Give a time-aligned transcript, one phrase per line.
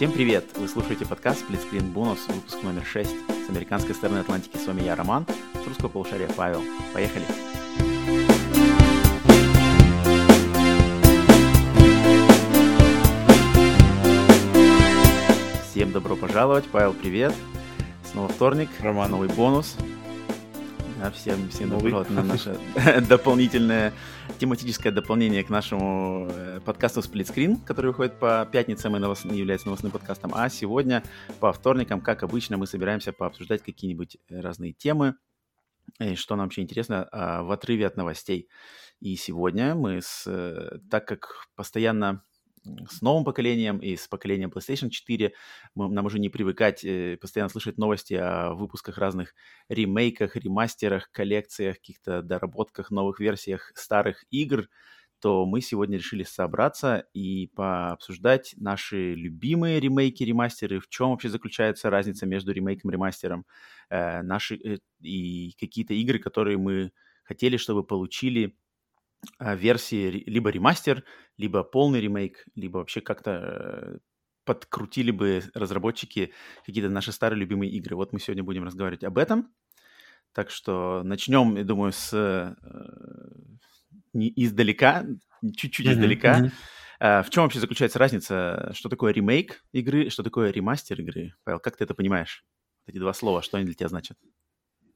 [0.00, 0.46] Всем привет!
[0.56, 3.10] Вы слушаете подкаст Screen Bonus, выпуск номер 6.
[3.46, 6.62] С американской стороны Атлантики с вами я, Роман, с русского полушария Павел.
[6.94, 7.26] Поехали!
[15.70, 17.34] Всем добро пожаловать, Павел, привет!
[18.10, 19.10] Снова вторник, Роман.
[19.10, 19.76] новый бонус.
[21.00, 22.58] Да, всем, всем добро пожаловать на наше
[23.08, 23.94] дополнительное
[24.38, 29.24] тематическое дополнение к нашему э, подкасту Split Screen, который выходит по пятницам и новос...
[29.24, 30.32] является новостным подкастом.
[30.34, 31.02] А сегодня
[31.38, 35.14] по вторникам, как обычно, мы собираемся пообсуждать какие-нибудь разные темы,
[36.00, 38.50] и что нам вообще интересно а, в отрыве от новостей.
[39.00, 42.22] И сегодня мы, с, э, так как постоянно
[42.88, 45.32] с новым поколением и с поколением PlayStation 4.
[45.74, 49.34] Мы, нам уже не привыкать э, постоянно слышать новости о выпусках разных
[49.68, 54.68] ремейках, ремастерах, коллекциях, каких-то доработках, новых версиях старых игр,
[55.20, 61.90] то мы сегодня решили собраться и пообсуждать наши любимые ремейки, ремастеры, в чем вообще заключается
[61.90, 63.46] разница между ремейком и ремастером,
[63.90, 66.92] э, наши, э, и какие-то игры, которые мы
[67.24, 68.56] хотели, чтобы получили
[69.38, 71.04] версии либо ремастер,
[71.36, 73.98] либо полный ремейк, либо вообще как-то э,
[74.44, 76.32] подкрутили бы разработчики
[76.66, 77.96] какие-то наши старые любимые игры.
[77.96, 79.52] Вот мы сегодня будем разговаривать об этом.
[80.32, 82.54] Так что начнем, я думаю, с э,
[84.12, 85.06] не издалека,
[85.42, 86.40] чуть-чуть mm-hmm, издалека.
[86.40, 86.52] Mm-hmm.
[87.00, 88.70] А, в чем вообще заключается разница?
[88.74, 91.34] Что такое ремейк игры, что такое ремастер игры?
[91.44, 92.44] Павел, как ты это понимаешь?
[92.86, 94.18] Эти два слова, что они для тебя значат?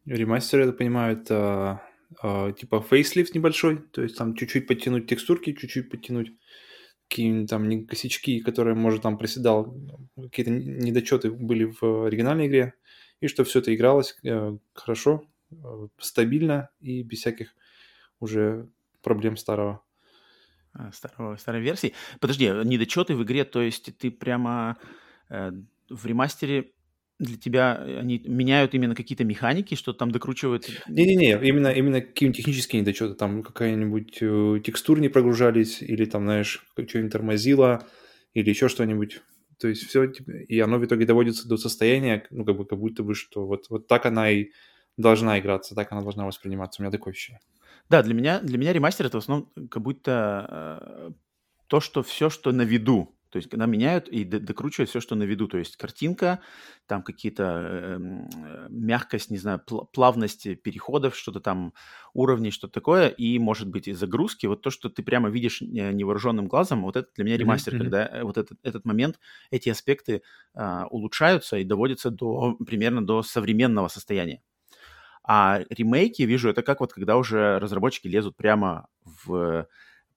[0.05, 1.83] Ремастер, я понимаю, это
[2.20, 6.33] типа фейслифт небольшой, то есть там чуть-чуть подтянуть текстурки, чуть-чуть подтянуть
[7.08, 9.77] какие-нибудь там косячки, которые, может, там приседал,
[10.16, 12.74] какие-то недочеты были в оригинальной игре,
[13.20, 17.55] и что все это игралось э, хорошо, э, стабильно и без всяких
[18.20, 18.68] уже
[19.02, 19.83] проблем старого.
[20.72, 21.94] А, старого, старой версии.
[22.20, 24.77] Подожди, недочеты в игре, то есть ты прямо
[25.30, 25.52] э,
[25.89, 26.73] в ремастере
[27.19, 30.69] для тебя э, они меняют именно какие-то механики, что там докручивают?
[30.89, 36.67] Не-не-не, именно, именно какие-нибудь технические недочеты, там какая-нибудь э, текстур не прогружались, или там, знаешь,
[36.75, 37.86] что-нибудь тормозило,
[38.33, 39.20] или еще что-нибудь.
[39.58, 43.02] То есть все, и оно в итоге доводится до состояния, ну, как бы, как будто
[43.02, 44.51] бы, что вот, вот так она и
[44.96, 46.81] должна играться, так она должна восприниматься.
[46.81, 47.41] У меня такое ощущение.
[47.89, 51.11] Да, для меня, для меня ремастер это в основном как будто э,
[51.67, 53.14] то, что все, что на виду.
[53.34, 55.48] То есть когда меняют и докручивают все, что на виду.
[55.48, 56.39] То есть картинка,
[56.86, 59.61] там какие-то э, э, мягкость, не знаю,
[59.92, 61.74] плавность переходов, что-то там,
[62.12, 64.46] уровни, что-то такое, и, может быть, и загрузки.
[64.46, 67.78] Вот то, что ты прямо видишь невооруженным глазом, вот это для меня ремастер, mm-hmm.
[67.78, 69.18] когда э, вот этот, этот момент,
[69.51, 70.22] эти аспекты
[70.55, 74.42] э, улучшаются и доводятся до примерно до современного состояния.
[75.24, 79.66] А ремейки, вижу, это как вот когда уже разработчики лезут прямо в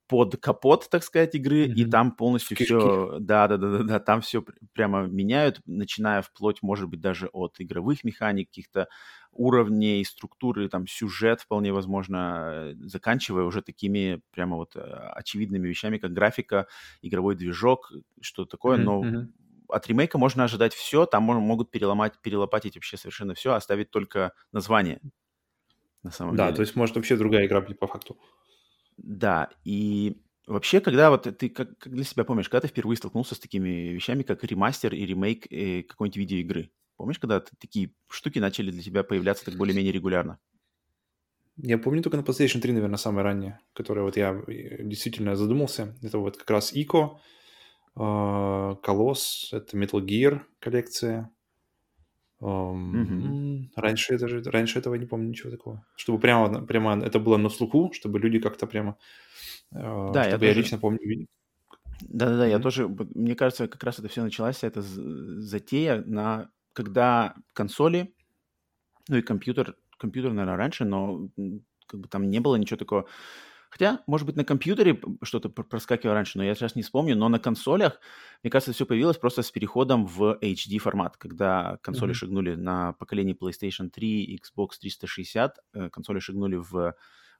[0.08, 1.74] под капот, так сказать, игры, mm-hmm.
[1.74, 2.74] и там полностью Кишки.
[2.74, 7.28] все, да, да, да, да, да, там все прямо меняют, начиная вплоть, может быть, даже
[7.28, 8.88] от игровых механик, каких-то
[9.32, 16.14] уровней, структуры, там сюжет вполне возможно, заканчивая уже такими прямо вот э, очевидными вещами, как
[16.14, 16.68] графика,
[17.02, 17.92] игровой движок,
[18.22, 18.84] что такое, mm-hmm.
[18.84, 19.28] но
[19.70, 25.02] от ремейка можно ожидать все, там могут переломать, перелопатить вообще совершенно все, оставить только название.
[26.04, 26.56] На самом да, деле.
[26.56, 28.18] то есть может вообще другая игра быть по факту.
[28.98, 33.36] Да, и вообще, когда вот ты как, как для себя помнишь, когда ты впервые столкнулся
[33.36, 36.72] с такими вещами, как ремастер и ремейк э, какой-нибудь видеоигры?
[36.98, 40.40] Помнишь, когда такие штуки начали для тебя появляться так более-менее регулярно?
[41.58, 45.96] Я помню только на PlayStation 3, наверное, самое раннее, которое вот я э, действительно задумался.
[46.02, 47.20] Это вот как раз Ико,
[47.96, 51.32] Колосс, это Metal Gear коллекция.
[52.40, 53.70] Um, mm-hmm.
[53.76, 55.84] Раньше, это же, раньше этого не помню ничего такого.
[55.96, 58.96] Чтобы прямо, прямо это было на слуху, чтобы люди как-то прямо...
[59.74, 60.62] Uh, да, чтобы я, я тоже...
[60.62, 61.28] лично помню.
[62.02, 62.88] Да-да-да, я тоже...
[62.88, 68.14] Мне кажется, как раз это все началось, это затея, на, когда консоли,
[69.10, 71.30] ну и компьютер, компьютер, наверное, раньше, но
[71.88, 73.08] как бы там не было ничего такого
[73.78, 77.16] Хотя, может быть, на компьютере что-то проскакивало раньше, но я сейчас не вспомню.
[77.16, 78.00] Но на консолях,
[78.42, 81.16] мне кажется, все появилось просто с переходом в HD формат.
[81.18, 82.16] Когда консоли mm-hmm.
[82.16, 86.96] шагнули на поколение PlayStation 3, Xbox 360, э, консоли шагнули в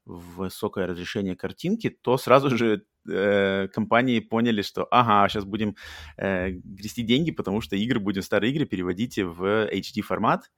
[0.06, 5.76] высокое разрешение картинки, то сразу же э, компании поняли, что ага, сейчас будем
[6.18, 10.52] э, грести деньги, потому что игры будем, старые игры переводить в HD формат.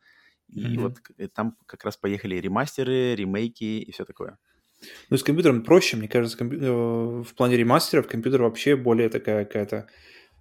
[0.49, 0.79] И mm-hmm.
[0.79, 0.97] вот
[1.33, 4.37] там как раз поехали ремастеры, ремейки и все такое.
[5.09, 6.59] Ну, с компьютером проще, мне кажется, компью...
[6.61, 9.87] Э, в плане ремастеров компьютер вообще более такая какая-то,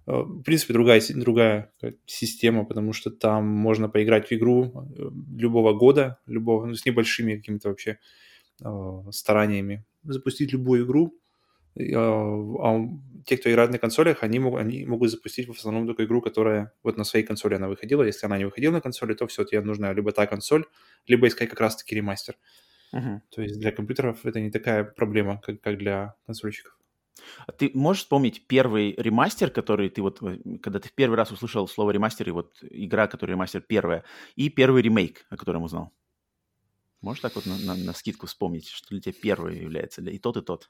[0.07, 1.71] э, в принципе, другая, другая
[2.05, 7.35] система, потому что там можно поиграть в игру э, любого года, любого, ну, с небольшими
[7.35, 7.99] какими-то вообще
[9.11, 11.17] стараниями, запустить любую игру,
[11.79, 12.79] а
[13.25, 16.73] те, кто играет на консолях, они, могут, они могут запустить в основном только игру, которая
[16.83, 18.03] вот на своей консоли она выходила.
[18.03, 20.65] Если она не выходила на консоли, то все, тебе нужна либо та консоль,
[21.07, 22.35] либо искать как раз-таки ремастер.
[22.93, 23.19] Uh-huh.
[23.29, 26.77] То есть для компьютеров это не такая проблема, как, как для консольщиков.
[27.47, 30.19] А ты можешь вспомнить первый ремастер, который ты вот,
[30.61, 34.03] когда ты в первый раз услышал слово ремастер, и вот игра, которая ремастер первая,
[34.35, 35.93] и первый ремейк, о котором узнал?
[37.01, 40.37] Можешь так вот на, на, на скидку вспомнить, что для тебя первый является, и тот,
[40.37, 40.69] и тот?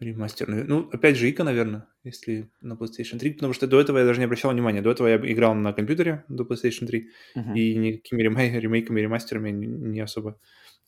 [0.00, 0.48] Ремастер.
[0.48, 4.18] Ну, опять же, Ика, наверное, если на PlayStation 3, потому что до этого я даже
[4.18, 4.82] не обращал внимания.
[4.82, 7.54] До этого я играл на компьютере до PlayStation 3, uh-huh.
[7.54, 10.38] и никакими ремей- ремейками, ремастерами не, не особо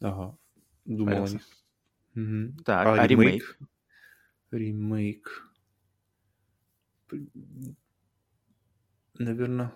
[0.00, 0.36] ага,
[0.84, 1.42] думал о них.
[2.16, 2.64] Угу.
[2.64, 3.58] Так, а, а ремейк?
[4.50, 5.50] Ремейк.
[9.18, 9.72] Наверное,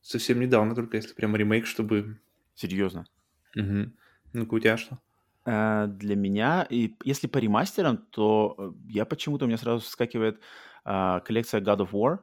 [0.00, 2.18] совсем недавно, только если прямо ремейк, чтобы...
[2.54, 3.06] Серьезно?
[3.54, 3.92] Угу.
[4.32, 4.98] Ну-ка, у тебя что?
[5.46, 10.40] Uh, для меня, и если по ремастерам, то э, я почему-то у меня сразу вскакивает
[10.84, 12.18] uh, коллекция God of War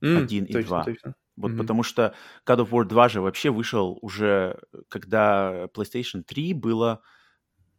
[0.00, 0.84] mm, 1 точно, и 2.
[0.84, 1.14] Точно.
[1.36, 1.56] Вот mm-hmm.
[1.56, 2.14] потому что
[2.46, 7.02] God of War 2 же вообще вышел уже, когда PlayStation 3 было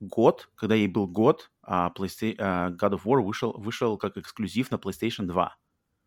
[0.02, 4.72] год, когда ей был год, а PlayStation, а God of War вышел, вышел как эксклюзив
[4.72, 5.56] на PlayStation 2.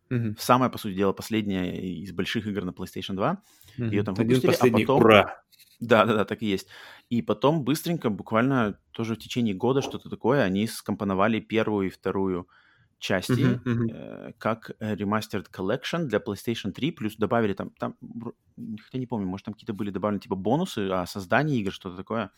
[0.09, 0.35] Mm-hmm.
[0.39, 3.41] Самая, по сути дела, последняя из больших игр на PlayStation 2.
[3.77, 3.89] Mm-hmm.
[3.89, 5.01] Ее там выпустили, а потом...
[5.01, 5.43] Ура!
[5.79, 6.67] Да, да, да, так и есть.
[7.09, 12.49] И потом быстренько, буквально тоже в течение года что-то такое, они скомпоновали первую и вторую
[12.99, 13.93] части uh-huh, uh-huh.
[13.93, 17.95] Э, как Remastered Collection для PlayStation 3, плюс добавили там, там,
[18.83, 22.31] хотя не помню, может там какие-то были добавлены типа бонусы о создании игр, что-то такое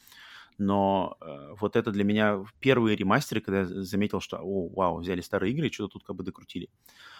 [0.58, 5.22] но э, вот это для меня первые ремастеры, когда я заметил, что, о, вау, взяли
[5.22, 6.70] старые игры и что-то тут как бы докрутили.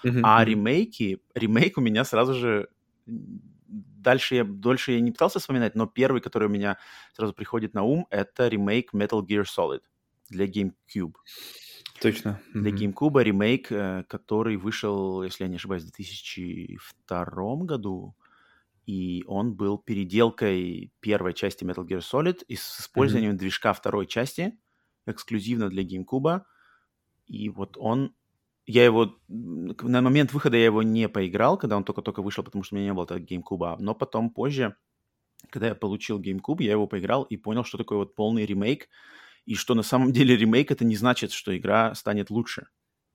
[0.04, 0.22] Mm-hmm.
[0.24, 2.70] А ремейки, ремейк у меня сразу же
[3.68, 6.78] дальше я, дольше я не пытался вспоминать, но первый, который у меня
[7.14, 9.82] сразу приходит на ум, это ремейк Metal Gear Solid
[10.30, 11.14] для GameCube.
[12.02, 12.42] Точно.
[12.54, 12.94] Для mm-hmm.
[12.94, 18.16] GameCube ремейк, э, который вышел, если я не ошибаюсь, в 2002 году
[18.86, 23.38] и он был переделкой первой части Metal Gear Solid и с использованием mm-hmm.
[23.38, 24.58] движка второй части
[25.06, 26.42] эксклюзивно для GameCube.
[27.28, 28.16] И вот он...
[28.66, 29.18] Я его...
[29.28, 32.90] На момент выхода я его не поиграл, когда он только-только вышел, потому что у меня
[32.90, 33.78] не было так GameCube.
[33.80, 34.76] Но потом позже,
[35.50, 38.88] когда я получил GameCube, я его поиграл и понял, что такое вот полный ремейк.
[39.46, 42.68] И что на самом деле ремейк это не значит, что игра станет лучше.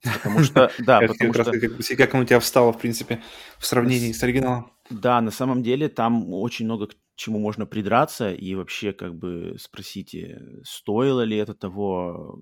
[0.02, 1.44] Потому что, да, потому что...
[1.44, 3.22] Как, как он у тебя встало, в принципе,
[3.58, 4.72] в сравнении с оригиналом.
[4.90, 9.56] Да, на самом деле там очень много к чему можно придраться и вообще как бы
[9.58, 12.38] спросите, стоило ли это того,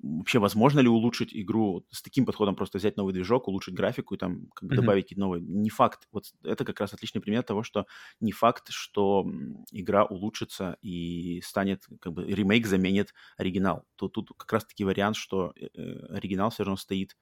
[0.00, 4.18] вообще возможно ли улучшить игру с таким подходом, просто взять новый движок, улучшить графику и
[4.18, 4.76] там как бы mm-hmm.
[4.76, 5.42] добавить какие-то новые.
[5.42, 6.08] Не факт.
[6.12, 7.86] Вот это как раз отличный пример того, что
[8.20, 9.26] не факт, что
[9.70, 13.84] игра улучшится и станет, как бы ремейк заменит оригинал.
[13.96, 17.16] То тут как раз-таки вариант, что э, э, оригинал все равно стоит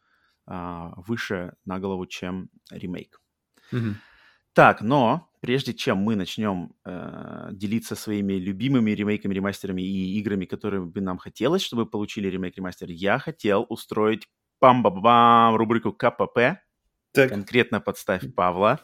[0.46, 3.20] а, выше на голову, чем ремейк.
[3.72, 3.94] Mm-hmm.
[4.52, 10.82] Так, но прежде чем мы начнем э, делиться своими любимыми ремейками, ремастерами и играми, которые
[10.82, 14.26] бы нам хотелось, чтобы получили ремейк, ремастер, я хотел устроить
[14.58, 16.60] пам-ба-бам рубрику КПП.
[17.12, 17.30] Так.
[17.30, 18.80] Конкретно подставь Павла.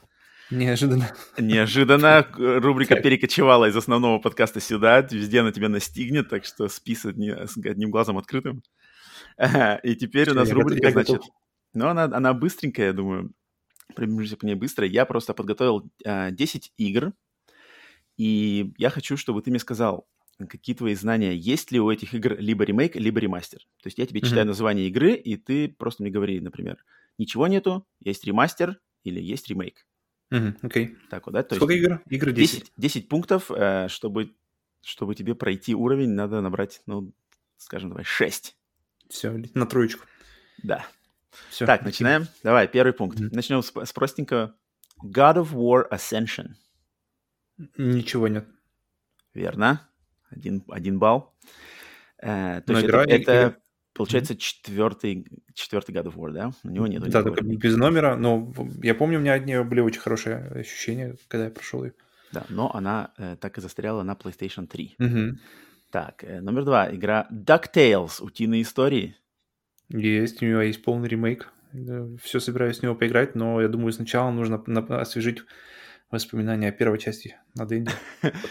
[0.50, 1.12] Неожиданно.
[1.38, 2.26] Неожиданно.
[2.36, 3.02] Рубрика так.
[3.02, 5.00] перекочевала из основного подкаста сюда.
[5.00, 8.62] Везде она тебя настигнет, так что спи с, одни, с одним глазом открытым.
[9.82, 11.22] И теперь у нас рубрика, значит...
[11.74, 13.34] Ну, она, она быстренькая, я думаю
[13.96, 14.86] пробежимся по ней быстро.
[14.86, 17.12] Я просто подготовил э, а, 10 игр,
[18.16, 20.06] и я хочу, чтобы ты мне сказал,
[20.48, 23.60] какие твои знания, есть ли у этих игр либо ремейк, либо ремастер.
[23.82, 24.26] То есть я тебе mm-hmm.
[24.26, 26.84] читаю название игры, и ты просто мне говори, например,
[27.18, 29.86] ничего нету, есть ремастер или есть ремейк.
[30.30, 30.40] Окей.
[30.40, 30.60] Mm-hmm.
[30.62, 30.96] Okay.
[31.10, 31.42] Так вот, да?
[31.42, 32.02] То Сколько есть игр?
[32.08, 32.58] Игр 10.
[32.58, 34.34] 10, 10 пунктов, э, чтобы,
[34.82, 37.12] чтобы тебе пройти уровень, надо набрать, ну,
[37.56, 38.56] скажем, давай, 6.
[39.08, 40.04] Все, на троечку.
[40.62, 40.86] Да.
[41.50, 42.26] Все, так, начинаем.
[42.42, 43.18] Давай, первый пункт.
[43.18, 43.30] Mm-hmm.
[43.32, 44.54] Начнем с, с простенького.
[45.04, 46.50] God of War Ascension.
[47.76, 48.46] Ничего нет.
[49.34, 49.88] Верно.
[50.30, 51.34] Один, один балл.
[52.18, 53.56] Э, то есть игра, это, это игра...
[53.94, 54.38] получается, mm-hmm.
[54.38, 56.50] четвертый, четвертый God of War, да?
[56.64, 57.02] У него нет.
[57.08, 58.52] Да, только без номера, но
[58.82, 61.94] я помню, у меня от нее были очень хорошие ощущения, когда я прошел ее.
[62.32, 64.96] Да, но она э, так и застряла на PlayStation 3.
[65.00, 65.30] Mm-hmm.
[65.90, 66.94] Так, э, номер два.
[66.94, 68.22] Игра DuckTales.
[68.22, 69.16] Утиные истории.
[69.88, 71.52] Есть, у него есть полный ремейк.
[72.22, 74.62] Все собираюсь с него поиграть, но я думаю, сначала нужно
[75.00, 75.42] освежить
[76.10, 77.92] воспоминания о первой части на Денде,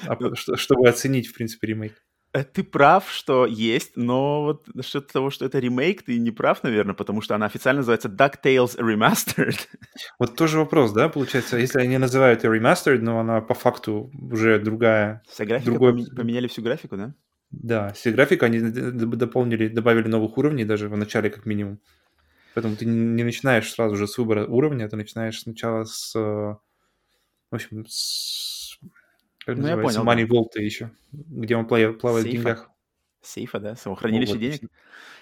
[0.08, 2.02] а чтобы оценить, в принципе, ремейк.
[2.36, 6.64] Э, ты прав, что есть, но вот насчет того, что это ремейк, ты не прав,
[6.64, 9.58] наверное, потому что она официально называется DuckTales Remastered.
[10.20, 14.60] Вот тоже вопрос, да, получается, если они называют ее Remastered, но она по факту уже
[14.60, 15.24] другая.
[15.30, 16.06] Вся графика другой...
[16.14, 17.16] поменяли всю графику, да?
[17.52, 21.80] Да, все графика они дополнили, добавили новых уровней даже в начале как минимум.
[22.54, 26.60] Поэтому ты не начинаешь сразу же с выбора уровня, ты начинаешь сначала с, в
[27.52, 28.80] общем, с,
[29.46, 30.26] как ну, я понял, Money.
[30.26, 32.70] Vault еще, где он плавает, плавает в деньгах.
[33.26, 33.76] Сейфа, да?
[33.76, 34.62] Самохранилище вот, денег?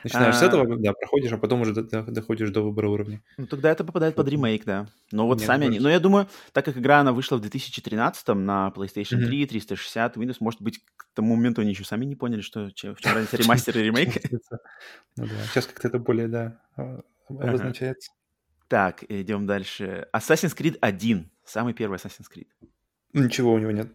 [0.04, 0.40] Начинаешь а...
[0.40, 3.22] с этого, да, проходишь, а потом уже доходишь до выбора уровня.
[3.38, 4.88] Ну, тогда это попадает под ремейк, да.
[5.12, 5.80] Но вот Нет, сами они...
[5.80, 9.28] Но я думаю, так как игра, она вышла в 2013 на PlayStation mm-hmm.
[9.28, 12.74] 3, 360, Windows, может быть, к тому моменту они еще сами не поняли, что в
[12.74, 14.10] чем разница ремастер и ремейк.
[15.16, 18.12] Ну да, сейчас как-то это более, да, а, обозначается.
[18.68, 20.08] Так, идем дальше.
[20.14, 21.30] Assassin's Creed 1.
[21.46, 22.48] Самый первый Assassin's Creed.
[23.14, 23.94] Ничего у него нет.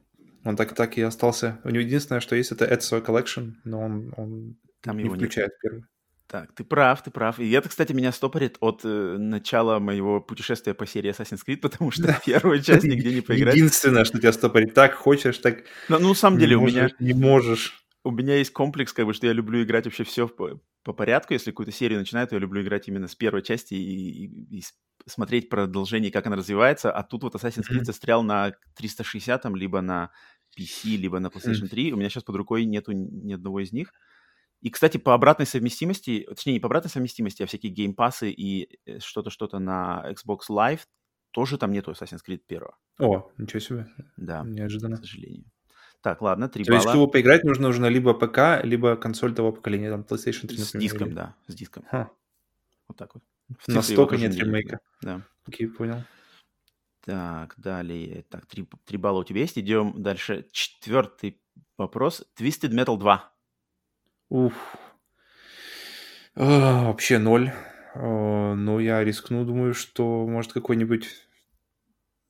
[0.49, 1.61] Он так, так и остался.
[1.63, 5.51] У него единственное, что есть, это Ezio Collection, но он, он Там не его включает
[5.51, 5.59] нет.
[5.61, 5.85] первый.
[6.27, 7.39] Так, ты прав, ты прав.
[7.39, 11.91] И это, кстати, меня стопорит от э, начала моего путешествия по серии Assassin's Creed, потому
[11.91, 13.57] что первую часть нигде не поиграть.
[13.57, 14.73] Единственное, что тебя стопорит.
[14.73, 15.65] Так хочешь, так...
[15.91, 16.89] Ну, ну на самом деле, у меня...
[16.99, 17.85] Не можешь.
[18.05, 21.35] У меня есть комплекс, как бы, что я люблю играть вообще все по, по порядку.
[21.35, 24.63] Если какую-то серию начинаю, то я люблю играть именно с первой части и, и, и
[25.07, 26.91] смотреть продолжение, как она развивается.
[26.91, 30.11] А тут вот Assassin's Creed застрял на 360 либо на
[30.59, 31.93] PC, либо на PlayStation 3.
[31.93, 33.93] У меня сейчас под рукой нету ни одного из них.
[34.61, 38.99] И, кстати, по обратной совместимости, точнее, не по обратной совместимости, а всякие геймпасы и э,
[38.99, 40.81] что-то-что-то на Xbox Live,
[41.31, 42.63] тоже там нету Assassin's Creed 1.
[42.99, 43.87] О, ничего себе.
[44.17, 44.43] Да.
[44.45, 44.97] Неожиданно.
[44.97, 45.45] К сожалению.
[46.01, 46.79] Так, ладно, 3 То балла.
[46.81, 50.67] есть, чтобы поиграть, нужно уже либо ПК, либо консоль того поколения, там, PlayStation 3, например.
[50.67, 51.15] С диском, или...
[51.15, 51.85] да, с диском.
[51.91, 52.11] Ха.
[52.89, 53.23] Вот так вот.
[53.67, 54.81] Настолько нет ремейка.
[55.03, 55.23] Да.
[55.47, 56.03] Окей, понял.
[57.09, 58.27] Так, далее.
[58.29, 59.59] Так, три, три балла у тебя есть.
[59.59, 60.47] Идем дальше.
[60.53, 61.41] Четвертый
[61.79, 62.23] вопрос.
[62.39, 63.33] Twisted Metal 2.
[64.29, 64.77] Уф.
[66.35, 67.51] А, вообще ноль.
[67.95, 71.09] А, но я рискну, думаю, что может какой-нибудь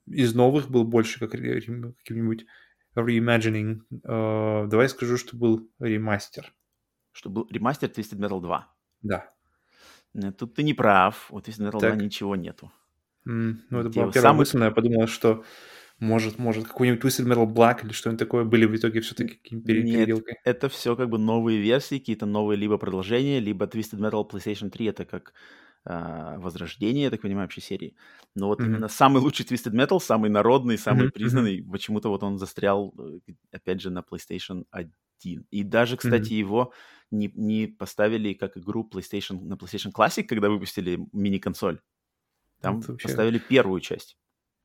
[0.06, 2.46] из новых был больше как каким-нибудь
[2.94, 3.80] reimagining.
[4.04, 6.54] А, давай скажу, что был ремастер.
[7.10, 8.74] Что был ремастер Twisted Metal 2.
[9.02, 9.34] Да.
[10.38, 11.32] Тут ты не прав.
[11.32, 11.96] У Twisted Metal так.
[11.96, 12.70] 2 ничего нету.
[13.28, 14.38] Mm, ну, это была первая самый...
[14.38, 15.44] мысль, но я подумал, что
[16.00, 20.34] может, может, какой-нибудь Twisted Metal Black или что-нибудь такое были в итоге все-таки какими-то переделкой?
[20.34, 24.70] Нет, это все как бы новые версии, какие-то новые либо продолжения, либо Twisted Metal PlayStation
[24.70, 25.34] 3 это как
[25.84, 27.96] э, возрождение, я так понимаю, вообще серии.
[28.36, 28.66] Но вот mm-hmm.
[28.66, 31.12] именно самый лучший Twisted Metal, самый народный, самый mm-hmm.
[31.12, 31.70] признанный, mm-hmm.
[31.72, 34.92] почему-то вот он застрял, э, опять же, на PlayStation 1.
[35.50, 36.38] И даже, кстати, mm-hmm.
[36.38, 36.72] его
[37.10, 41.80] не, не поставили как игру PlayStation на PlayStation Classic, когда выпустили мини-консоль.
[42.60, 43.08] Там это вообще...
[43.08, 44.16] поставили первую часть.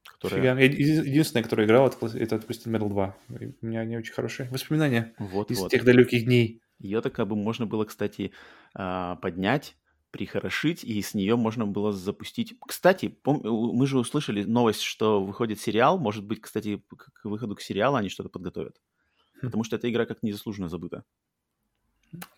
[0.04, 0.58] Которая...
[0.60, 3.18] Единственная, которая играла, это, это Twisted Metal 2.
[3.62, 5.72] У меня не очень хорошие воспоминания вот, из вот.
[5.72, 6.62] тех далеких дней.
[6.80, 8.32] Ее-то как бы можно было, кстати,
[8.74, 9.76] а, поднять,
[10.12, 12.56] прихорошить, и с нее можно было запустить.
[12.66, 15.98] Кстати, мы же услышали новость, что выходит сериал.
[15.98, 18.80] Может быть, кстати, к выходу к сериалу они что-то подготовят.
[19.42, 19.48] Хм.
[19.48, 21.04] Потому что эта игра как незаслуженно забыта.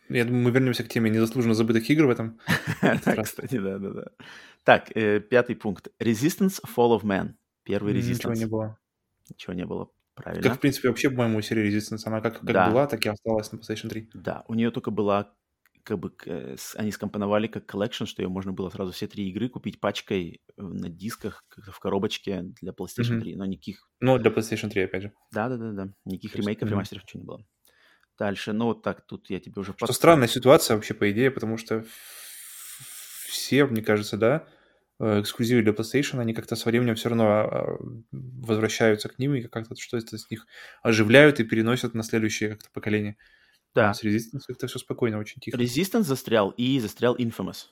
[0.09, 2.39] Я думаю, мы вернемся к теме незаслуженно забытых игр в этом.
[3.03, 4.05] Так, кстати, да, да, да.
[4.63, 5.87] Так, пятый пункт.
[5.99, 7.33] Resistance Fall of Man.
[7.63, 8.13] Первый Resistance.
[8.13, 8.79] Ничего не было.
[9.29, 9.89] Ничего не было.
[10.15, 10.43] Правильно.
[10.43, 12.69] Как, в принципе, вообще, по-моему, серия Resistance, она как, как да.
[12.69, 14.11] была, так и осталась на PlayStation 3.
[14.13, 15.33] Да, у нее только была,
[15.83, 16.13] как бы,
[16.75, 20.61] они скомпоновали как collection, что ее можно было сразу все три игры купить пачкой э,
[20.61, 23.21] на дисках, как в коробочке для PlayStation mm-hmm.
[23.21, 23.89] 3, но никаких...
[23.99, 25.13] Ну, для PlayStation 3, опять же.
[25.33, 26.71] Да-да-да, никаких ремейков, mm-hmm.
[26.71, 27.45] ремастеров, ничего не было.
[28.17, 29.73] Дальше, ну вот так, тут я тебе уже...
[29.73, 29.95] Что под...
[29.95, 31.85] странная ситуация вообще, по идее, потому что
[33.27, 34.47] все, мне кажется, да,
[34.99, 37.77] э, эксклюзивы для PlayStation, они как-то со временем все равно а,
[38.11, 40.47] возвращаются к ним и как-то что-то с них
[40.81, 43.17] оживляют и переносят на следующее как-то поколение.
[43.73, 43.93] Да.
[43.93, 45.57] С Resistance как-то все спокойно, очень тихо.
[45.57, 47.67] Resistance застрял и застрял Infamous.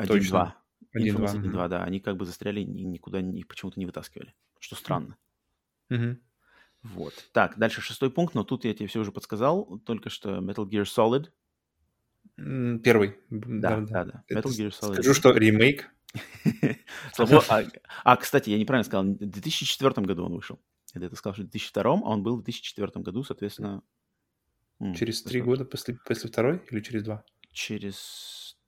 [0.00, 0.52] 1-2.
[0.96, 1.68] 1-2, угу.
[1.68, 1.84] да.
[1.84, 4.34] Они как бы застряли и никуда не, почему-то не вытаскивали.
[4.58, 5.16] Что странно.
[5.90, 6.16] Угу.
[6.82, 7.14] Вот.
[7.32, 10.84] Так, дальше шестой пункт, но тут я тебе все уже подсказал, только что Metal Gear
[10.84, 11.30] Solid.
[12.36, 13.18] Первый.
[13.30, 14.24] Да, да, да.
[14.30, 14.94] Metal Gear Solid.
[14.94, 15.88] Скажу, что ремейк.
[17.18, 17.64] а,
[18.04, 20.60] а, кстати, я неправильно сказал, в 2004 году он вышел.
[20.94, 23.82] Я это сказал, что в 2002, а он был в 2004 году, соответственно...
[24.96, 27.24] Через три года после, после второй или через два?
[27.52, 28.58] Через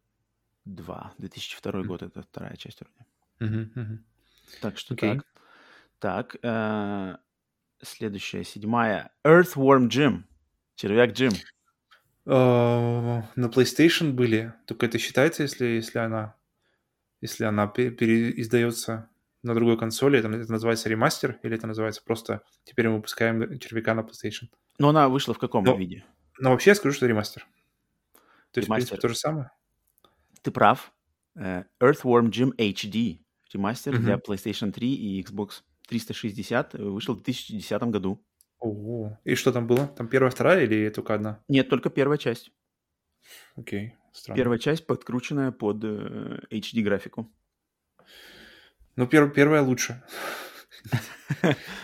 [0.64, 1.12] два.
[1.18, 1.84] 2002 mm.
[1.84, 4.00] год, это вторая часть вроде.
[4.60, 5.26] Так что так.
[5.98, 7.16] Так, э,
[7.84, 9.10] Следующая, седьмая.
[9.24, 10.22] Earthworm Jim.
[10.74, 11.32] Червяк Джим.
[12.26, 14.54] Uh, на PlayStation были.
[14.66, 16.34] Только это считается, если, если она,
[17.20, 19.10] если она переиздается
[19.42, 23.94] на другой консоли, это, это называется ремастер, или это называется просто теперь мы выпускаем червяка
[23.94, 24.48] на PlayStation.
[24.78, 26.04] Но она вышла в каком но, виде?
[26.38, 27.46] Но вообще я скажу, что ремастер.
[28.52, 28.86] То есть, ремастер.
[28.86, 29.50] в принципе, то же самое.
[30.40, 30.92] Ты прав.
[31.36, 33.20] Uh, Earthworm Jim HD.
[33.52, 33.98] Ремастер mm-hmm.
[33.98, 38.24] для PlayStation 3 и Xbox 360 вышел в 2010 году.
[38.58, 39.18] Ого.
[39.24, 39.88] И что там было?
[39.88, 41.40] Там первая, вторая или только одна?
[41.48, 42.50] Нет, только первая часть.
[43.56, 44.36] Окей, странно.
[44.36, 47.30] Первая часть подкрученная под э, HD-графику.
[48.96, 50.02] Ну, пер, первая лучше.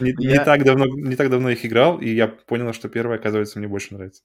[0.00, 3.68] не, так давно, не так давно их играл, и я понял, что первая, оказывается, мне
[3.68, 4.22] больше нравится.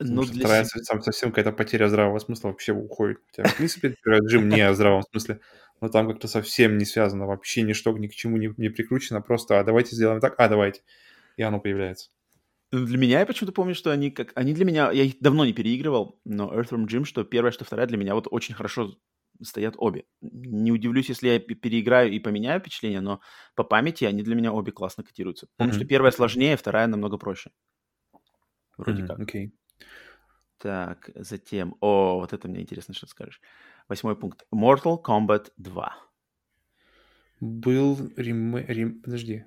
[0.00, 3.18] Ну, что вторая совсем какая-то потеря здравого смысла вообще уходит.
[3.26, 5.40] Хотя, в принципе, режим не о здравом смысле,
[5.84, 9.60] но там как-то совсем не связано, вообще ничто ни к чему не, не прикручено, просто
[9.60, 10.80] а давайте сделаем так, а давайте.
[11.36, 12.08] И оно появляется.
[12.72, 14.32] Ну, для меня я почему-то помню, что они как...
[14.34, 14.90] Они для меня...
[14.92, 18.28] Я их давно не переигрывал, но Earthworm Jim, что первая, что вторая для меня вот
[18.30, 18.94] очень хорошо
[19.42, 20.06] стоят обе.
[20.22, 23.20] Не удивлюсь, если я переиграю и поменяю впечатление, но
[23.54, 25.48] по памяти они для меня обе классно котируются.
[25.58, 25.76] Помню, mm-hmm.
[25.76, 27.50] что первая сложнее, вторая намного проще.
[28.78, 29.06] Вроде mm-hmm.
[29.06, 29.20] как.
[29.20, 29.50] Okay.
[30.56, 31.76] Так, затем...
[31.80, 33.42] О, вот это мне интересно, что скажешь.
[33.88, 34.46] Восьмой пункт.
[34.52, 35.96] Mortal Kombat 2.
[37.40, 38.56] Был рем...
[38.56, 39.02] рем...
[39.02, 39.44] Подожди.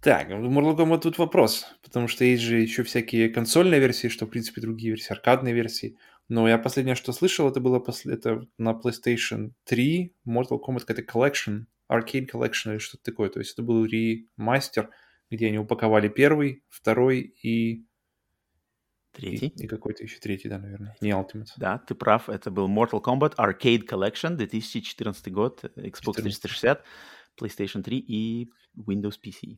[0.00, 4.30] Так, Mortal Kombat тут вопрос, потому что есть же еще всякие консольные версии, что, в
[4.30, 5.96] принципе, другие версии, аркадные версии.
[6.28, 8.14] Но я последнее, что слышал, это было после...
[8.14, 13.30] это на PlayStation 3 Mortal Kombat какая-то collection, Arcade Collection или что-то такое.
[13.30, 14.90] То есть это был ремастер,
[15.30, 17.84] где они упаковали первый, второй и
[19.16, 19.46] Третий.
[19.46, 20.94] И, и какой-то еще третий, да, наверное.
[21.00, 21.48] Не Ultimate.
[21.56, 22.28] Да, ты прав.
[22.28, 26.84] Это был Mortal Kombat Arcade Collection 2014 год, Xbox 360,
[27.40, 29.56] PlayStation 3 и Windows PC.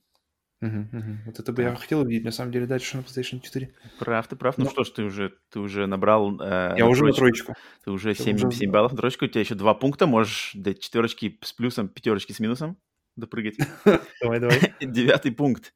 [0.60, 1.18] Угу, угу.
[1.26, 3.74] Вот это бы я хотел увидеть, на самом деле, дальше на PlayStation 4.
[3.98, 4.58] Прав, ты прав.
[4.58, 6.40] Ну, ну что ж, ты уже, ты уже набрал...
[6.40, 7.08] Э, я на уже троечку.
[7.08, 7.54] на троечку.
[7.84, 8.50] Ты уже 7, уже...
[8.50, 12.32] 7 баллов на троечку, у тебя еще два пункта, можешь до четверочки с плюсом, пятерочки
[12.32, 12.76] с минусом
[13.18, 13.56] допрыгать.
[14.22, 14.74] Давай, давай.
[14.80, 15.74] Девятый пункт.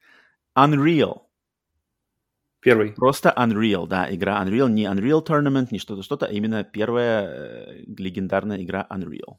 [0.57, 1.23] Unreal.
[2.63, 2.93] Первый.
[2.93, 7.85] Просто Unreal, да, игра Unreal, не Unreal Tournament, не что-то, что-то, а именно первая э,
[7.99, 9.39] легендарная игра Unreal.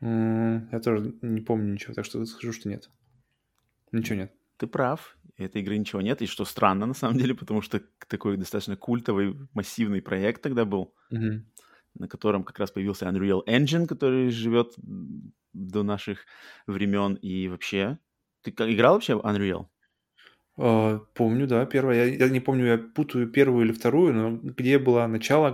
[0.00, 2.90] Я тоже не помню ничего, так что скажу, что нет.
[3.92, 4.32] Ничего нет.
[4.56, 8.36] Ты прав, этой игры ничего нет, и что странно на самом деле, потому что такой
[8.36, 11.42] достаточно культовый, массивный проект тогда был, mm-hmm.
[11.94, 14.74] на котором как раз появился Unreal Engine, который живет
[15.52, 16.26] до наших
[16.66, 17.98] времен, и вообще...
[18.42, 19.68] Ты играл вообще в Unreal?
[20.56, 22.06] А, помню, да, первая.
[22.06, 25.50] Я, я не помню, я путаю первую или вторую, но где была начало,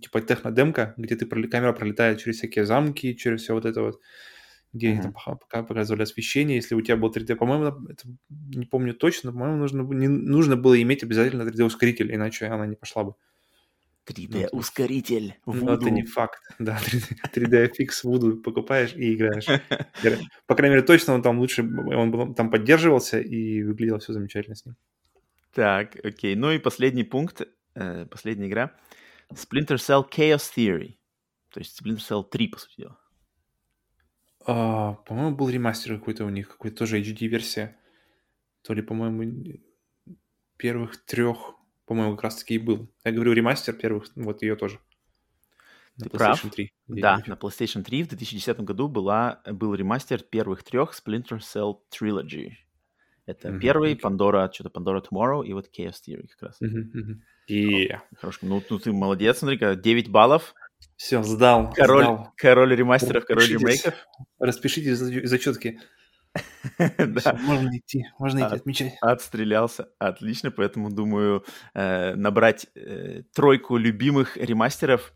[0.00, 4.00] типа технодемка, где ты камера пролетает через всякие замки, через все вот это вот,
[4.72, 6.56] где они там пока показывали освещение.
[6.56, 10.80] Если у тебя был 3D, по-моему, это, не помню точно, по-моему, нужно, не, нужно было
[10.82, 13.14] иметь обязательно 3D-ускоритель, иначе она не пошла бы.
[14.06, 15.34] 3D-ускоритель.
[15.46, 16.42] Ну, это не факт.
[16.58, 16.78] Да,
[17.32, 19.46] 3D, FX Voodoo покупаешь и играешь.
[20.46, 24.64] По крайней мере, точно он там лучше, он там поддерживался и выглядело все замечательно с
[24.64, 24.76] ним.
[25.52, 26.34] Так, окей.
[26.34, 27.42] Ну и последний пункт,
[27.74, 28.74] э, последняя игра.
[29.32, 30.96] Splinter Cell Chaos Theory.
[31.50, 32.98] То есть Splinter Cell 3, по сути дела.
[34.46, 37.76] А, по-моему, был ремастер какой-то у них, какой-то тоже HD-версия.
[38.62, 39.60] То ли, по-моему,
[40.56, 41.54] первых трех
[41.86, 42.90] по-моему, как раз-таки и был.
[43.04, 44.78] Я говорю, ремастер первых, вот ее тоже.
[45.96, 46.54] На Ты PlayStation прав.
[46.54, 46.72] 3.
[46.88, 52.52] Да, на PlayStation 3 в 2010 году была, был ремастер первых трех Splinter Cell Trilogy.
[53.26, 53.60] Это mm-hmm.
[53.60, 56.60] первый, Pandora, что-то Pandora Tomorrow и вот Chaos Theory как раз.
[56.60, 57.20] Mm-hmm.
[57.50, 58.00] Yeah.
[58.16, 60.54] Хорошо, ну, ну ты молодец, смотри-ка, 9 баллов.
[60.96, 61.72] Все, сдал.
[61.72, 62.32] Король, сдал.
[62.36, 63.94] король ремастеров, король ремейков.
[64.38, 65.80] Распишите зачетки.
[66.98, 67.38] Да.
[67.40, 68.94] Можно идти, можно идти отмечать.
[69.00, 75.12] Отстрелялся, отлично, поэтому думаю э, набрать э, тройку любимых ремастеров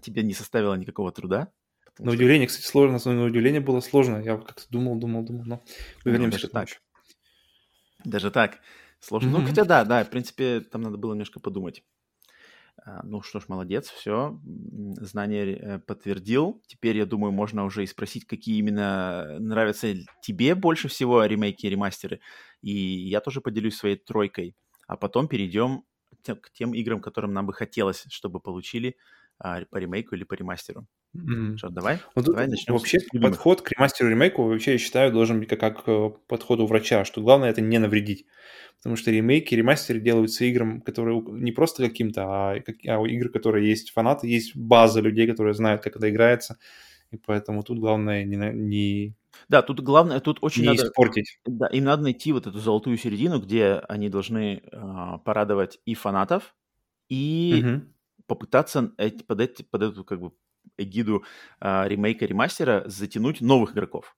[0.00, 1.52] тебе не составило никакого труда.
[1.98, 4.16] На удивление, кстати, сложно, на удивление было сложно.
[4.22, 5.62] Я как-то думал, думал, думал, но
[6.04, 6.68] мы вернемся к так.
[8.04, 8.58] Даже так
[9.02, 9.30] сложно.
[9.30, 11.82] Ну, хотя да, да, в принципе, там надо было немножко подумать.
[12.84, 14.40] А, ну что ж, молодец, все,
[15.00, 16.60] знание э, подтвердил.
[16.66, 21.70] Теперь, я думаю, можно уже и спросить, какие именно нравятся тебе больше всего ремейки и
[21.70, 22.20] ремастеры.
[22.60, 24.56] И я тоже поделюсь своей тройкой.
[24.88, 25.84] А потом перейдем
[26.24, 28.96] к тем играм, которым нам бы хотелось, чтобы получили
[29.38, 30.86] а, по ремейку или по ремастеру.
[31.16, 31.56] Mm-hmm.
[31.58, 31.98] Что, давай?
[32.14, 32.74] Ну, давай начнем.
[32.74, 36.66] Вообще подход к ремастеру и ремейку вообще, я считаю, должен быть как, как э, подходу
[36.66, 38.26] врача, что главное это не навредить.
[38.78, 43.90] Потому что ремейки, ремастеры делаются играм, которые не просто каким-то, а, а игры, которые есть
[43.90, 46.58] фанаты, есть база людей, которые знают, как это играется.
[47.10, 49.14] И поэтому тут главное не, не
[49.48, 50.84] да, тут главное, тут очень не надо...
[50.84, 51.38] испортить.
[51.44, 56.54] Да, им надо найти вот эту золотую середину, где они должны э, порадовать и фанатов,
[57.08, 57.82] и угу.
[58.26, 58.92] попытаться
[59.26, 60.32] под, эти, под эту как бы
[60.76, 61.24] эгиду
[61.60, 64.16] э, ремейка, ремастера затянуть новых игроков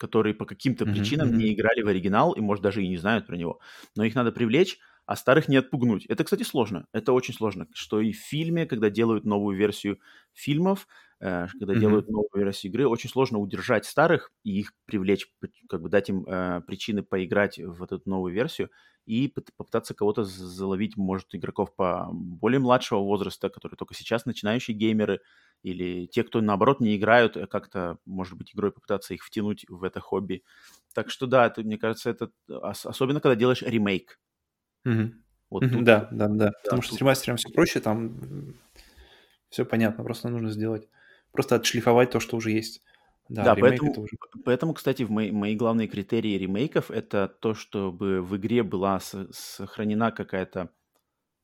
[0.00, 0.92] которые по каким-то mm-hmm.
[0.94, 3.60] причинам не играли в оригинал и, может, даже и не знают про него.
[3.94, 6.06] Но их надо привлечь, а старых не отпугнуть.
[6.06, 6.86] Это, кстати, сложно.
[6.92, 7.66] Это очень сложно.
[7.74, 9.98] Что и в фильме, когда делают новую версию
[10.32, 10.88] фильмов,
[11.20, 11.78] э, когда mm-hmm.
[11.78, 15.26] делают новую версию игры, очень сложно удержать старых и их привлечь,
[15.68, 18.70] как бы дать им э, причины поиграть в эту новую версию
[19.10, 25.20] и попытаться кого-то заловить, может, игроков по более младшего возраста, которые только сейчас начинающие геймеры,
[25.62, 29.82] или те, кто, наоборот, не играют, а как-то, может быть, игрой попытаться их втянуть в
[29.82, 30.44] это хобби.
[30.94, 34.20] Так что да, это, мне кажется, это особенно, когда делаешь ремейк.
[34.86, 35.12] Mm-hmm.
[35.50, 36.52] Вот mm-hmm, да, да, да, да.
[36.62, 36.86] Потому тут...
[36.86, 38.54] что с ремастером все проще, там
[39.48, 40.88] все понятно, просто нужно сделать,
[41.32, 42.80] просто отшлифовать то, что уже есть.
[43.30, 44.16] Да, да поэтому, уже...
[44.44, 49.28] поэтому, кстати, в мои, мои главные критерии ремейков это то, чтобы в игре была с,
[49.32, 50.70] сохранена какая-то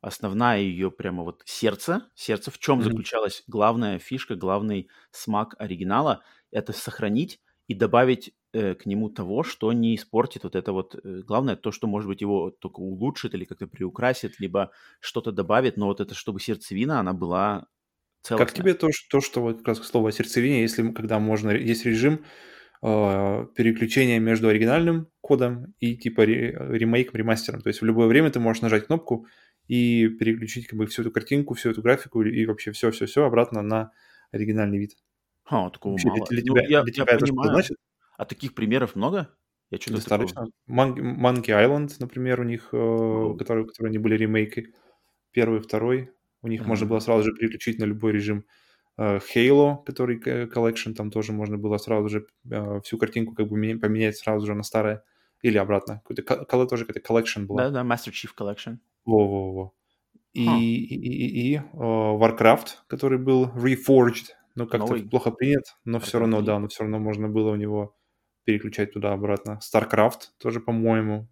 [0.01, 2.03] основная ее прямо вот сердце.
[2.17, 2.83] Сердце в чем mm-hmm.
[2.83, 6.25] заключалась главная фишка, главный смак оригинала?
[6.51, 10.97] Это сохранить и добавить э, к нему того, что не испортит вот это вот.
[10.97, 15.77] Э, главное то, что, может быть, его только улучшит или как-то приукрасит, либо что-то добавит,
[15.77, 17.69] но вот это, чтобы сердцевина, она была
[18.27, 18.47] Целостная.
[18.47, 21.85] Как тебе то, что, то, что вот как раз слово сердцевине, если когда можно, есть
[21.85, 22.25] режим
[22.83, 27.61] э, переключения между оригинальным кодом и типа ре, ремейком, ремастером.
[27.61, 29.29] То есть в любое время ты можешь нажать кнопку
[29.69, 33.93] и переключить как бы всю эту картинку, всю эту графику и вообще все-все-все обратно на
[34.33, 34.97] оригинальный вид.
[35.45, 36.27] А, такого вообще, мало.
[36.29, 37.45] Для, для ну, тебя, я, для тебя я это понимаю.
[37.45, 37.77] что значит?
[38.19, 39.31] А таких примеров много?
[39.71, 40.49] Я что-то Достаточно.
[40.67, 40.99] Такого...
[40.99, 44.75] Monkey Island, например, у них, э, которые, которые они были ремейки.
[45.31, 46.11] Первый, второй.
[46.47, 46.67] У них mm-hmm.
[46.67, 48.45] можно было сразу же переключить на любой режим.
[48.97, 53.57] Uh, Halo, который collection, там тоже можно было сразу же uh, всю картинку как бы
[53.79, 55.03] поменять сразу же на старое
[55.43, 56.03] или обратно.
[56.07, 57.65] Какой-то тоже какая-то collection была.
[57.65, 58.77] Да-да, Master Chief Collection.
[59.05, 59.75] Во-во-во.
[60.33, 60.61] И, huh.
[60.61, 65.03] и, и, и uh, Warcraft, который был reforged, но как-то Новый...
[65.03, 66.47] плохо принят, но все равно, 3.
[66.47, 67.97] да, но все равно можно было у него
[68.45, 69.59] переключать туда-обратно.
[69.61, 71.29] StarCraft тоже, по-моему,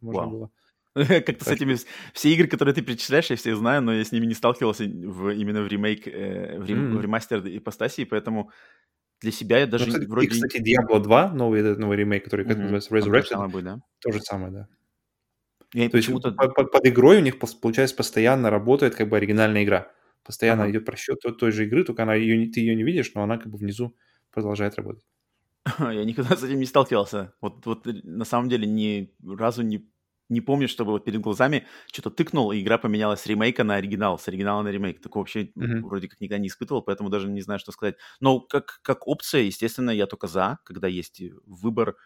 [0.00, 0.30] можно wow.
[0.30, 0.50] было.
[1.26, 1.76] Как-то с этими...
[2.12, 5.30] Все игры, которые ты перечисляешь, я все знаю, но я с ними не сталкивался в,
[5.30, 8.50] именно в ремейк, э, в, рем, в ремастер ипостаси, поэтому
[9.20, 10.26] для себя я даже ну, кстати, вроде...
[10.28, 13.80] И, кстати, Diablo 2, новый, этот новый ремейк, который, как называется, Resurrected, самое будет, да?
[14.00, 14.68] то же самое, да.
[15.72, 19.64] Я то есть под, под, под игрой у них, получается, постоянно работает как бы оригинальная
[19.64, 19.90] игра.
[20.22, 20.70] Постоянно ага.
[20.70, 23.38] идет просчет той, той же игры, только она ее, ты ее не видишь, но она
[23.38, 23.96] как бы внизу
[24.30, 25.04] продолжает работать.
[25.80, 27.34] Я никогда с этим не сталкивался.
[27.40, 29.90] Вот, вот на самом деле ни разу не
[30.28, 34.18] не помню, чтобы вот перед глазами что-то тыкнул, и игра поменялась с ремейка на оригинал,
[34.18, 35.00] с оригинала на ремейк.
[35.00, 35.80] Такого вообще mm-hmm.
[35.82, 37.96] вроде как никогда не испытывал, поэтому даже не знаю, что сказать.
[38.20, 41.96] Но как, как опция, естественно, я только за, когда есть выбор,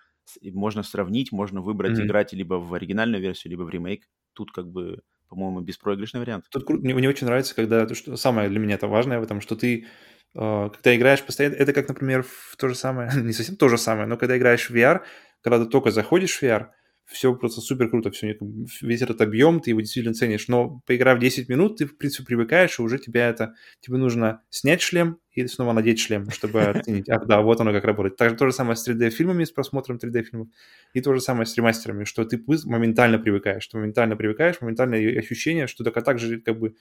[0.42, 2.06] можно сравнить, можно выбрать mm-hmm.
[2.06, 4.04] играть либо в оригинальную версию, либо в ремейк.
[4.34, 6.46] Тут как бы, по-моему, беспроигрышный вариант.
[6.50, 9.56] Тут мне, мне очень нравится, когда, что самое для меня это важное в этом, что
[9.56, 9.86] ты
[10.34, 13.78] э, когда играешь постоянно, это как, например, в то же самое, не совсем то же
[13.78, 15.02] самое, но когда играешь в VR,
[15.40, 16.68] когда ты только заходишь в VR,
[17.08, 18.36] все просто супер круто, все,
[18.82, 22.78] весь этот объем, ты его действительно ценишь, но поиграв 10 минут, ты, в принципе, привыкаешь,
[22.78, 27.26] и уже тебя это, тебе нужно снять шлем и снова надеть шлем, чтобы оценить, ах
[27.26, 28.16] да, вот оно как работает.
[28.16, 30.48] Так, то же самое с 3D-фильмами, с просмотром 3D-фильмов,
[30.92, 35.66] и то же самое с ремастерами, что ты моментально привыкаешь, что моментально привыкаешь, моментальное ощущение,
[35.66, 36.74] что только так же, как бы,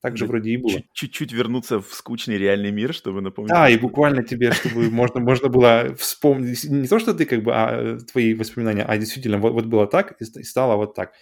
[0.00, 0.82] так же вроде и было.
[0.92, 3.52] Чуть-чуть вернуться в скучный реальный мир, чтобы напомнить.
[3.52, 7.52] Да, и буквально тебе, чтобы можно, можно было вспомнить, не то, что ты как бы,
[7.54, 11.12] а твои воспоминания, а действительно вот, вот было так и стало вот так.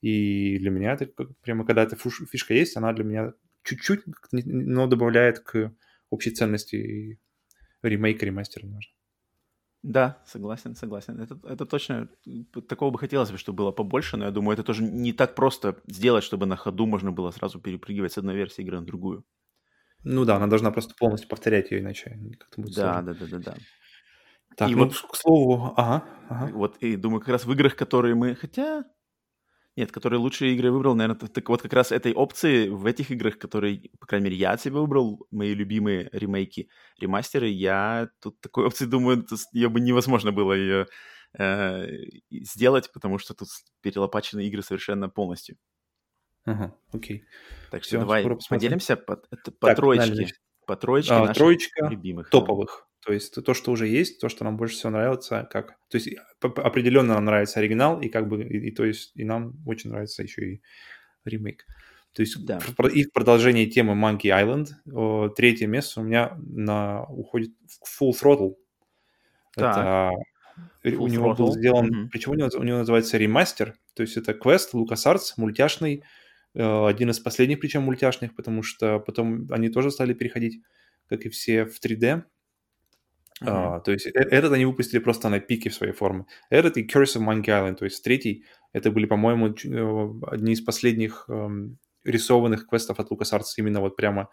[0.00, 1.06] И для меня это
[1.42, 4.00] прямо, когда эта фишка есть, она для меня чуть-чуть,
[4.32, 5.72] но добавляет к
[6.10, 7.20] общей ценности
[7.82, 8.92] ремейка, ремастера немножко.
[9.82, 11.20] Да, согласен, согласен.
[11.20, 12.08] Это, это точно,
[12.68, 15.82] такого бы хотелось бы, чтобы было побольше, но я думаю, это тоже не так просто
[15.88, 19.24] сделать, чтобы на ходу можно было сразу перепрыгивать с одной версии игры на другую.
[20.04, 23.02] Ну да, она должна просто полностью повторять ее, иначе как-то будет Да, сложно.
[23.02, 23.58] да, да, да, да.
[24.56, 26.52] Так, и ну, вот, к слову, ага, ага.
[26.52, 28.84] Вот, и думаю, как раз в играх, которые мы, хотя,
[29.76, 33.38] нет, которые лучшие игры выбрал, наверное, так вот как раз этой опции в этих играх,
[33.38, 38.84] которые, по крайней мере, я себе выбрал, мои любимые ремейки, ремастеры, я тут такой опции
[38.84, 40.86] думаю, ее бы невозможно было ее
[41.38, 41.86] э,
[42.30, 43.48] сделать, потому что тут
[43.80, 45.56] перелопачены игры совершенно полностью.
[46.44, 47.24] Ага, окей.
[47.70, 50.34] Так что Все, давай поделимся по, по так, троечке.
[50.66, 52.30] По троечке а, наших троечка любимых.
[52.30, 52.88] топовых.
[53.04, 55.76] То есть то, что уже есть, то, что нам больше всего нравится, как...
[55.88, 56.08] То есть
[56.40, 60.22] определенно нам нравится оригинал, и как бы, и, и то есть, и нам очень нравится
[60.22, 60.62] еще и
[61.24, 61.66] ремейк.
[62.12, 62.60] То есть да.
[62.92, 68.54] и в продолжении темы Monkey Island третье место у меня на, уходит в Full Throttle.
[69.54, 69.76] Так.
[70.82, 72.08] Это Full у него был сделан, mm-hmm.
[72.10, 76.04] причем у него, у него называется ремастер, то есть это квест LucasArts, мультяшный,
[76.54, 80.62] э, один из последних причем мультяшных, потому что потом они тоже стали переходить,
[81.08, 82.24] как и все, в 3D.
[83.40, 86.26] А, то есть э- этот они выпустили просто на пике своей форме.
[86.50, 90.60] Этот и Curse of Monkey Island, то есть третий, это были, по-моему, э, одни из
[90.60, 91.48] последних э,
[92.04, 94.28] рисованных квестов от LucasArts, именно вот прямо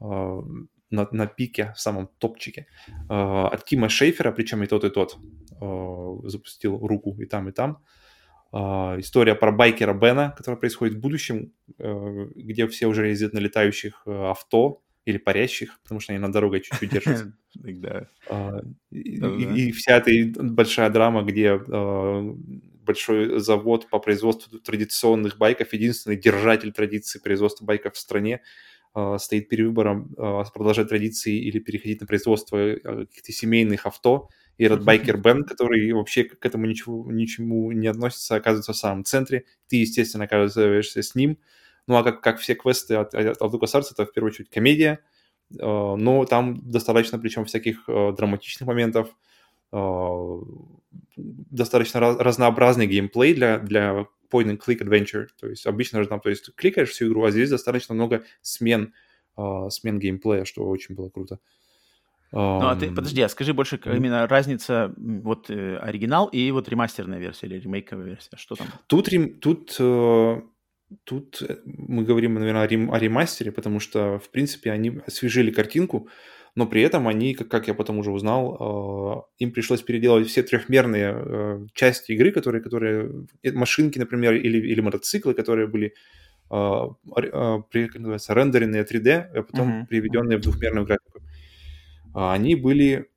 [0.00, 2.66] э, на, на пике, в самом топчике.
[3.08, 5.16] Э, от Кима Шейфера, причем и тот, и тот
[5.60, 7.82] э, запустил руку и там, и там.
[8.54, 13.38] Uh, история про байкера Бена, которая происходит в будущем, uh, где все уже ездят на
[13.38, 17.32] летающих uh, авто или парящих, потому что они на дороге чуть-чуть держатся.
[18.90, 20.10] И вся эта
[20.42, 21.58] большая драма, где
[22.84, 28.40] большой завод по производству традиционных байков, единственный держатель традиции производства байков в стране,
[29.18, 30.14] стоит перед выбором
[30.54, 36.24] продолжать традиции или переходить на производство каких-то семейных авто, и этот байкер Бен, который вообще
[36.24, 39.46] к этому ничего, ничему не относится, оказывается в самом центре.
[39.68, 41.38] Ты, естественно, оказываешься с ним.
[41.86, 45.00] Ну, а как, как все квесты от, от LucasArts, это в первую очередь комедия,
[45.50, 49.08] э, но там достаточно, причем всяких э, драматичных моментов,
[49.72, 50.40] э,
[51.16, 55.26] достаточно раз, разнообразный геймплей для, для point and click adventure.
[55.40, 58.94] То есть обычно же там, то есть кликаешь всю игру, а здесь достаточно много смен,
[59.68, 61.38] смен геймплея, что очень было круто.
[62.32, 67.46] Ну, а ты, подожди, а скажи больше именно разница вот оригинал и вот ремастерная версия
[67.46, 68.68] или ремейковая версия, что там?
[68.86, 69.10] Тут,
[69.42, 70.40] тут, э,
[71.04, 76.08] тут мы говорим, наверное, о, рем, о ремастере, потому что, в принципе, они освежили картинку,
[76.54, 80.42] но при этом они, как, как я потом уже узнал, э, им пришлось переделывать все
[80.42, 85.94] трехмерные э, части игры, которые, которые э, машинки, например, или, или мотоциклы, которые были
[86.50, 89.86] э, э, как называется, рендеренные 3D, а потом mm-hmm.
[89.86, 91.20] приведенные в двухмерную графику.
[92.14, 93.08] А, они были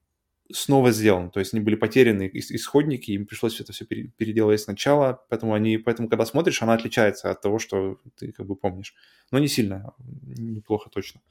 [0.51, 5.53] снова сделаны, то есть они были потеряны исходники, им пришлось это все переделать сначала, поэтому
[5.53, 8.93] они, поэтому когда смотришь, она отличается от того, что ты как бы помнишь,
[9.31, 11.21] но не сильно, неплохо точно.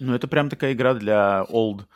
[0.00, 1.86] Ну это прям такая игра для old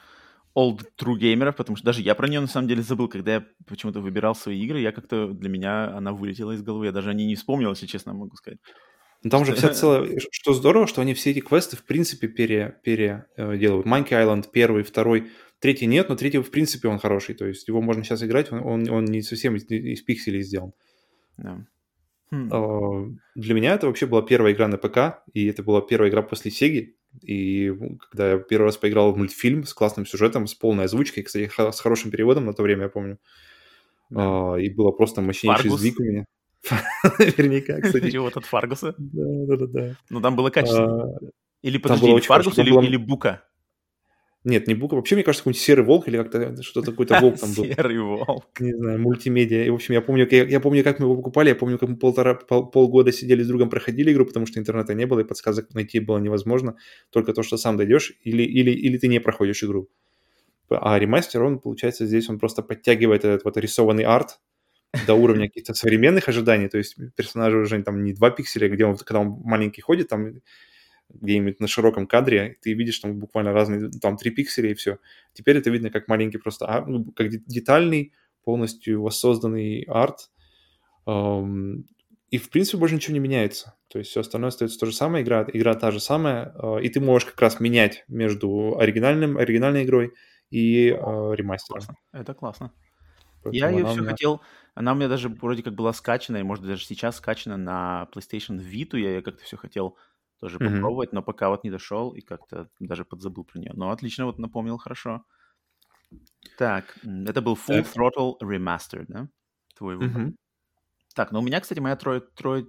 [0.56, 3.46] old true геймеров, потому что даже я про нее на самом деле забыл, когда я
[3.66, 7.14] почему-то выбирал свои игры, я как-то для меня она вылетела из головы, я даже о
[7.14, 8.58] ней не вспомнил, если честно могу сказать.
[9.22, 10.18] Ну, там же вся целая...
[10.30, 13.86] Что здорово, что они все эти квесты, в принципе, пере, переделывают.
[13.86, 17.34] Monkey Island первый, второй, третий нет, но третий, в принципе, он хороший.
[17.34, 20.72] То есть его можно сейчас играть, он, он, он не совсем из, из пикселей сделан.
[21.38, 21.64] Yeah.
[22.30, 22.48] Хм.
[22.52, 26.22] А, для меня это вообще была первая игра на ПК, и это была первая игра
[26.22, 26.96] после Сеги.
[27.22, 27.72] И
[28.10, 31.80] когда я первый раз поиграл в мультфильм с классным сюжетом, с полной озвучкой, кстати, с
[31.80, 33.18] хорошим переводом на то время, я помню.
[34.12, 34.60] Yeah.
[34.62, 36.26] И было просто мощнейший звук у меня.
[37.18, 38.10] Наверняка, кстати.
[38.10, 38.94] Чего, от Фаргуса?
[38.98, 39.96] Да, да, да.
[40.10, 41.04] Ну, там было качественно.
[41.04, 41.18] А,
[41.62, 43.42] или, подожди, Фаргус или Бука?
[44.44, 44.94] Нет, не Бука.
[44.94, 47.64] Вообще, мне кажется, какой-нибудь Серый Волк или как-то что-то какой-то Волк там был.
[47.64, 48.60] Серый Волк.
[48.60, 49.64] Не знаю, мультимедиа.
[49.64, 51.88] И, в общем, я помню, я, я помню, как мы его покупали, я помню, как
[51.88, 55.24] мы полтора, пол, полгода сидели с другом, проходили игру, потому что интернета не было, и
[55.24, 56.76] подсказок найти было невозможно.
[57.10, 59.88] Только то, что сам дойдешь, или, или, или ты не проходишь игру.
[60.68, 64.38] А ремастер, он, получается, здесь он просто подтягивает этот вот рисованный арт,
[65.06, 68.96] до уровня каких-то современных ожиданий, то есть персонажи уже там не 2 пикселя, где он,
[68.96, 70.40] когда он маленький ходит, там
[71.08, 74.98] где-нибудь на широком кадре, ты видишь там буквально разные, там 3 пикселя и все.
[75.32, 78.12] Теперь это видно как маленький просто, а, ну, как детальный,
[78.44, 80.30] полностью воссозданный арт.
[81.06, 83.76] И, в принципе, больше ничего не меняется.
[83.88, 86.88] То есть все остальное остается то же самое, игра, игра та же самая, uh, и
[86.88, 90.12] ты можешь как раз менять между оригинальным, оригинальной игрой
[90.50, 91.78] и uh, ремастером.
[91.78, 91.96] Классно.
[92.12, 92.72] Это классно.
[93.44, 94.10] Поэтому я ее все меня...
[94.10, 94.42] хотел
[94.76, 98.58] она у меня даже вроде как была скачана, и может даже сейчас скачана на PlayStation
[98.58, 98.98] Vita.
[98.98, 99.96] Я ее как-то все хотел
[100.38, 100.74] тоже mm-hmm.
[100.74, 103.72] попробовать, но пока вот не дошел и как-то даже подзабыл про нее.
[103.74, 105.24] Но отлично вот напомнил хорошо.
[106.58, 107.96] Так, это был Full так.
[107.96, 109.28] Throttle Remastered, да?
[109.78, 110.24] Твой выбор.
[110.24, 110.34] Mm-hmm.
[111.14, 112.68] Так, ну у меня, кстати, моя трой, трой,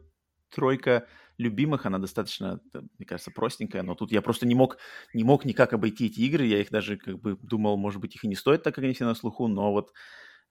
[0.50, 4.78] тройка любимых, она достаточно, мне кажется, простенькая, но тут я просто не мог,
[5.14, 8.24] не мог никак обойти эти игры, я их даже как бы думал, может быть, их
[8.24, 9.92] и не стоит, так как они все на слуху, но вот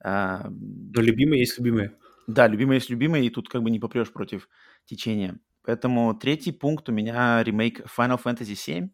[0.03, 1.97] а, Но любимые есть любимые.
[2.27, 4.49] Да, любимые есть любимые, и тут как бы не попрешь против
[4.85, 5.39] течения.
[5.63, 8.91] Поэтому третий пункт у меня ремейк Final Fantasy VII,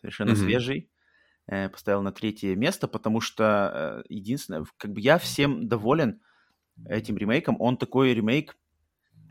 [0.00, 0.36] совершенно mm-hmm.
[0.36, 0.90] свежий.
[1.50, 6.20] Э, поставил на третье место, потому что э, единственное, как бы я всем доволен
[6.86, 7.56] этим ремейком.
[7.60, 8.56] Он такой ремейк,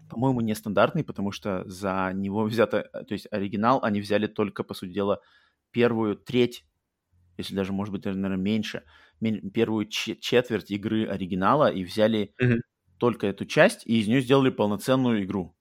[0.09, 4.91] по-моему, нестандартный, потому что за него взято, то есть оригинал они взяли только, по сути
[4.91, 5.21] дела,
[5.71, 6.65] первую треть,
[7.37, 8.83] если даже, может быть, наверное, меньше
[9.53, 12.59] первую четверть игры оригинала и взяли mm-hmm.
[12.97, 15.55] только эту часть и из нее сделали полноценную игру.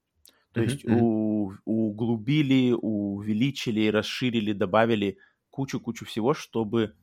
[0.53, 0.65] То mm-hmm.
[0.65, 5.19] есть у, углубили, увеличили, расширили, добавили
[5.51, 6.95] кучу-кучу всего, чтобы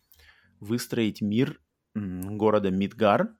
[0.60, 1.62] выстроить мир
[1.94, 3.36] города Мидгар,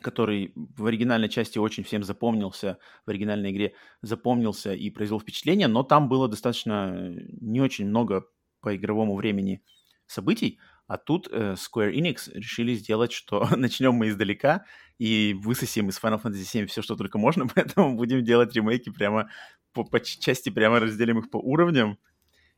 [0.00, 5.82] который в оригинальной части очень всем запомнился, в оригинальной игре запомнился и произвел впечатление, но
[5.82, 8.26] там было достаточно не очень много
[8.60, 9.62] по игровому времени
[10.06, 14.64] событий, а тут э, Square Enix решили сделать, что начнем мы издалека
[14.98, 19.30] и высосим из Final Fantasy VII все, что только можно, поэтому будем делать ремейки прямо
[19.72, 21.98] по, по части, прямо разделим их по уровням.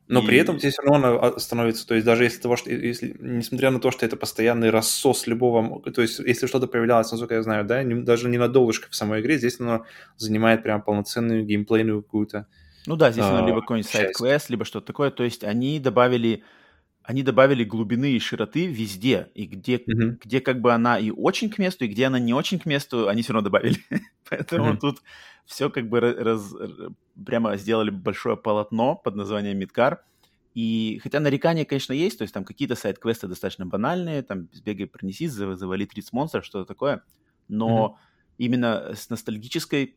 [0.09, 0.25] Но и...
[0.25, 3.71] при этом тебе все равно она становится, то есть даже если того, что, если, несмотря
[3.71, 7.65] на то, что это постоянный рассос любого, то есть если что-то появлялось, насколько я знаю,
[7.65, 9.85] да, не, даже не на долларышко в самой игре, здесь оно
[10.15, 12.47] занимает прям полноценную геймплейную какую-то
[12.85, 16.43] Ну да, здесь а, оно либо какой-нибудь сайт-квест, либо что-то такое, то есть они добавили
[17.07, 20.19] они добавили глубины и широты везде, и где, mm-hmm.
[20.25, 23.07] где как бы она и очень к месту, и где она не очень к месту,
[23.07, 23.77] они все равно добавили.
[24.29, 24.79] Поэтому mm-hmm.
[24.79, 25.01] тут
[25.45, 26.53] все как бы раз,
[27.25, 30.03] прямо сделали большое полотно под названием Мидкар.
[30.53, 35.27] И хотя нарекания, конечно, есть, то есть там какие-то сайт-квесты достаточно банальные, там сбегай, пронеси,
[35.27, 37.03] завали 30 монстров, что-то такое,
[37.47, 38.33] но mm-hmm.
[38.39, 39.95] именно с ностальгической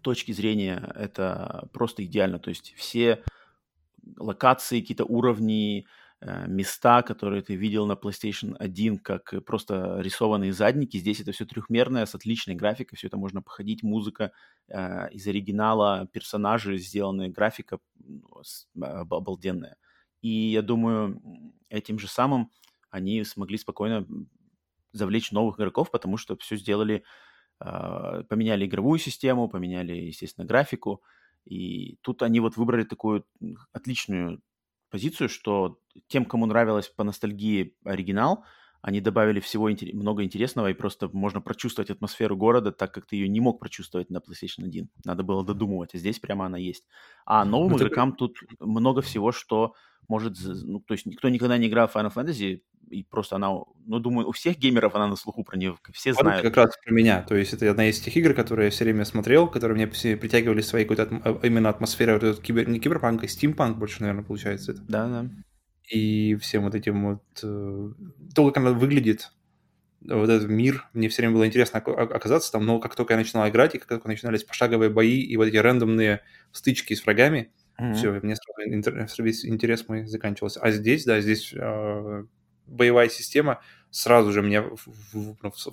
[0.00, 2.40] точки зрения это просто идеально.
[2.40, 3.22] То есть все
[4.16, 5.86] локации, какие-то уровни,
[6.46, 10.96] места, которые ты видел на PlayStation 1, как просто рисованные задники.
[10.96, 14.32] Здесь это все трехмерное, с отличной графикой, все это можно походить, музыка
[14.68, 19.76] э, из оригинала, персонажи, сделанные графика э, обалденная.
[20.20, 21.20] И я думаю,
[21.68, 22.50] этим же самым
[22.90, 24.06] они смогли спокойно
[24.92, 27.02] завлечь новых игроков, потому что все сделали,
[27.60, 31.02] э, поменяли игровую систему, поменяли, естественно, графику,
[31.44, 33.26] и тут они вот выбрали такую
[33.72, 34.40] отличную
[34.92, 38.44] позицию, что тем, кому нравилось по ностальгии оригинал,
[38.82, 43.28] они добавили всего много интересного, и просто можно прочувствовать атмосферу города так, как ты ее
[43.28, 44.90] не мог прочувствовать на PlayStation 1.
[45.04, 46.84] Надо было додумывать, а здесь прямо она есть.
[47.24, 49.74] А новым ну, игрокам тут много всего, что
[50.08, 50.36] может...
[50.44, 53.48] Ну, то есть никто никогда не играл в Final Fantasy, и просто она,
[53.86, 56.42] ну, думаю, у всех геймеров она на слуху про нее, все знают.
[56.42, 59.04] как раз про меня, то есть это одна из тех игр, которые я все время
[59.04, 63.28] смотрел, которые мне притягивали своей какой-то а, именно атмосферой, вот этот кибер, не киберпанк, а
[63.28, 64.82] стимпанк больше, наверное, получается это.
[64.82, 65.30] Да, да.
[65.88, 67.92] И всем вот этим вот, э,
[68.34, 69.32] то, как она выглядит,
[70.08, 73.48] вот этот мир, мне все время было интересно оказаться там, но как только я начинал
[73.48, 77.94] играть, и как только начинались пошаговые бои, и вот эти рандомные стычки с врагами, mm-hmm.
[77.94, 80.60] все, мне сразу весь интерес мой заканчивался.
[80.60, 82.24] А здесь, да, здесь э,
[82.66, 84.64] боевая система сразу же меня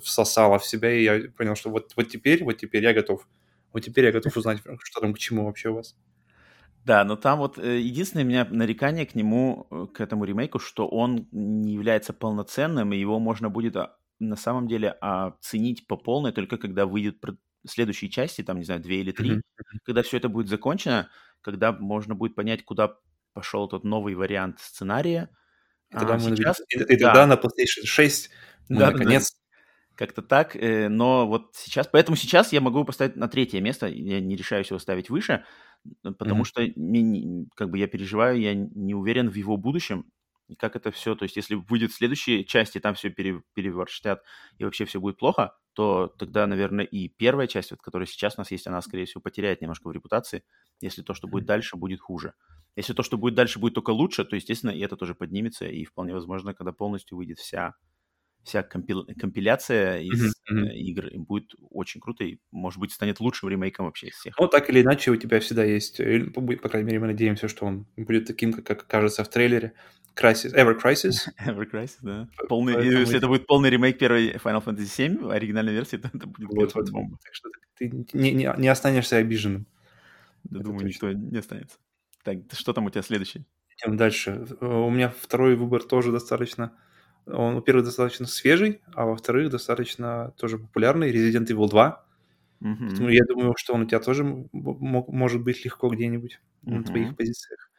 [0.02, 3.26] всосала в себя, и я понял, что вот, вот теперь, вот теперь я готов.
[3.72, 5.96] Вот теперь я готов узнать, что там к чему вообще у вас.
[6.84, 10.58] Да, но там вот э, единственное у меня нарекание к нему, э, к этому ремейку,
[10.58, 15.96] что он не является полноценным, и его можно будет а, на самом деле оценить по
[15.96, 17.22] полной только когда выйдет
[17.66, 19.78] следующие части, там, не знаю, две или три, mm-hmm.
[19.84, 21.10] когда все это будет закончено,
[21.42, 22.96] когда можно будет понять, куда
[23.32, 25.30] пошел тот новый вариант сценария,
[25.90, 27.26] и тогда, а, мы сейчас, и, и тогда да.
[27.26, 28.30] на PlayStation 6
[28.68, 29.32] мы да, наконец...
[29.32, 29.36] Да.
[29.96, 31.86] Как-то так, э, но вот сейчас...
[31.86, 35.44] Поэтому сейчас я могу поставить на третье место, я не решаюсь его ставить выше,
[36.02, 36.46] потому mm-hmm.
[36.46, 40.06] что мне, как бы я переживаю, я не уверен в его будущем,
[40.48, 44.22] и как это все, то есть если выйдет следующие части, там все пере, переворштят,
[44.56, 48.40] и вообще все будет плохо, то тогда, наверное, и первая часть, вот, которая сейчас у
[48.40, 50.42] нас есть, она, скорее всего, потеряет немножко в репутации,
[50.80, 52.34] если то, что будет дальше, будет хуже.
[52.76, 55.84] Если то, что будет дальше, будет только лучше, то, естественно, и это тоже поднимется, и
[55.84, 57.74] вполне возможно, когда полностью выйдет вся,
[58.42, 59.06] вся компил...
[59.18, 60.74] компиляция из mm-hmm.
[60.74, 64.38] игр, будет очень круто, и, может быть, станет лучшим ремейком вообще из всех.
[64.38, 67.66] Ну, так или иначе, у тебя всегда есть, э, по крайней мере, мы надеемся, что
[67.66, 69.74] он будет таким, как кажется в трейлере,
[70.20, 71.28] Crisis, Ever Crisis.
[71.46, 72.28] Ever Crisis, да.
[72.48, 72.98] Полный, Поэтому...
[72.98, 76.74] Если это будет полный ремейк первой Final Fantasy 7, оригинальной версии, то это будет вот,
[76.74, 77.18] вот, бомба.
[77.22, 79.66] Так что ты не, не, не останешься обиженным.
[80.44, 80.88] Да, думаю, точно.
[80.88, 81.78] никто не останется.
[82.22, 83.46] Так, что там у тебя следующий?
[83.78, 84.46] Идем дальше.
[84.60, 86.72] Э, у меня второй выбор тоже достаточно...
[87.26, 91.12] Он, во-первых, достаточно свежий, а во-вторых, достаточно тоже популярный.
[91.12, 92.06] Resident Evil 2.
[92.60, 92.76] Mm-hmm.
[92.80, 96.74] Поэтому я думаю, что он у тебя тоже может быть легко где-нибудь mm-hmm.
[96.74, 97.69] на твоих позициях.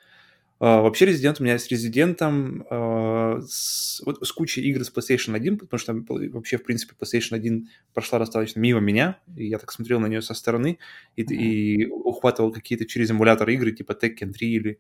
[0.62, 5.34] Uh, вообще Resident у меня с Resident uh, с, вот, с кучей игр с PlayStation
[5.34, 5.96] 1, потому что
[6.30, 10.22] вообще, в принципе, PlayStation 1 прошла достаточно мимо меня, и я так смотрел на нее
[10.22, 10.78] со стороны
[11.16, 11.36] и, mm-hmm.
[11.36, 14.80] и ухватывал какие-то через эмулятор игры, типа Tekken 3 или...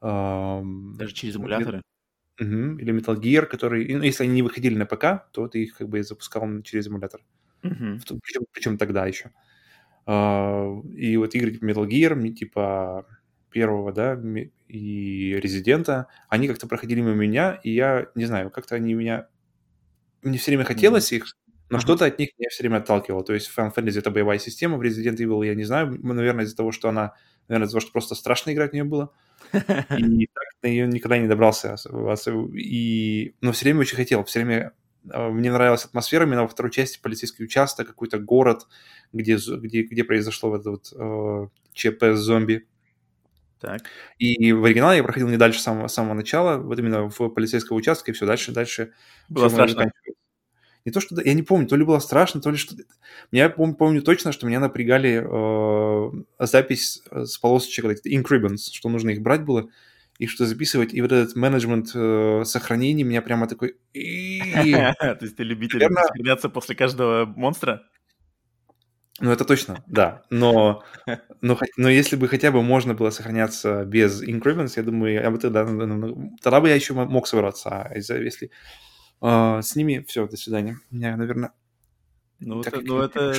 [0.00, 1.82] Даже через эмуляторы?
[2.40, 3.92] Угу, или Metal Gear, который...
[3.92, 7.20] Ну, если они не выходили на ПК, то ты их как бы запускал через эмулятор.
[7.64, 8.20] Mm-hmm.
[8.22, 9.32] Причем, причем тогда еще.
[10.06, 13.06] Uh, и вот игры типа Metal Gear, типа
[13.50, 14.20] первого, да,
[14.68, 19.28] и Резидента, они как-то проходили мимо меня, и я, не знаю, как-то они меня...
[20.22, 21.36] Мне все время хотелось их,
[21.70, 21.80] но uh-huh.
[21.80, 23.24] что-то от них меня все время отталкивало.
[23.24, 26.56] То есть Final Fantasy— это боевая система, в Resident Evil я не знаю, наверное, из-за
[26.56, 27.14] того, что она...
[27.48, 29.12] Наверное, из-за того, что просто страшно играть в нее было.
[29.52, 31.76] И так на нее никогда не добрался.
[32.54, 33.34] И...
[33.40, 34.72] Но все время очень хотел, все время
[35.08, 38.66] а, мне нравилась атмосфера именно во второй части полицейский участок, какой-то город,
[39.12, 42.68] где, где, где произошло вот это вот э, ЧП с зомби.
[43.60, 43.82] Так.
[44.18, 48.12] И в оригинале я проходил не дальше самого, самого начала, вот именно в полицейском участке,
[48.12, 48.92] и все дальше, дальше.
[49.28, 49.92] Было страшно.
[50.86, 51.20] Не то, что...
[51.20, 52.74] Я не помню, то ли было страшно, то ли что...
[53.32, 58.88] Я помню, помню точно, что меня напрягали э, запись с полосочек, вот Ink Ribbons, что
[58.88, 59.68] нужно их брать было.
[60.18, 63.76] и что записывать, и вот этот менеджмент э, сохранений меня прямо такой...
[63.92, 67.82] То есть ты любитель сохраняться после каждого монстра?
[69.20, 70.22] Ну, это точно, да.
[70.30, 70.82] Но,
[71.42, 75.38] но, но если бы хотя бы можно было сохраняться без increments, я думаю, я бы
[75.38, 75.64] тогда,
[76.42, 77.68] тогда бы я еще мог собраться.
[77.70, 78.50] А если
[79.20, 80.78] э, с ними, все, до свидания.
[80.90, 81.52] Меня, наверное...
[82.40, 83.34] Ну, это, ну это...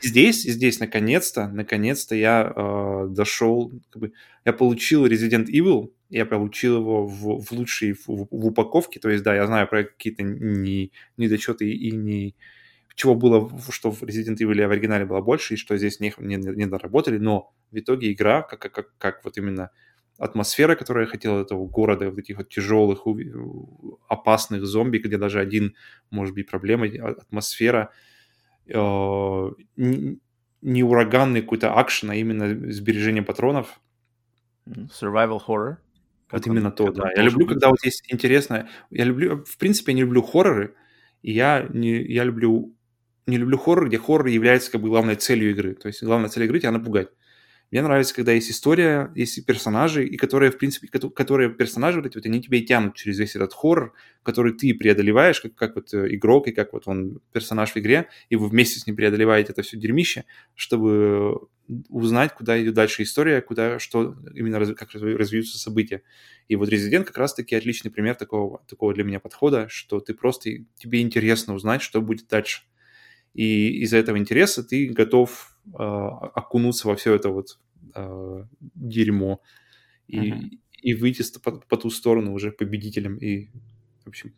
[0.00, 4.12] Здесь, здесь, наконец-то, наконец-то я э, дошел, как бы,
[4.44, 9.24] я получил Resident Evil, я получил его в, в лучшей, в, в упаковке, то есть,
[9.24, 12.36] да, я знаю про какие-то не, недочеты и не
[12.98, 16.36] чего было, что в Resident Evil в оригинале было больше, и что здесь не, не,
[16.36, 19.70] не доработали, но в итоге игра, как, как, как, как вот именно
[20.18, 23.06] атмосфера, которую я хотел этого города, вот этих вот тяжелых,
[24.08, 25.76] опасных зомби, где даже один
[26.10, 27.92] может быть проблемой, а, атмосфера,
[28.66, 28.74] э,
[29.76, 30.18] не,
[30.62, 33.80] не ураганный какой-то акшен, а именно сбережение патронов.
[34.66, 35.76] Survival horror.
[36.32, 37.12] Вот именно то, да.
[37.14, 37.54] Я люблю, быть.
[37.54, 38.68] когда вот есть интересное...
[38.90, 39.44] Я люблю...
[39.44, 40.74] В принципе, я не люблю хорроры,
[41.22, 42.74] и я, не, я люблю
[43.28, 45.74] не люблю хоррор, где хоррор является как бы главной целью игры.
[45.74, 47.08] То есть главная цель игры тебя напугать.
[47.70, 52.16] Мне нравится, когда есть история, есть персонажи, и которые, в принципе, которые персонажи, вот эти
[52.16, 55.92] вот, они тебя и тянут через весь этот хоррор, который ты преодолеваешь, как, как вот
[55.92, 59.52] э, игрок, и как вот он персонаж в игре, и вы вместе с ним преодолеваете
[59.52, 60.24] это все дерьмище,
[60.54, 61.40] чтобы
[61.90, 66.02] узнать, куда идет дальше история, куда, что именно, как развиваются события.
[66.48, 70.50] И вот Resident как раз-таки отличный пример такого, такого для меня подхода, что ты просто,
[70.78, 72.62] тебе интересно узнать, что будет дальше
[73.34, 77.58] и из-за этого интереса ты готов э, окунуться во все это вот
[77.94, 79.40] э, дерьмо
[80.06, 80.58] и, uh-huh.
[80.82, 83.46] и выйти по, по ту сторону уже победителем и,
[84.04, 84.34] в общем,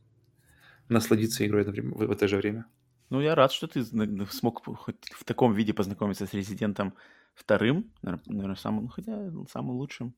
[0.88, 2.66] насладиться игрой в, в это же время.
[3.10, 6.94] Ну, я рад, что ты смог хоть в таком виде познакомиться с Резидентом
[7.34, 10.14] вторым, наверное, самым, ну, хотя самым лучшим.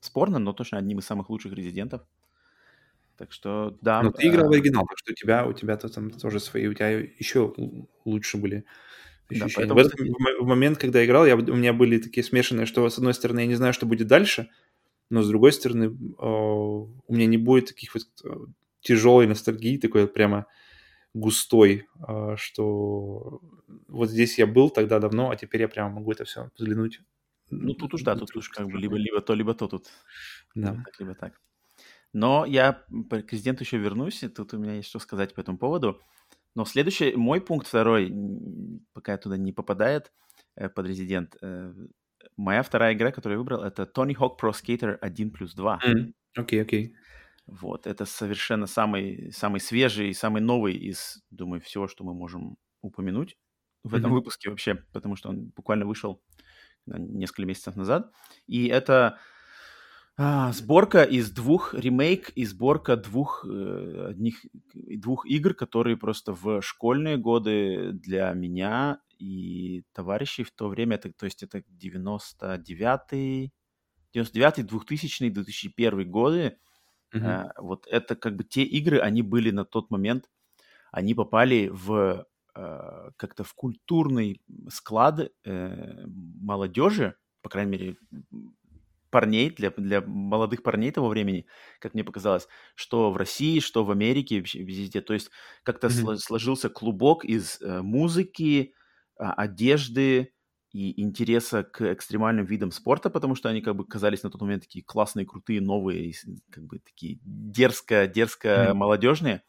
[0.00, 2.02] Спорно, но точно одним из самых лучших резидентов.
[3.18, 4.02] Так что, да.
[4.02, 6.74] Но ты играл в оригинал, так что у тебя, у тебя-то там тоже свои, у
[6.74, 7.54] тебя еще
[8.04, 8.64] лучше были
[9.28, 9.48] ощущения.
[9.48, 12.66] Да, поэтому, в, этот, в момент, когда я играл, я, у меня были такие смешанные,
[12.66, 14.50] что, с одной стороны, я не знаю, что будет дальше,
[15.08, 18.28] но, с другой стороны, у меня не будет таких вот э,
[18.80, 20.46] тяжелой ностальгии, такой прямо
[21.14, 23.40] густой, а, что
[23.88, 27.00] вот здесь я был тогда давно, а теперь я прямо могу это все взглянуть.
[27.50, 29.86] Ну, тут уж, да, тут уж как бы либо, либо то, либо то тут.
[30.54, 30.72] Да.
[30.72, 31.40] Либо так, либо так.
[32.16, 35.58] Но я к президенту еще вернусь, и тут у меня есть что сказать по этому
[35.58, 36.00] поводу.
[36.54, 38.10] Но следующий, мой пункт второй,
[38.94, 40.10] пока я туда не попадает
[40.54, 41.74] э, под резидент, э,
[42.38, 45.74] моя вторая игра, которую я выбрал, это Tony Hawk Pro Skater 1 плюс 2.
[45.74, 46.62] Окей, mm, окей.
[46.62, 46.92] Okay, okay.
[47.48, 53.36] Вот, это совершенно самый, самый свежий, самый новый из, думаю, всего, что мы можем упомянуть
[53.84, 54.14] в этом mm-hmm.
[54.14, 56.22] выпуске вообще, потому что он буквально вышел
[56.86, 58.10] несколько месяцев назад.
[58.46, 59.18] И это
[60.18, 66.62] а, сборка из двух ремейк и сборка двух э, одних двух игр, которые просто в
[66.62, 73.52] школьные годы для меня и товарищей в то время, это, то есть это 99-й,
[74.14, 76.56] 99-й, 2000 2001 годы,
[77.14, 77.26] mm-hmm.
[77.26, 80.30] а, вот это как бы те игры, они были на тот момент,
[80.92, 84.40] они попали в а, как-то в культурный
[84.70, 87.96] склад э, молодежи, по крайней мере,
[89.10, 91.46] парней, для, для молодых парней того времени,
[91.80, 95.00] как мне показалось, что в России, что в Америке, везде.
[95.00, 95.30] То есть
[95.62, 96.16] как-то mm-hmm.
[96.16, 98.74] сложился клубок из э, музыки,
[99.18, 100.32] э, одежды
[100.72, 104.64] и интереса к экстремальным видам спорта, потому что они как бы казались на тот момент
[104.64, 106.12] такие классные, крутые, новые,
[106.50, 108.74] как бы такие дерзко, дерзко mm-hmm.
[108.74, 109.42] молодежные.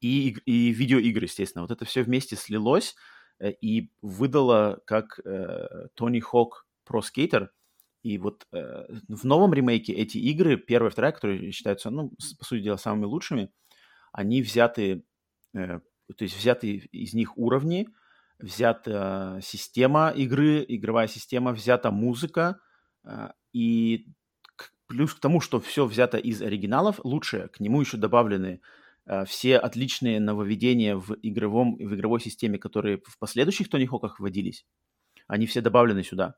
[0.00, 1.62] И, и видеоигры, естественно.
[1.62, 2.94] Вот это все вместе слилось
[3.38, 7.48] э, и выдало как э, Тони Хок Pro Skater–
[8.02, 12.44] и вот э, в новом ремейке эти игры, первая и вторая, которые считаются, ну, по
[12.44, 13.52] сути дела, самыми лучшими,
[14.12, 15.04] они взяты,
[15.54, 15.80] э,
[16.16, 17.88] то есть взяты из них уровни,
[18.38, 22.58] взята система игры, игровая система, взята музыка,
[23.04, 24.06] э, и
[24.56, 28.62] к, плюс к тому, что все взято из оригиналов, лучше, к нему еще добавлены
[29.04, 34.64] э, все отличные нововведения в, игровом, в игровой системе, которые в последующих Тони Хоках вводились,
[35.26, 36.36] они все добавлены сюда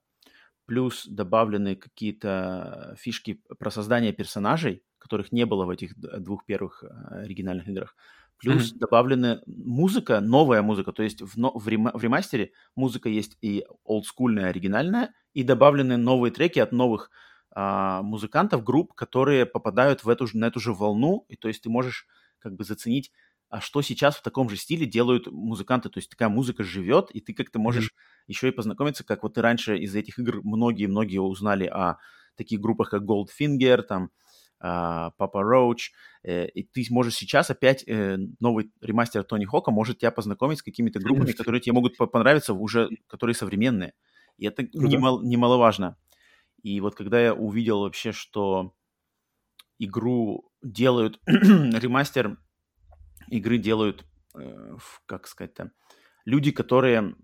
[0.73, 7.25] плюс добавлены какие-то фишки про создание персонажей, которых не было в этих двух первых э,
[7.25, 7.95] оригинальных играх.
[8.39, 8.79] Плюс mm-hmm.
[8.79, 14.47] добавлена музыка, новая музыка, то есть в, в, рем, в ремастере музыка есть и олдскульная,
[14.47, 17.11] оригинальная, и добавлены новые треки от новых
[17.51, 21.69] а, музыкантов, групп, которые попадают в эту, на эту же волну, и то есть ты
[21.69, 22.07] можешь
[22.39, 23.13] как бы заценить
[23.53, 25.91] а что сейчас в таком же стиле делают музыканты.
[25.91, 28.12] То есть такая музыка живет, и ты как-то можешь mm-hmm.
[28.27, 31.99] Еще и познакомиться, как вот ты раньше из этих игр многие-многие узнали о
[32.37, 34.11] таких группах, как Goldfinger, там,
[34.59, 35.91] Папа Роуч,
[36.25, 41.01] и ты можешь сейчас опять э, новый ремастер Тони Хока может тебя познакомить с какими-то
[41.01, 43.93] группами, которые тебе могут понравиться уже, которые современные.
[44.39, 45.97] И это немал, немаловажно.
[46.63, 48.73] И вот когда я увидел вообще, что
[49.81, 52.39] игру делают, ремастер
[53.29, 54.05] игры делают,
[54.39, 55.73] э, как сказать-то,
[56.25, 57.17] люди, которые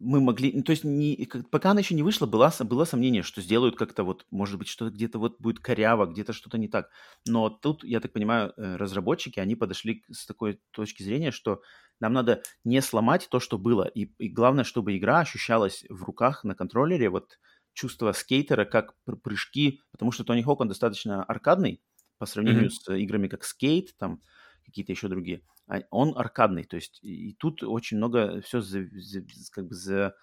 [0.00, 3.42] мы могли, ну, то есть не, пока она еще не вышла, было, было сомнение, что
[3.42, 6.90] сделают как-то вот, может быть, что-то где-то вот будет коряво, где-то что-то не так.
[7.26, 11.62] Но тут, я так понимаю, э, разработчики, они подошли с такой точки зрения, что
[11.98, 16.44] нам надо не сломать то, что было, и, и главное, чтобы игра ощущалась в руках
[16.44, 17.38] на контроллере, вот
[17.72, 21.82] чувство скейтера, как прыжки, потому что Тони Хок, он достаточно аркадный
[22.18, 22.70] по сравнению mm-hmm.
[22.70, 24.20] с играми как скейт, там
[24.64, 25.42] какие-то еще другие.
[25.68, 30.14] А, он аркадный, то есть и тут очень много все за, за, как бы за,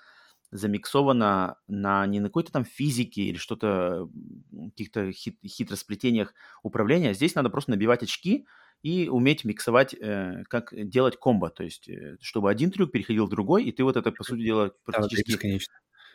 [0.52, 4.10] замиксовано на не на какой-то там физике или что-то,
[4.70, 6.34] каких-то хит, хитросплетениях
[6.64, 7.14] управления.
[7.14, 8.48] Здесь надо просто набивать очки
[8.82, 13.30] и уметь миксовать, э, как делать комбо, то есть э, чтобы один трюк переходил в
[13.30, 15.42] другой, и ты вот это, по сути дела, практически...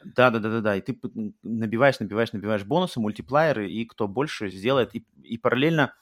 [0.02, 0.76] Да, да, да, да, да.
[0.76, 0.98] И ты
[1.42, 5.94] набиваешь, набиваешь, набиваешь бонусы, мультиплееры, и кто больше сделает, и, и параллельно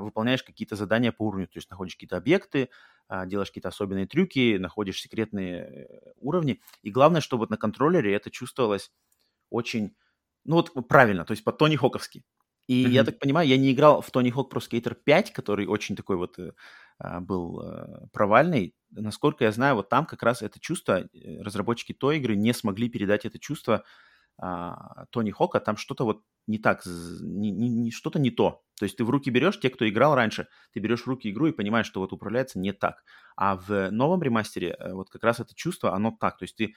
[0.00, 2.70] выполняешь какие-то задания по уровню, то есть находишь какие-то объекты,
[3.08, 6.60] а, делаешь какие-то особенные трюки, находишь секретные э, уровни.
[6.82, 8.90] И главное, чтобы вот на контроллере это чувствовалось
[9.48, 9.94] очень,
[10.44, 12.24] ну вот правильно, то есть по Тони Хоковски.
[12.66, 12.90] И mm-hmm.
[12.90, 16.16] я так понимаю, я не играл в Тони Хок Pro Skater 5, который очень такой
[16.16, 16.52] вот э,
[16.98, 17.62] а, был
[18.12, 18.74] провальный.
[18.90, 21.08] Насколько я знаю, вот там как раз это чувство,
[21.40, 23.84] разработчики той игры не смогли передать это чувство
[24.38, 28.62] а, Тони Хока, там что-то вот не так, не, не, что-то не то.
[28.78, 31.46] То есть ты в руки берешь, те, кто играл раньше, ты берешь в руки игру
[31.46, 33.02] и понимаешь, что вот управляется не так.
[33.36, 36.36] А в новом ремастере э, вот как раз это чувство, оно так.
[36.38, 36.74] То есть ты,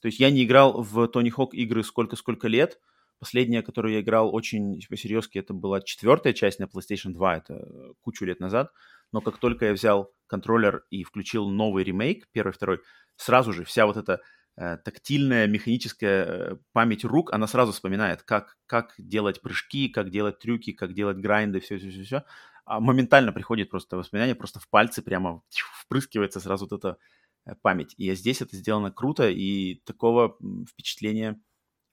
[0.00, 2.78] то есть я не играл в Тони Хок игры сколько-сколько лет.
[3.18, 8.24] Последняя, которую я играл очень по-серьезки, это была четвертая часть на PlayStation 2, это кучу
[8.24, 8.70] лет назад.
[9.12, 12.80] Но как только я взял контроллер и включил новый ремейк, первый, второй,
[13.16, 14.39] сразу же вся вот эта Э,
[14.84, 20.72] тактильная, механическая э, память рук, она сразу вспоминает, как, как делать прыжки, как делать трюки,
[20.72, 22.24] как делать грайнды, все-все-все.
[22.66, 25.42] А моментально приходит просто воспоминание, просто в пальцы прямо
[25.80, 26.98] впрыскивается сразу вот эта
[27.46, 27.94] э, память.
[27.96, 30.36] И здесь это сделано круто, и такого
[30.68, 31.40] впечатления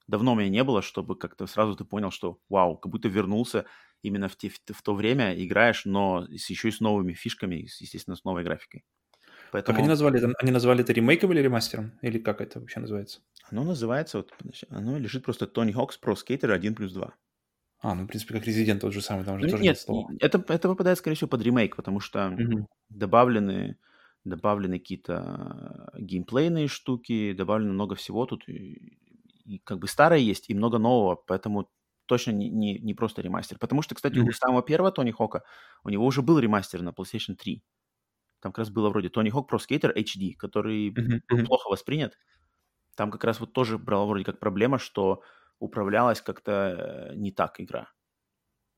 [0.07, 3.65] давно у меня не было, чтобы как-то сразу ты понял, что вау, как будто вернулся
[4.01, 8.25] именно в, те, в то время, играешь, но еще и с новыми фишками, естественно, с
[8.25, 8.83] новой графикой.
[9.51, 9.75] Поэтому...
[9.75, 10.33] Как они назвали это?
[10.41, 11.91] Они назвали это ремейком или ремастером?
[12.01, 13.19] Или как это вообще называется?
[13.51, 14.33] Оно называется, вот,
[14.69, 17.13] оно лежит просто Tony Hawk's Pro Skater 1 плюс 2.
[17.79, 20.09] А, ну, в принципе, как Resident тот же самый, там же ну, тоже нет слова.
[20.19, 22.67] Это, это попадает, скорее всего, под ремейк, потому что угу.
[22.89, 23.77] добавлены,
[24.23, 28.97] добавлены какие-то геймплейные штуки, добавлено много всего тут, и,
[29.45, 31.69] и как бы старое есть, и много нового, поэтому
[32.07, 33.59] точно не, не, не просто ремастер.
[33.59, 34.29] Потому что, кстати, mm-hmm.
[34.29, 35.43] у самого первого Тони Хока,
[35.83, 37.63] у него уже был ремастер на PlayStation 3.
[38.39, 42.17] Там как раз было вроде Тони Хок Pro Skater HD, который uh-huh, был плохо воспринят.
[42.95, 45.21] Там как раз вот тоже брала вроде как проблема, что
[45.59, 47.91] управлялась как-то э, не так игра.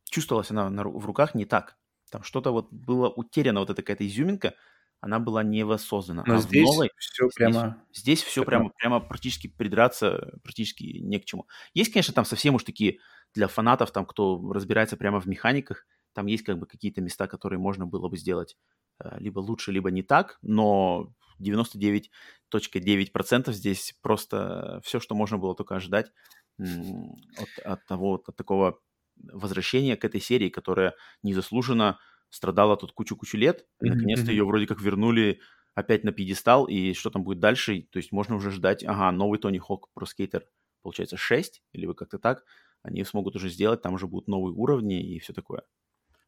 [0.10, 1.78] Чувствовалась она на, в руках не так.
[2.10, 4.56] Там что-то вот было утеряно, вот эта какая-то изюминка,
[5.02, 6.24] она была не воссоздана.
[6.26, 7.84] Но а здесь новой, все здесь, прямо...
[7.94, 11.48] Здесь все прямо, прямо практически придраться практически не к чему.
[11.74, 13.00] Есть, конечно, там совсем уж такие
[13.34, 17.60] для фанатов, там, кто разбирается прямо в механиках, там есть как бы какие-то места, которые
[17.60, 18.58] можно было бы сделать
[19.04, 25.76] Э, либо лучше, либо не так, но 99.9% здесь просто все, что можно было только
[25.76, 26.12] ожидать
[26.58, 28.80] от, от того, от такого
[29.16, 31.98] возвращения к этой серии, которая незаслуженно
[32.30, 33.66] страдала тут кучу-кучу лет.
[33.82, 35.40] И, наконец-то ее вроде как вернули
[35.76, 39.40] опять на пьедестал, и что там будет дальше, то есть можно уже ждать, ага, новый
[39.40, 40.46] Тони Хок про скейтер,
[40.82, 42.44] получается, 6, или как-то так,
[42.84, 45.64] они смогут уже сделать, там уже будут новые уровни и все такое.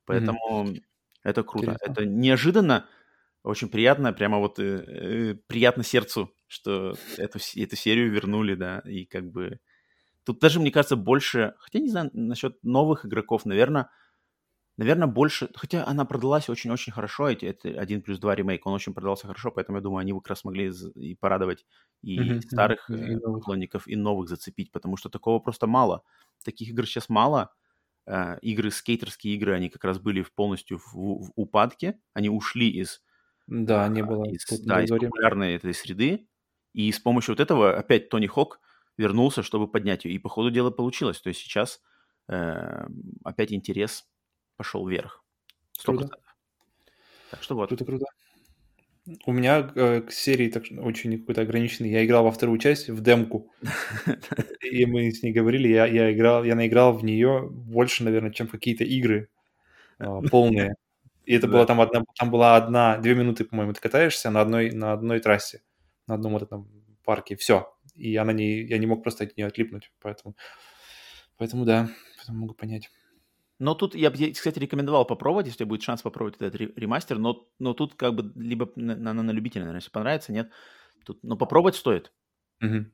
[0.05, 0.81] Поэтому mm-hmm.
[1.23, 1.71] Это круто.
[1.71, 1.91] Интересно.
[1.91, 2.87] Это неожиданно,
[3.43, 9.05] очень приятно, прямо вот э, э, приятно сердцу, что эту, эту серию вернули, да, и
[9.05, 9.59] как бы...
[10.23, 11.55] Тут даже, мне кажется, больше...
[11.59, 13.89] Хотя не знаю, насчет новых игроков, наверное,
[14.77, 15.49] наверное, больше...
[15.55, 19.51] Хотя она продалась очень-очень хорошо, эти, это 1 плюс 2 ремейк, он очень продался хорошо,
[19.51, 21.65] поэтому я думаю, они как раз могли и порадовать
[22.01, 22.41] и mm-hmm.
[22.41, 23.19] старых mm-hmm.
[23.19, 26.03] поклонников, и новых зацепить, потому что такого просто мало.
[26.43, 27.51] Таких игр сейчас мало,
[28.41, 33.03] игры, скейтерские игры, они как раз были полностью в, в упадке, они ушли из,
[33.47, 36.27] да, не было из, да, из популярной этой среды,
[36.73, 38.59] и с помощью вот этого опять Тони Хок
[38.97, 41.81] вернулся, чтобы поднять ее, и по ходу дела получилось, то есть сейчас
[42.27, 42.87] э,
[43.23, 44.09] опять интерес
[44.57, 45.23] пошел вверх.
[45.79, 45.85] 100%.
[45.85, 46.17] Круто.
[47.29, 47.69] Так что вот.
[47.69, 48.05] Круто, круто.
[49.25, 51.89] У меня э, к серии так, очень какой-то ограниченный.
[51.89, 53.51] Я играл во вторую часть, в демку.
[54.61, 58.47] И мы с ней говорили, я, я играл, я наиграл в нее больше, наверное, чем
[58.47, 59.29] какие-то игры
[59.97, 60.75] э, полные.
[61.25, 61.53] И это да.
[61.53, 65.19] была там одна, там была одна, две минуты, по-моему, ты катаешься на одной, на одной
[65.19, 65.63] трассе,
[66.07, 66.69] на одном вот этом
[67.03, 67.73] парке, все.
[67.95, 70.35] И она не, я не мог просто от нее отлипнуть, поэтому,
[71.37, 72.91] поэтому да, поэтому могу понять.
[73.61, 77.75] Но тут я бы, кстати, рекомендовал попробовать, если будет шанс попробовать этот ремастер, но, но
[77.75, 80.49] тут как бы либо на, на, на любителя, наверное, если понравится, нет.
[81.05, 82.11] Тут, но попробовать стоит.
[82.63, 82.85] Угу.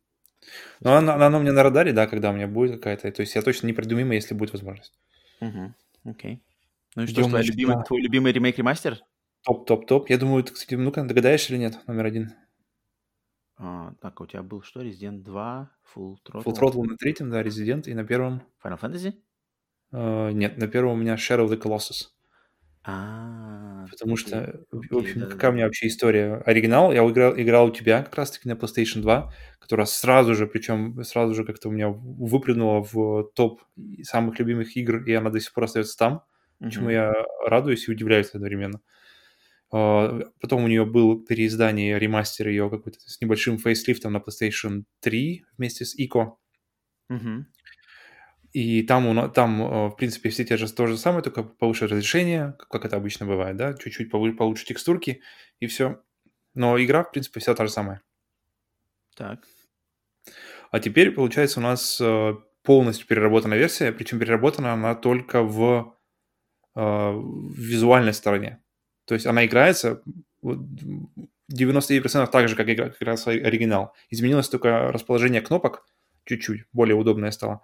[0.81, 3.09] Ну, оно, оно у меня на радаре, да, когда у меня будет какая-то.
[3.13, 4.99] То есть я точно не приду мимо, если будет возможность.
[5.39, 5.73] Угу.
[6.03, 6.43] Окей.
[6.95, 8.97] Ну и что, твой любимый, твой любимый ремейк-ремастер?
[9.43, 10.09] Топ-топ-топ.
[10.09, 12.33] Я думаю, ты, кстати, ну-ка, догадаешься или нет, номер один?
[13.55, 14.81] А, так, у тебя был что?
[14.81, 16.43] Resident 2, Full Throttle?
[16.43, 18.41] Full Throttle на третьем, да, Resident, и на первом...
[18.61, 19.13] Final Fantasy?
[19.93, 22.09] Uh, нет, на первом у меня Shadow of the Colossus.
[22.89, 25.49] А, Потому что, в общем, да, какая да.
[25.49, 26.41] у меня вообще история?
[26.45, 31.03] Оригинал я играл, играл у тебя как раз-таки на PlayStation 2, которая сразу же, причем
[31.03, 33.61] сразу же как-то у меня выплюнула в топ
[34.03, 36.23] самых любимых игр, и она до сих пор остается там,
[36.61, 36.69] mm-hmm.
[36.69, 37.13] чему я
[37.45, 38.79] радуюсь и удивляюсь одновременно.
[39.69, 45.43] Uh, потом у нее был переиздание, ремастер ее какой-то с небольшим фейслифтом на PlayStation 3
[45.57, 46.35] вместе с Ico.
[47.11, 47.43] Mm-hmm.
[48.57, 52.55] И там, там, э, в принципе, все те же то же самое, только повыше разрешение,
[52.71, 55.21] как это обычно бывает, да, чуть-чуть получше текстурки,
[55.59, 56.01] и все.
[56.55, 58.01] Но игра, в принципе, вся та же самая.
[59.15, 59.45] Так.
[60.71, 62.33] А теперь, получается, у нас э,
[62.63, 65.95] полностью переработанная версия, причем переработана она только в,
[66.73, 68.59] э, в визуальной стороне.
[69.05, 70.01] То есть она играется
[70.41, 73.93] 99% так же, как, игра, как раз оригинал.
[74.09, 75.85] Изменилось только расположение кнопок,
[76.25, 77.61] чуть-чуть более удобное стало.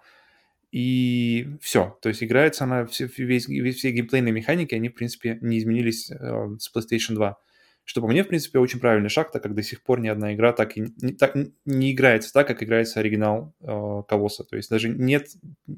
[0.74, 1.96] И все.
[2.02, 6.16] То есть играется она, все, весь, все геймплейные механики, они, в принципе, не изменились э,
[6.58, 7.38] с PlayStation 2.
[7.84, 10.34] Что по мне, в принципе, очень правильный шаг, так как до сих пор ни одна
[10.34, 14.42] игра так, и, не, так не играется так, как играется оригинал э, Колосса.
[14.42, 15.28] То есть даже нет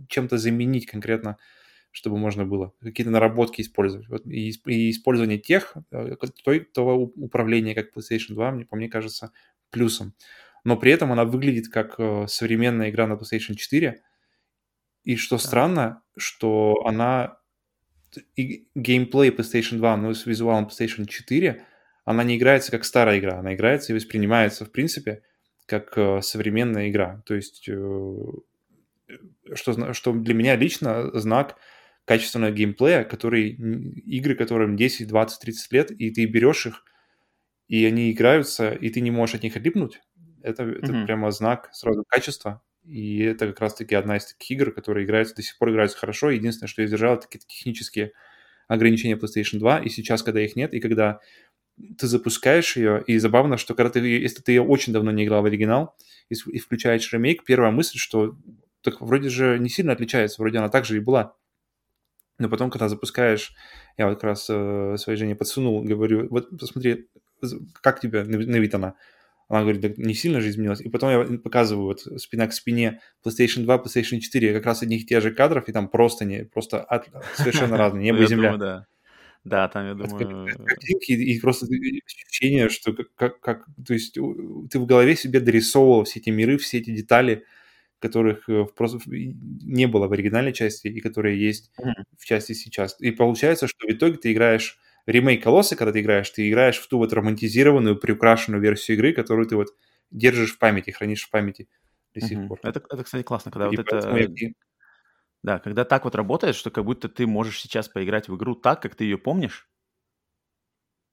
[0.08, 1.36] чем-то заменить конкретно,
[1.90, 4.08] чтобы можно было какие-то наработки использовать.
[4.08, 8.88] Вот, и, и использование тех, э, той, того управления, как PlayStation 2, мне, по мне
[8.88, 9.30] кажется,
[9.68, 10.14] плюсом.
[10.64, 14.00] Но при этом она выглядит как э, современная игра на PlayStation 4,
[15.06, 15.42] и что да.
[15.42, 17.38] странно, что она
[18.34, 21.64] и геймплей PlayStation 2, но с визуалом PlayStation 4,
[22.04, 25.22] она не играется как старая игра, она играется и воспринимается, в принципе,
[25.66, 27.22] как э, современная игра.
[27.24, 28.16] То есть, э,
[29.54, 31.56] что, что для меня лично знак
[32.04, 36.84] качественного геймплея, который, игры, которым 10, 20, 30 лет, и ты берешь их,
[37.68, 40.00] и они играются, и ты не можешь от них отлипнуть.
[40.42, 40.78] Это, mm-hmm.
[40.82, 42.60] это прямо знак сразу качества.
[42.86, 46.30] И это как раз-таки одна из таких игр, которые играются, до сих пор играются хорошо.
[46.30, 48.12] Единственное, что издержало, это какие-то технические
[48.68, 49.80] ограничения PlayStation 2.
[49.80, 51.20] И сейчас, когда их нет, и когда
[51.98, 55.42] ты запускаешь ее, и забавно, что когда ты, если ты ее очень давно не играл
[55.42, 55.96] в оригинал,
[56.30, 58.36] и, и включаешь ремейк, первая мысль, что
[58.82, 61.36] так вроде же не сильно отличается, вроде она так же и была.
[62.38, 63.54] Но потом, когда запускаешь,
[63.96, 67.08] я вот как раз э, своей жене подсунул, говорю, вот посмотри,
[67.80, 68.94] как тебе на вид она?
[69.48, 70.80] Она говорит, да не сильно же изменилось.
[70.80, 75.06] И потом я показываю вот спина к спине PlayStation 2, PlayStation 4, как раз одних
[75.06, 78.56] тех же кадров, и там просто не, просто от, совершенно разные, небо и земля.
[78.56, 78.86] да.
[79.44, 80.48] Да, там, я думаю...
[80.64, 86.18] Картинки и просто ощущение, что как, как, то есть ты в голове себе дорисовывал все
[86.18, 87.44] эти миры, все эти детали,
[88.00, 92.04] которых э, просто не было в оригинальной части и которые есть mm-hmm.
[92.18, 92.96] в части сейчас.
[92.98, 96.86] И получается, что в итоге ты играешь ремейк Колосса, когда ты играешь, ты играешь в
[96.88, 99.68] ту вот романтизированную, приукрашенную версию игры, которую ты вот
[100.10, 101.68] держишь в памяти, хранишь в памяти
[102.14, 102.48] до сих угу.
[102.48, 102.60] пор.
[102.62, 104.16] Это, это, кстати, классно, когда и вот это...
[104.16, 104.50] Я...
[105.42, 108.82] Да, когда так вот работает, что как будто ты можешь сейчас поиграть в игру так,
[108.82, 109.68] как ты ее помнишь,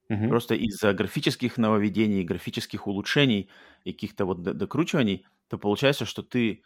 [0.10, 0.28] угу.
[0.28, 3.50] просто из-за графических нововведений, графических улучшений
[3.84, 6.64] и каких-то вот докручиваний, то получается, что ты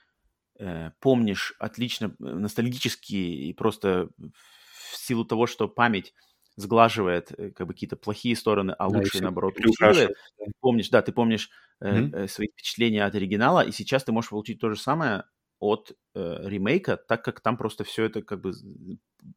[0.59, 6.13] э, помнишь отлично, э, ностальгически и просто в силу того, что память
[6.57, 10.17] сглаживает э, как бы какие-то плохие стороны, а да, лучшие, наоборот, усиливает.
[10.37, 10.45] Да.
[10.59, 11.49] помнишь, да, ты помнишь
[11.81, 12.15] mm-hmm.
[12.15, 15.23] э, свои впечатления от оригинала, и сейчас ты можешь получить то же самое
[15.59, 18.53] от э, ремейка, так как там просто все это как бы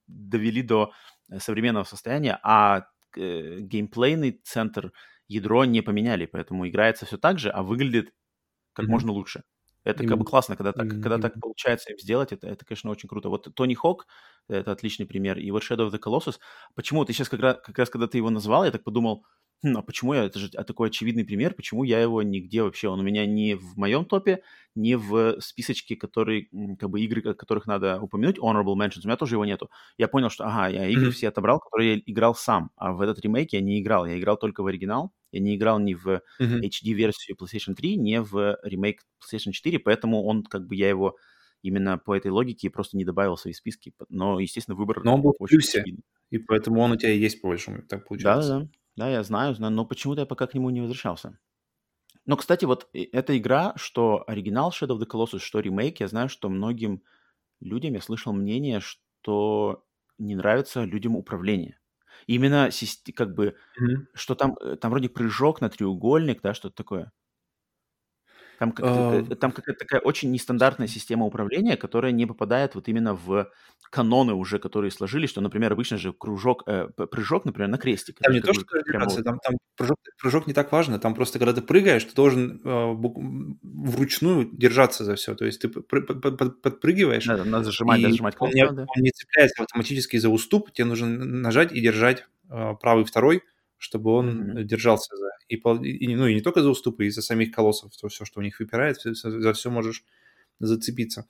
[0.07, 0.93] довели до
[1.31, 4.93] э, современного состояния, а э, геймплейный центр,
[5.29, 8.13] ядро не поменяли, поэтому играется все так же, а выглядит
[8.73, 8.89] как mm-hmm.
[8.89, 9.43] можно лучше.
[9.85, 13.09] Это как бы классно, когда так, когда так получается им сделать, это, это, конечно, очень
[13.09, 13.29] круто.
[13.29, 14.07] Вот Тони Хок,
[14.49, 16.39] это отличный пример, и вот Shadow of the Colossus,
[16.75, 19.25] почему ты сейчас как раз, как раз когда ты его назвал, я так подумал,
[19.63, 22.89] хм, а почему я, это же а такой очевидный пример, почему я его нигде вообще,
[22.89, 24.43] он у меня не в моем топе,
[24.75, 29.37] не в списочке, который, как бы игры, которых надо упомянуть, Honorable Mentions, у меня тоже
[29.37, 29.71] его нету.
[29.99, 31.13] Я понял, что, ага, я игры mm-hmm.
[31.13, 34.37] все отобрал, которые я играл сам, а в этот ремейк я не играл, я играл
[34.37, 36.23] только в оригинал, Я не играл ни в.
[36.63, 41.17] HD-версию PlayStation 3, ни в ремейк PlayStation 4, поэтому он, как бы, я его
[41.63, 43.93] именно по этой логике просто не добавил в свои списки.
[44.09, 45.85] Но, естественно, выбор Но он был в плюсе,
[46.31, 48.51] и поэтому он у тебя есть, по большому, так получается.
[48.51, 51.39] Да, да, да, я знаю, знаю, но почему-то я пока к нему не возвращался.
[52.27, 56.29] Но, кстати, вот эта игра, что оригинал Shadow of the Colossus, что ремейк, я знаю,
[56.29, 57.03] что многим
[57.61, 59.87] людям, я слышал мнение, что
[60.19, 61.80] не нравится людям управление.
[62.31, 62.71] Именно
[63.13, 64.07] как бы, mm-hmm.
[64.15, 67.11] что там, э, там вроде прыжок на треугольник, да, что-то такое.
[68.61, 69.35] Там, как uh...
[69.37, 73.51] там какая-то такая очень нестандартная система управления, которая не попадает вот именно в
[73.89, 78.19] каноны уже, которые сложились, что, например, обычно же кружок, э, прыжок, например, на крестик.
[78.19, 79.07] Там не то, что прямо...
[79.07, 82.95] там, там прыжок, прыжок не так важно, там просто когда ты прыгаешь, ты должен э,
[83.63, 87.25] вручную держаться за все, то есть ты подпрыгиваешь.
[87.25, 90.85] Да, надо зажимать, да, зажимать кнопку, он, не, он не цепляется автоматически за уступ, тебе
[90.85, 93.43] нужно нажать и держать э, правый второй,
[93.81, 94.63] чтобы он mm-hmm.
[94.65, 98.09] держался за и, и, ну, и не только за уступы, и за самих колоссов, то
[98.09, 100.05] все, что у них выпирает, все, за все можешь
[100.61, 101.27] зацепиться.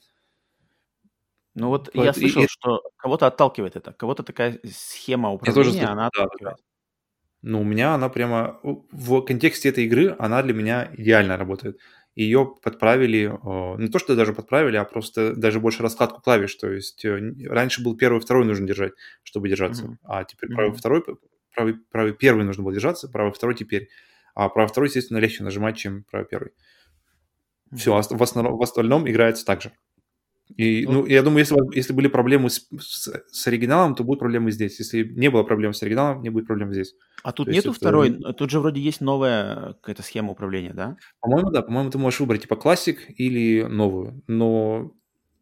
[1.55, 5.86] Ну вот вот я слышал, и, что кого-то отталкивает это, кого-то такая схема управления, тоже
[5.86, 6.57] она да, отталкивает.
[6.57, 6.62] Да.
[7.42, 11.78] Ну, у меня она прямо в контексте этой игры, она для меня идеально работает.
[12.14, 13.32] Ее подправили,
[13.80, 16.55] не то что даже подправили, а просто даже больше раскладку клавиш.
[16.57, 18.92] То есть э, раньше был первый, второй нужно держать,
[19.22, 19.96] чтобы держаться, mm-hmm.
[20.03, 20.78] а теперь правый, mm-hmm.
[20.78, 21.05] второй,
[21.61, 23.89] правый, правый первый нужно было держаться, правый, второй теперь.
[24.35, 26.53] А право второй, естественно, легче нажимать, чем право первый.
[27.75, 29.73] Все, а в, основном, в остальном играется так же.
[30.57, 34.51] И, ну, я думаю, если, если были проблемы с, с, с оригиналом, то будут проблемы
[34.51, 34.81] здесь.
[34.81, 36.95] Если не было проблем с оригиналом, не будет проблем здесь.
[37.23, 38.33] А тут то нету есть, второй, это...
[38.33, 40.97] тут же вроде есть новая какая-то схема управления, да?
[41.21, 41.63] По-моему, да.
[41.63, 44.93] По-моему, ты можешь выбрать типа классик или новую, но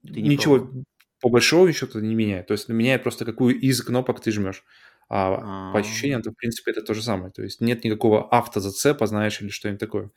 [0.02, 0.84] ты не ничего пробовал.
[1.22, 2.46] по большому счету не меняет.
[2.46, 4.62] То есть меняет просто какую из кнопок ты жмешь.
[5.08, 7.32] А, а по ощущениям, то, в принципе, это то же самое.
[7.32, 10.10] То есть нет никакого автозацепа, знаешь, или что-нибудь такое.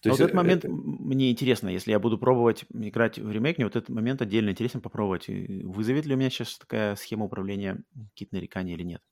[0.00, 0.36] То есть, вот этот это...
[0.36, 4.50] момент мне интересно, если я буду пробовать играть в ремейк, мне вот этот момент отдельно
[4.50, 5.26] интересно попробовать.
[5.28, 7.82] Вызовет ли у меня сейчас такая схема управления
[8.12, 9.02] какие-то нарекания или нет?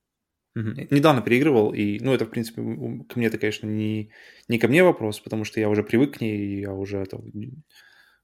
[0.55, 0.71] Угу.
[0.91, 4.11] Недавно переигрывал, и, ну, это, в принципе, ко мне это, конечно, не,
[4.49, 7.19] не ко мне вопрос, потому что я уже привык к ней, и я уже это...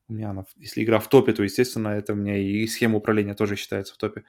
[0.08, 3.34] У меня она, если игра в топе, то, естественно, это у меня и схема управления
[3.34, 4.24] тоже считается в топе.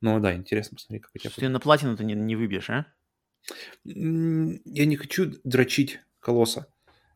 [0.00, 1.30] Ну да, интересно посмотреть, как у тебя...
[1.36, 2.86] Ты на платину-то не, не выбьешь, а?
[3.84, 6.66] Я не хочу дрочить колосса.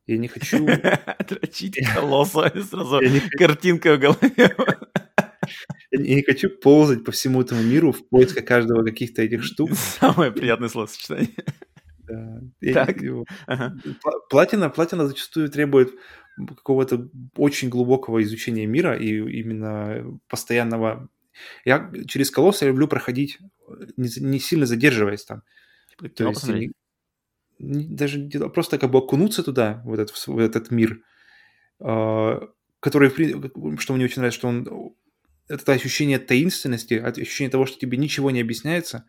[0.07, 0.67] Я не хочу...
[1.29, 2.53] Дрочить колосса.
[2.71, 3.01] Сразу
[3.39, 4.57] картинка в голове.
[5.91, 9.71] Я не хочу ползать по всему этому миру в поисках каждого каких-то этих штук.
[9.75, 11.31] Самое приятное словосочетание.
[12.07, 12.41] Да.
[12.73, 12.97] Так.
[13.47, 13.77] Ага.
[14.29, 15.95] Платина, платина зачастую требует
[16.37, 19.09] какого-то очень глубокого изучения мира и
[19.41, 21.09] именно постоянного
[21.65, 23.39] я через колосс я люблю проходить,
[23.97, 25.43] не, не сильно задерживаясь там.
[25.91, 26.73] Типа, То есть не,
[27.59, 31.03] не, даже просто как бы окунуться туда, в этот, в этот мир,
[31.81, 32.41] э,
[32.81, 33.11] который,
[33.79, 34.95] что мне очень нравится, что он
[35.49, 39.07] это ощущение таинственности, ощущение того, что тебе ничего не объясняется,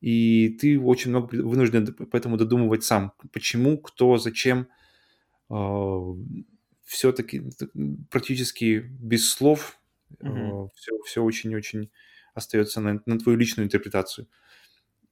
[0.00, 4.68] и ты очень много вынужден поэтому додумывать сам, почему, кто, зачем.
[5.50, 5.98] Э,
[6.84, 7.42] все-таки
[8.10, 9.78] практически без слов
[10.20, 10.68] Mm-hmm.
[10.74, 11.90] Все, все очень-очень
[12.34, 14.26] остается на, на твою личную интерпретацию.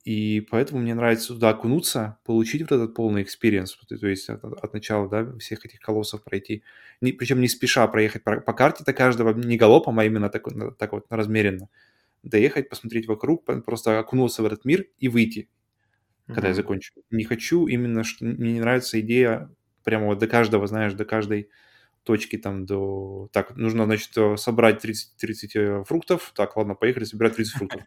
[0.04, 4.72] И поэтому мне нравится туда окунуться, получить вот этот полный experience, то есть от, от
[4.74, 6.64] начала, да, всех этих колоссов пройти.
[7.00, 10.44] Не, причем не спеша проехать по, по карте-то каждого, не галопом, а именно так,
[10.76, 11.68] так вот размеренно.
[12.24, 15.48] Доехать, посмотреть вокруг, просто окунуться в этот мир и выйти,
[16.26, 16.34] mm-hmm.
[16.34, 16.92] когда я закончу.
[17.10, 21.48] Не хочу именно, что мне не нравится идея прямо вот до каждого, знаешь, до каждой
[22.04, 23.28] точки там до...
[23.32, 26.32] Так, нужно, значит, собрать 30, 30 э, фруктов.
[26.34, 27.82] Так, ладно, поехали собирать 30 фруктов.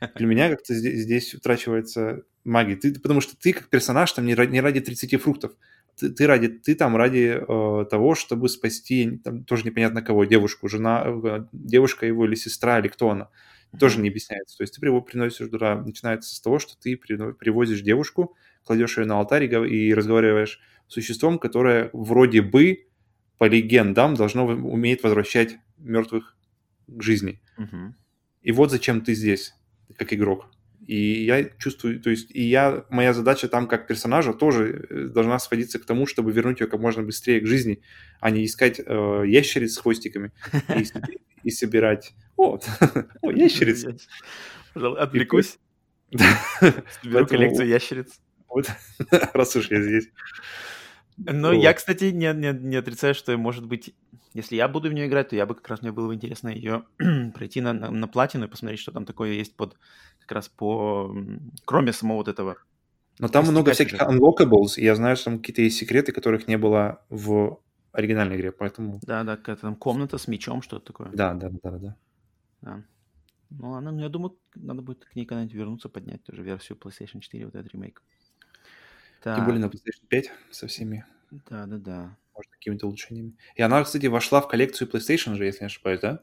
[0.16, 2.76] Для меня как-то здесь, здесь утрачивается магия.
[2.76, 5.52] Ты, потому что ты как персонаж там не ради, не ради 30 фруктов.
[5.96, 10.68] Ты, ты, ради, ты там ради э, того, чтобы спасти, там тоже непонятно кого, девушку,
[10.68, 13.28] жена, э, девушка его или сестра, или кто она.
[13.78, 14.56] Тоже не объясняется.
[14.56, 19.18] То есть ты приносишь туда, начинается с того, что ты привозишь девушку, кладешь ее на
[19.18, 22.86] алтарь и разговариваешь с существом, которое вроде бы
[23.40, 26.36] по легендам должно уметь возвращать мертвых
[26.86, 27.40] к жизни.
[27.56, 27.94] Угу.
[28.42, 29.54] И вот зачем ты здесь,
[29.96, 30.50] как игрок.
[30.86, 35.38] И я чувствую, то есть, и я, моя задача там как персонажа тоже э, должна
[35.38, 37.80] сводиться к тому, чтобы вернуть ее как можно быстрее к жизни,
[38.20, 40.32] а не искать э, ящериц с хвостиками
[40.76, 40.84] и,
[41.44, 42.12] и собирать.
[42.36, 42.58] О,
[43.22, 43.86] о ящериц.
[44.74, 45.58] Отвлекусь.
[47.02, 48.20] Соберу коллекцию ящериц.
[48.50, 48.70] Вот,
[49.32, 50.10] раз уж я здесь.
[51.16, 53.94] Ну, я, кстати, не, не, не отрицаю, что, может быть,
[54.34, 56.48] если я буду в нее играть, то я бы как раз мне было бы интересно
[56.48, 56.84] ее
[57.34, 59.76] пройти на, на, на платину и посмотреть, что там такое есть под
[60.20, 61.14] как раз по
[61.64, 62.56] кроме самого вот этого
[63.18, 66.56] Но там много всяких unlockables, и я знаю, что там какие-то есть секреты, которых не
[66.56, 67.60] было в
[67.92, 69.00] оригинальной игре, поэтому...
[69.02, 71.08] Да, да, какая-то там комната с мечом, что-то такое.
[71.12, 71.96] Да, да, да, да.
[72.62, 72.84] да.
[73.50, 77.20] Ну ладно, ну я думаю, надо будет к ней когда-нибудь вернуться, поднять тоже версию PlayStation
[77.20, 78.02] 4, вот этот ремейк.
[79.22, 79.36] Так.
[79.36, 81.04] Тем более на PlayStation 5 со всеми.
[81.30, 82.16] Да, да, да.
[82.34, 83.36] Может, какими-то улучшениями.
[83.54, 86.22] И она, кстати, вошла в коллекцию PlayStation же, если не ошибаюсь, да?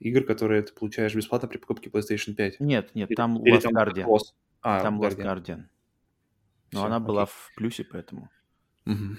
[0.00, 2.60] Игр, которые ты получаешь бесплатно при покупке PlayStation 5.
[2.60, 4.04] Нет, нет, там Или, Last Guardian.
[4.04, 4.20] Cross.
[4.62, 5.64] А, там Last Guardian.
[6.72, 7.06] Но Все, она окей.
[7.06, 8.30] была в плюсе, поэтому.
[8.86, 9.16] Угу.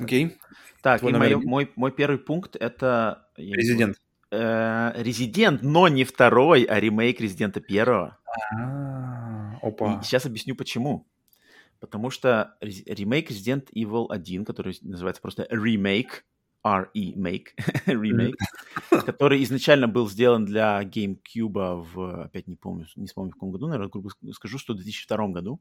[0.00, 0.26] Окей.
[0.26, 0.36] Okay.
[0.82, 3.28] Так, Твой и мой, мой, мой первый пункт это...
[3.36, 3.96] Резидент.
[4.30, 8.18] Э, Резидент, но не второй, а ремейк Резидента первого.
[8.52, 10.00] А, опа.
[10.00, 11.06] И сейчас объясню почему.
[11.80, 16.22] Потому что ремейк Resident Evil 1, который называется просто Remake,
[16.64, 17.46] R-E-Make,
[17.86, 18.34] Remake,
[19.06, 23.68] который изначально был сделан для GameCube в, опять не помню, не вспомню в каком году,
[23.68, 25.60] наверное, грубо скажу, что в 2002 году.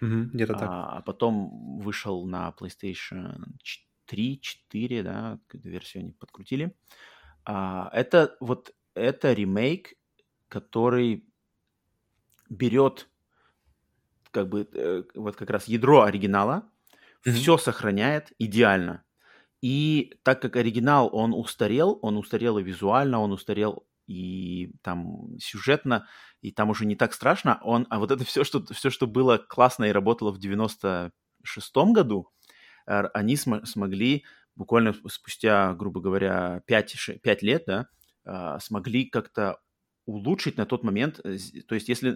[0.00, 0.68] где-то так.
[0.68, 3.54] А, а потом вышел на PlayStation
[4.06, 6.74] 3, 4, да, версию они подкрутили.
[7.44, 9.94] А, это вот это ремейк,
[10.48, 11.24] который
[12.48, 13.08] берет
[14.30, 16.68] как бы э, вот как раз ядро оригинала,
[17.24, 17.32] mm-hmm.
[17.32, 19.04] все сохраняет идеально.
[19.62, 26.06] И так как оригинал, он устарел, он устарел и визуально, он устарел и там сюжетно,
[26.40, 29.38] и там уже не так страшно, он, а вот это все, что, все, что было
[29.38, 32.28] классно и работало в 96-м году,
[32.86, 34.24] они см- смогли
[34.56, 37.86] буквально спустя, грубо говоря, 5, 5 лет, да,
[38.24, 39.58] а, смогли как-то
[40.10, 41.20] улучшить на тот момент.
[41.24, 41.36] Э,
[41.66, 42.14] то есть, если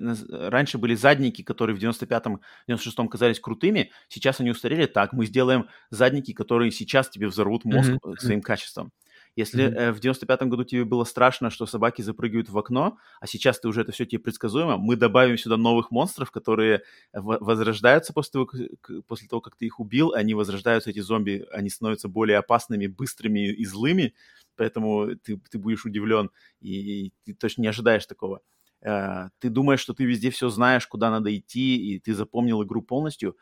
[0.49, 4.86] раньше были задники, которые в 95-м, 96-м казались крутыми, сейчас они устарели.
[4.86, 8.18] Так, мы сделаем задники, которые сейчас тебе взорвут мозг mm-hmm.
[8.18, 8.92] своим качеством.
[9.36, 9.76] Если mm-hmm.
[9.76, 13.66] э, в 95-м году тебе было страшно, что собаки запрыгивают в окно, а сейчас ты
[13.66, 16.82] уже это все тебе предсказуемо, мы добавим сюда новых монстров, которые
[17.12, 18.49] возрождаются после того,
[19.09, 23.49] после того, как ты их убил, они возрождаются, эти зомби, они становятся более опасными, быстрыми
[23.49, 24.14] и злыми,
[24.57, 26.30] поэтому ты, ты будешь удивлен,
[26.61, 28.40] и, и ты точно не ожидаешь такого.
[28.82, 32.82] Э, ты думаешь, что ты везде все знаешь, куда надо идти, и ты запомнил игру
[32.82, 33.36] полностью,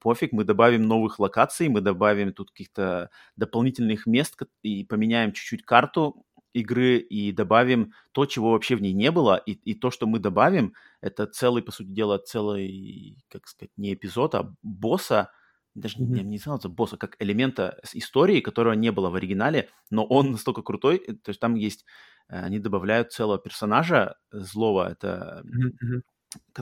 [0.00, 6.24] пофиг, мы добавим новых локаций, мы добавим тут каких-то дополнительных мест и поменяем чуть-чуть карту
[6.54, 10.20] игры и добавим то, чего вообще в ней не было, и, и то, что мы
[10.20, 15.30] добавим, это целый, по сути дела, целый, как сказать, не эпизод, а босса,
[15.74, 16.06] даже mm-hmm.
[16.06, 20.62] не, не называется босса, как элемента истории, которого не было в оригинале, но он настолько
[20.62, 21.84] крутой, э, то есть там есть,
[22.28, 26.02] э, они добавляют целого персонажа злого, это mm-hmm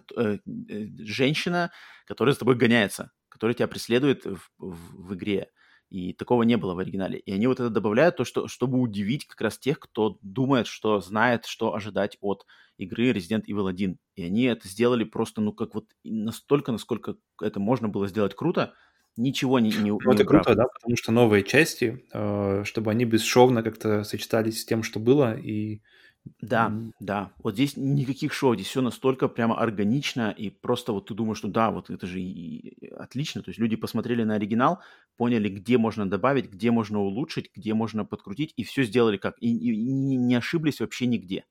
[0.06, 0.38] э,
[0.98, 1.70] женщина,
[2.06, 5.50] которая за тобой гоняется, которая тебя преследует в, в, в игре.
[5.88, 7.18] И такого не было в оригинале.
[7.18, 11.00] И они вот это добавляют, то, что, чтобы удивить как раз тех, кто думает, что
[11.00, 12.46] знает, что ожидать от
[12.78, 13.98] игры Resident Evil 1.
[14.14, 18.74] И они это сделали просто, ну, как вот настолько, насколько это можно было сделать круто,
[19.16, 23.04] ничего не, не, ну, не Это круто, да, потому что новые части, э, чтобы они
[23.04, 25.80] бесшовно как-то сочетались с тем, что было, и
[26.40, 26.92] да, mm-hmm.
[27.00, 27.32] да.
[27.42, 31.48] Вот здесь никаких шоу, здесь все настолько прямо органично, и просто вот ты думаешь, что
[31.48, 33.42] да, вот это же и отлично.
[33.42, 34.80] То есть люди посмотрели на оригинал,
[35.16, 39.34] поняли, где можно добавить, где можно улучшить, где можно подкрутить, и все сделали как.
[39.40, 41.44] И, и, и не ошиблись вообще нигде.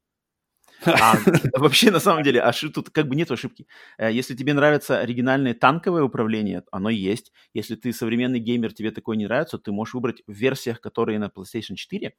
[0.86, 1.16] А
[1.60, 2.74] вообще, на самом деле, ошиб...
[2.74, 3.68] тут как бы нет ошибки.
[3.98, 7.32] Э, если тебе нравится оригинальное танковое управление, оно есть.
[7.54, 11.26] Если ты современный геймер, тебе такое не нравится, ты можешь выбрать в версиях, которые на
[11.26, 12.14] PlayStation 4,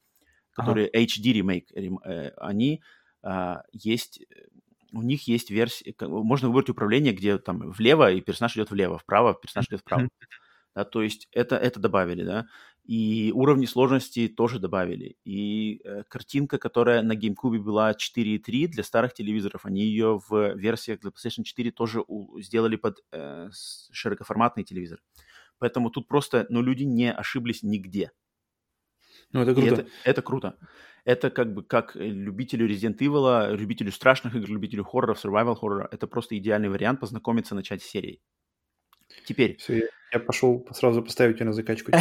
[0.53, 1.05] которые ага.
[1.05, 2.83] HD ремейк, э, они
[3.23, 4.21] а, есть,
[4.93, 9.35] у них есть версия, можно выбрать управление, где там влево и персонаж идет влево, вправо
[9.35, 10.09] персонаж идет вправо.
[10.75, 12.47] Да, то есть это, это добавили, да.
[12.85, 15.17] И уровни сложности тоже добавили.
[15.25, 20.99] И э, картинка, которая на GameCube была 4.3 для старых телевизоров, они ее в версиях
[21.01, 23.51] для PlayStation 4 тоже у, сделали под э,
[23.93, 25.01] широкоформатный телевизор.
[25.59, 28.11] Поэтому тут просто, ну, люди не ошиблись нигде.
[29.31, 29.75] Ну, это круто.
[29.75, 30.59] это, это круто.
[31.05, 36.07] Это как бы как любителю Resident Evil, любителю страшных игр, любителю хорроров, survival хоррора, это
[36.07, 38.21] просто идеальный вариант познакомиться, начать с серией.
[39.27, 39.57] Теперь.
[39.59, 41.93] Все, я, пошел сразу поставить ее на закачку.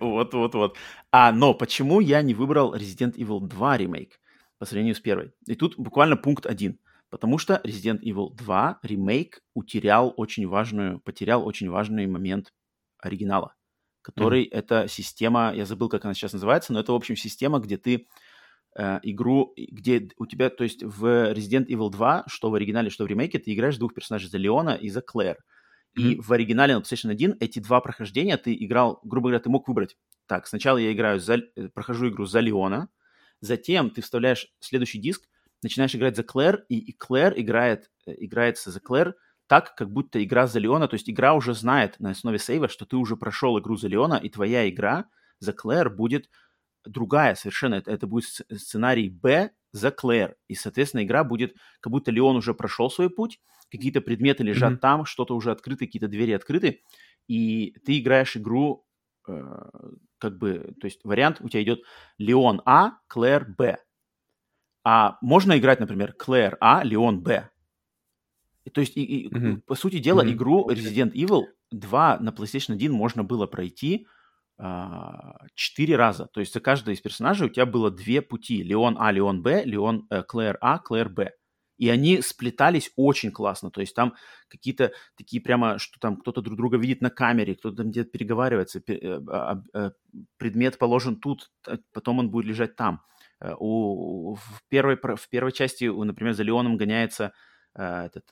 [0.00, 0.76] вот, вот, вот.
[1.10, 4.20] А, но почему я не выбрал Resident Evil 2 ремейк
[4.58, 5.32] по сравнению с первой?
[5.46, 6.78] И тут буквально пункт один.
[7.10, 12.52] Потому что Resident Evil 2 ремейк утерял очень важную, потерял очень важный момент
[12.98, 13.54] оригинала
[14.02, 14.52] который mm-hmm.
[14.52, 18.08] это система, я забыл, как она сейчас называется, но это, в общем, система, где ты
[18.76, 23.04] э, игру, где у тебя, то есть в Resident Evil 2, что в оригинале, что
[23.04, 25.38] в ремейке, ты играешь двух персонажей, за Леона и за Клэр.
[25.96, 26.02] Mm-hmm.
[26.02, 29.68] И в оригинале на PlayStation 1 эти два прохождения ты играл, грубо говоря, ты мог
[29.68, 29.96] выбрать.
[30.26, 32.88] Так, сначала я играю за, э, прохожу игру за Леона,
[33.40, 35.28] затем ты вставляешь следующий диск,
[35.62, 39.14] начинаешь играть за Клэр, и, и Клэр играет, э, играется за Клэр
[39.48, 42.86] так, как будто игра за Леона, то есть игра уже знает на основе сейва, что
[42.86, 45.06] ты уже прошел игру за Леона, и твоя игра
[45.40, 46.30] за Клэр будет
[46.86, 47.74] другая совершенно.
[47.74, 50.36] Это, это будет сценарий Б за Клэр.
[50.48, 53.40] И, соответственно, игра будет, как будто Леон уже прошел свой путь,
[53.72, 54.78] какие-то предметы лежат mm-hmm.
[54.78, 56.82] там, что-то уже открыто, какие-то двери открыты,
[57.26, 58.84] и ты играешь игру
[59.26, 59.32] э,
[60.18, 61.80] как бы, то есть вариант у тебя идет
[62.18, 63.78] Леон А, Клэр Б.
[64.84, 67.48] А можно играть, например, Клэр А, Леон Б.
[68.72, 69.62] То есть, и, и, mm-hmm.
[69.62, 70.32] по сути дела, mm-hmm.
[70.32, 74.06] игру Resident Evil 2 на PlayStation 1 можно было пройти
[74.58, 76.26] а, четыре раза.
[76.26, 78.62] То есть за каждый из персонажей у тебя было две пути.
[78.62, 81.32] Леон А, Леон Б, Леон э, Клэр А, Клэр Б.
[81.82, 83.72] И они сплетались очень классно.
[83.72, 84.14] То есть там
[84.46, 88.80] какие-то такие прямо, что там кто-то друг друга видит на камере, кто-то там где-то переговаривается,
[88.86, 89.90] э, а, а,
[90.36, 91.50] предмет положен тут,
[91.92, 93.02] потом он будет лежать там.
[93.40, 97.32] Э, у, в, первой, в первой части, например, за Леоном гоняется
[97.74, 98.30] этот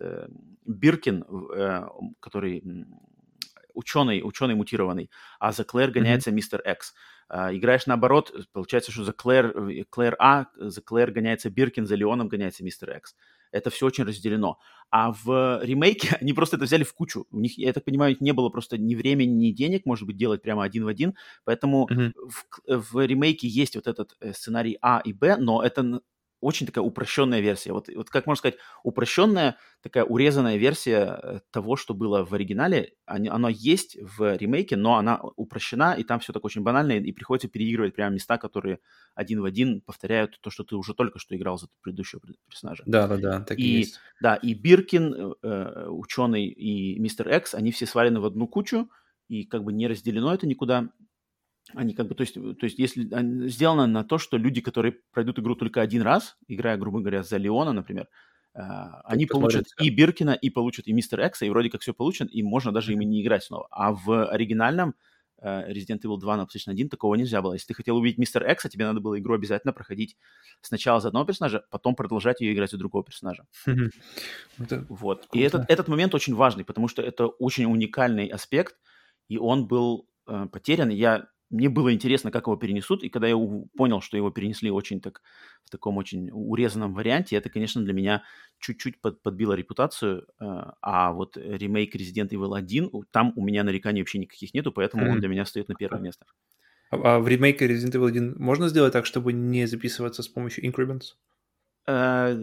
[0.66, 1.24] Биркин,
[2.20, 2.62] который
[3.74, 6.72] ученый, ученый мутированный, а за Клэр гоняется мистер mm-hmm.
[6.72, 6.94] X.
[7.28, 11.94] А, играешь наоборот, получается, что за Клэр, э, Клэр А, за Клэр гоняется Биркин, за
[11.94, 13.14] Леоном гоняется мистер X.
[13.52, 14.58] Это все очень разделено.
[14.90, 17.26] А в ремейке они просто это взяли в кучу.
[17.30, 20.42] У них, я так понимаю, не было просто ни времени, ни денег, может быть, делать
[20.42, 21.14] прямо один в один.
[21.44, 22.12] Поэтому mm-hmm.
[22.68, 26.00] в, в ремейке есть вот этот э, сценарий А и Б, но это
[26.40, 27.72] очень такая упрощенная версия.
[27.72, 32.94] Вот, вот как можно сказать, упрощенная, такая урезанная версия э, того, что было в оригинале.
[33.06, 37.48] Оно есть в ремейке, но она упрощена, и там все так очень банально, и приходится
[37.48, 38.80] переигрывать прямо места, которые
[39.14, 42.82] один в один повторяют то, что ты уже только что играл за предыдущего персонажа.
[42.86, 44.00] Да, да, да, так и, и есть.
[44.20, 48.90] Да, и Биркин, э ученый, и Мистер Экс, они все свалены в одну кучу,
[49.28, 50.90] и как бы не разделено это никуда.
[51.74, 53.08] Они как бы, то есть, то есть если
[53.48, 57.36] сделано на то, что люди, которые пройдут игру только один раз, играя, грубо говоря, за
[57.36, 58.08] Леона, например,
[58.52, 62.28] Uh, они получат и Биркина, и получат и Мистер Экса, и вроде как все получат,
[62.32, 63.68] и можно даже ими не играть снова.
[63.70, 64.96] А в оригинальном
[65.40, 67.52] uh, Resident Evil 2 на PlayStation 1 такого нельзя было.
[67.52, 70.16] Если ты хотел увидеть Мистер Экса, тебе надо было игру обязательно проходить
[70.62, 73.44] сначала за одного персонажа, потом продолжать ее играть за другого персонажа.
[74.88, 75.28] вот.
[75.32, 78.74] И этот, этот момент очень важный, потому что это очень уникальный аспект,
[79.28, 80.88] и он был uh, потерян.
[80.88, 83.36] Я мне было интересно, как его перенесут, и когда я
[83.76, 85.22] понял, что его перенесли очень так,
[85.64, 88.22] в таком очень урезанном варианте, это, конечно, для меня
[88.60, 90.44] чуть-чуть под, подбило репутацию, э,
[90.80, 95.10] а вот ремейк Resident Evil 1, там у меня нареканий вообще никаких нету, поэтому mm-hmm.
[95.10, 96.26] он для меня стоит на первое место.
[96.90, 100.64] А, а в ремейке Resident Evil 1 можно сделать так, чтобы не записываться с помощью
[100.64, 101.14] Increments?
[101.86, 102.34] Э,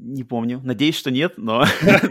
[0.00, 0.60] не помню.
[0.64, 1.64] Надеюсь, что нет, но,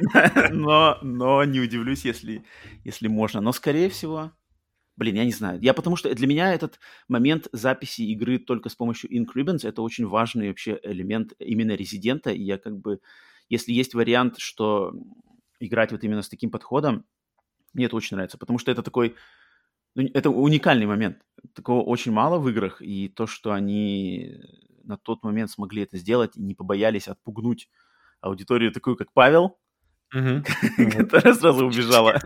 [0.52, 2.44] но, но не удивлюсь, если,
[2.84, 3.42] если можно.
[3.42, 4.32] Но, скорее всего,
[4.98, 5.62] Блин, я не знаю.
[5.62, 10.08] Я потому что для меня этот момент записи игры только с помощью Ink это очень
[10.08, 12.32] важный вообще элемент именно резидента.
[12.32, 13.00] И я как бы,
[13.48, 14.94] если есть вариант, что
[15.60, 17.06] играть вот именно с таким подходом,
[17.74, 19.16] мне это очень нравится, потому что это такой,
[19.94, 21.22] ну, это уникальный момент.
[21.54, 24.42] Такого очень мало в играх, и то, что они
[24.84, 27.70] на тот момент смогли это сделать и не побоялись отпугнуть
[28.22, 29.60] аудиторию такую, как Павел,
[30.12, 32.20] которая сразу убежала.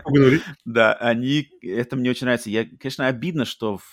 [0.64, 1.48] Да, они...
[1.62, 2.50] Это мне очень нравится.
[2.50, 3.84] Я, конечно, обидно, что в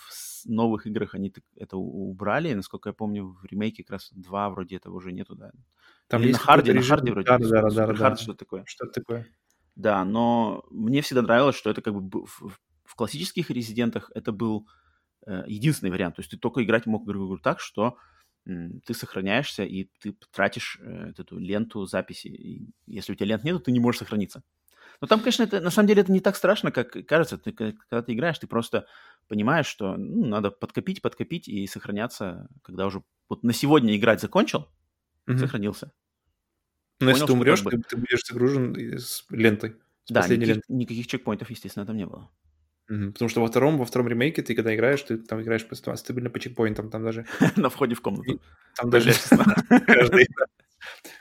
[0.46, 2.54] новых играх они это убрали.
[2.54, 5.52] Насколько я помню, в ремейке как раз два вроде этого уже нету, да.
[6.08, 7.28] Там Или на харде, на харде вроде.
[7.28, 8.16] Да, да, да, да.
[8.16, 8.64] что-то такое.
[8.66, 9.28] Что-то такое.
[9.76, 12.52] Да, но мне всегда нравилось, что это как бы в,
[12.84, 14.68] в классических резидентах это был
[15.26, 16.16] э, единственный вариант.
[16.16, 17.98] То есть ты только играть мог игру так, что
[18.86, 22.28] ты сохраняешься, и ты тратишь э, эту ленту записи.
[22.28, 24.44] И если у тебя лент нет, ты не можешь сохраниться.
[25.02, 27.38] Но там, конечно, это, на самом деле это не так страшно, как кажется.
[27.38, 28.86] Ты, когда ты играешь, ты просто
[29.28, 34.68] понимаешь, что ну, надо подкопить, подкопить и сохраняться, когда уже вот на сегодня играть закончил,
[35.28, 35.38] mm-hmm.
[35.38, 35.92] сохранился.
[37.00, 37.82] Но Понял, если ты умрешь, как бы...
[37.82, 39.78] ты, ты будешь загружен с лентой.
[40.04, 40.64] С да, никаких, лентой.
[40.76, 42.30] никаких чекпоинтов, естественно, там не было.
[42.90, 45.66] Потому что во втором, во втором ремейке ты когда играешь, ты там играешь
[45.96, 47.26] стабильно по чекпоинтам, там даже...
[47.56, 48.42] На входе в комнату.
[48.76, 49.12] Там даже
[49.86, 50.28] каждый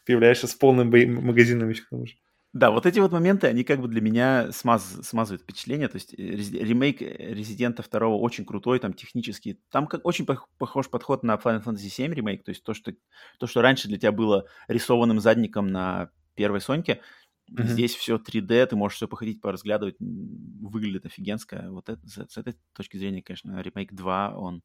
[0.06, 2.14] появляешься с полным магазином еще к тому же.
[2.54, 5.88] Да, вот эти вот моменты, они как бы для меня смаз, смазывают впечатление.
[5.88, 9.60] То есть э, ремейк Резидента 2 очень крутой, там технически.
[9.70, 12.44] Там как очень похож подход на Final Fantasy 7 ремейк.
[12.44, 12.94] То есть то что,
[13.38, 17.02] то, что раньше для тебя было рисованным задником на первой Соньке,
[17.50, 17.66] Mm-hmm.
[17.66, 21.66] Здесь все 3D, ты можешь все походить, поразглядывать, выглядит офигенско.
[21.70, 24.62] Вот это, с, с этой точки зрения, конечно, ремейк 2, он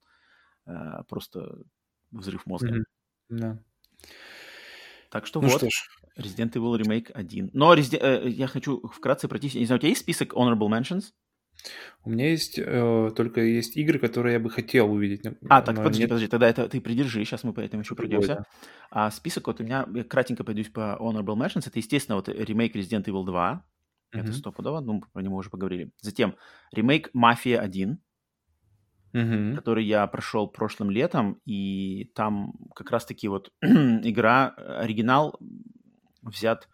[0.65, 1.63] э, просто
[2.11, 2.83] взрыв мозга.
[3.31, 3.39] Mm-hmm.
[3.39, 3.57] Yeah.
[5.09, 5.87] Так что ну вот, что ж.
[6.17, 7.51] Resident Evil Remake 1.
[7.53, 9.53] Но Resident, э, я хочу вкратце пройтись.
[9.55, 11.11] Не знаю, у тебя есть список Honorable Mentions?
[12.03, 15.25] У меня есть э, только есть игры, которые я бы хотел увидеть.
[15.49, 16.09] А, так, подожди, нет...
[16.09, 18.45] подожди, тогда это ты придержи, сейчас мы по этому еще пройдемся.
[18.91, 22.75] А список вот у меня, я кратенько пойдусь по Honorable Mentions, это, естественно, вот ремейк
[22.75, 23.65] Resident Evil 2,
[24.15, 24.19] mm-hmm.
[24.19, 25.91] это стопудово, ну, про него уже поговорили.
[26.01, 26.35] Затем
[26.73, 27.99] ремейк Mafia 1,
[29.13, 29.55] mm-hmm.
[29.55, 35.39] который я прошел прошлым летом, и там как раз-таки вот игра, оригинал
[36.21, 36.67] взят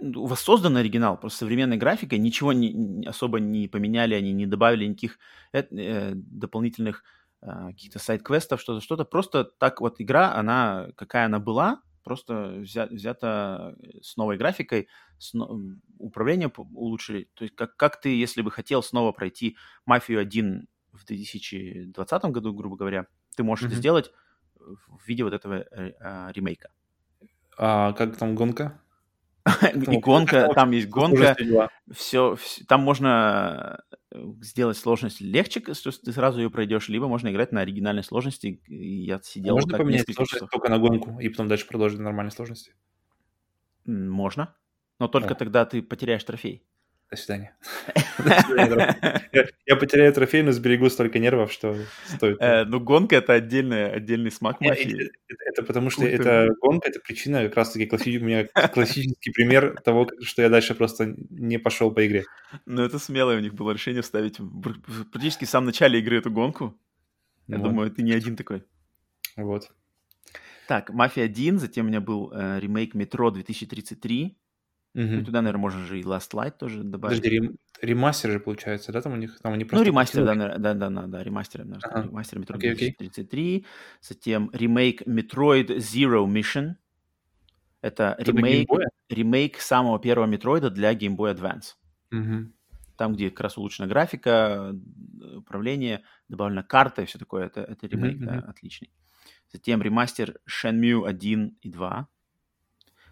[0.00, 4.86] у вас создан оригинал, просто современной графикой, ничего не, особо не поменяли, они не добавили
[4.86, 5.18] никаких
[5.52, 7.04] э, э, дополнительных
[7.42, 9.04] э, каких-то сайт-квестов, что-то, что-то.
[9.04, 15.32] Просто так вот игра, она, какая она была, просто взя, взята с новой графикой, с,
[15.98, 17.28] управление улучшили.
[17.34, 19.56] То есть как, как ты, если бы хотел снова пройти
[19.86, 23.06] «Мафию 1» в 2020 году, грубо говоря,
[23.36, 23.68] ты можешь mm-hmm.
[23.68, 24.12] это сделать
[24.56, 26.70] в виде вот этого э, э, ремейка.
[27.58, 28.80] А как там гонка?
[29.74, 31.36] И гонка, там есть гонка,
[31.92, 32.36] все,
[32.66, 33.80] там можно
[34.10, 38.60] э, сделать сложность легче, что ты сразу ее пройдешь, либо можно играть на оригинальной сложности.
[38.66, 42.74] Я сидел можно поменять сложность только на гонку и потом дальше продолжить на нормальной сложности?
[43.84, 44.56] Можно,
[44.98, 46.66] но только тогда ты потеряешь трофей.
[47.10, 47.56] До свидания.
[49.66, 51.76] Я потеряю трофей, но сберегу столько нервов, что
[52.06, 52.36] стоит.
[52.40, 55.10] Э, ну, гонка— это отдельный, смак мафии.
[55.46, 60.42] Это потому что это гонка, это причина, как раз-таки у меня классический пример того, что
[60.42, 62.24] я дальше просто не пошел по игре.
[62.66, 64.38] Ну, это смелое у них было решение вставить
[65.12, 66.76] практически в самом начале игры эту гонку.
[67.46, 68.64] Я думаю, ты не один такой.
[69.36, 69.70] Вот.
[70.66, 74.34] Так, «Мафия 1», затем у меня был э, ремейк «Метро 2033»,
[74.96, 75.26] Угу.
[75.26, 77.18] туда, наверное, можно же и Last Light тоже добавить.
[77.18, 77.56] Подожди, рем...
[77.82, 79.02] ремастер же получается, да?
[79.02, 79.84] Там у них там они ну, просто...
[79.84, 82.08] Ну, ремастер, да, да, да, да, да, ремастер, наверное, ага.
[82.08, 83.64] ремастер Metroid okay, 2033, okay.
[84.00, 86.76] затем ремейк Metroid Zero Mission.
[87.82, 88.70] Это, Это ремейк,
[89.10, 91.74] ремейк самого первого Метроида для Game Boy Advance.
[92.10, 92.52] Угу.
[92.96, 94.74] Там, где как раз улучшена графика,
[95.36, 97.44] управление, добавлена карта и все такое.
[97.44, 98.40] Это, это ремейк, mm-hmm.
[98.40, 98.90] да, отличный.
[99.52, 102.08] Затем ремастер Shenmue 1 и 2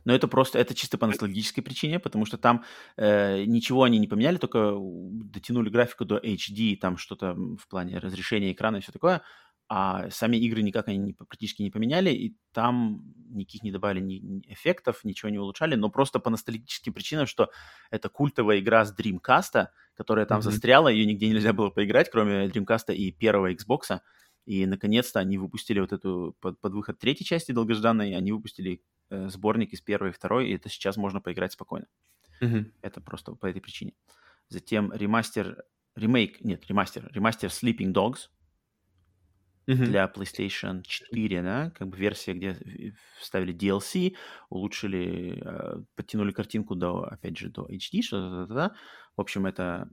[0.04, 2.64] но это просто, это чисто по ностальгической причине, потому что там
[2.96, 8.52] э, ничего они не поменяли, только дотянули графику до HD, там что-то в плане разрешения
[8.52, 9.22] экрана и все такое,
[9.68, 13.00] а сами игры никак они не, практически не поменяли, и там
[13.30, 17.50] никаких не добавили ни, ни эффектов, ничего не улучшали, но просто по ностальгическим причинам, что
[17.90, 20.42] это культовая игра с Dreamcast, которая там mm-hmm.
[20.42, 24.00] застряла, ее нигде нельзя было поиграть, кроме Dreamcast и первого Xbox,
[24.44, 28.82] и наконец-то они выпустили вот эту под, под выход третьей части долгожданной, они выпустили
[29.28, 31.86] сборник из первой и второй, и это сейчас можно поиграть спокойно.
[32.42, 32.72] Mm-hmm.
[32.82, 33.94] Это просто по этой причине.
[34.48, 35.64] Затем ремастер,
[35.96, 38.28] ремейк, нет, ремастер, ремастер Sleeping Dogs
[39.66, 39.84] mm-hmm.
[39.84, 44.16] для PlayStation 4, да, как бы версия, где вставили DLC,
[44.50, 48.74] улучшили, э, подтянули картинку до, опять же, до HD, что-то, да.
[49.16, 49.88] В общем, это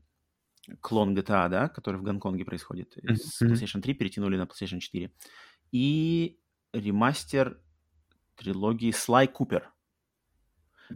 [0.82, 3.16] клон GTA, да, который в Гонконге происходит, mm-hmm.
[3.16, 5.12] с PlayStation 3 перетянули на PlayStation 4.
[5.72, 6.40] И
[6.74, 7.62] ремастер
[8.42, 9.64] трилогии Sly Cooper.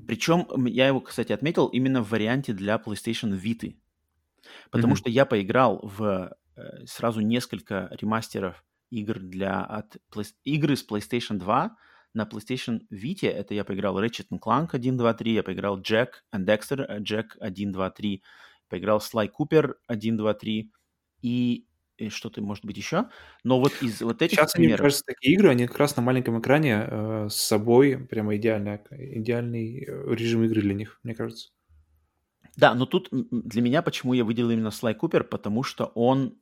[0.07, 3.75] Причем я его, кстати, отметил именно в варианте для PlayStation Vita.
[4.71, 4.97] Потому mm-hmm.
[4.97, 9.97] что я поиграл в э, сразу несколько ремастеров игр для от
[10.43, 11.75] игры с PlayStation 2
[12.13, 13.29] на PlayStation Vita.
[13.29, 17.71] Это я поиграл Ratchet Clank 1, 2, 3, я поиграл Jack and Dexter, Jack 1,
[17.71, 18.23] 2, 3,
[18.69, 20.71] поиграл Слай Купер 1, 2, 3
[21.21, 21.65] и
[21.97, 23.09] и что-то, может быть, еще.
[23.43, 24.79] Но вот из вот этих Сейчас, примеров...
[24.79, 28.81] мне кажется, такие игры, они как раз на маленьком экране э, с собой прямо идеально,
[28.91, 31.49] идеальный э, режим игры для них, мне кажется.
[32.57, 36.37] Да, но тут для меня почему я выделил именно Слай Купер, потому что он,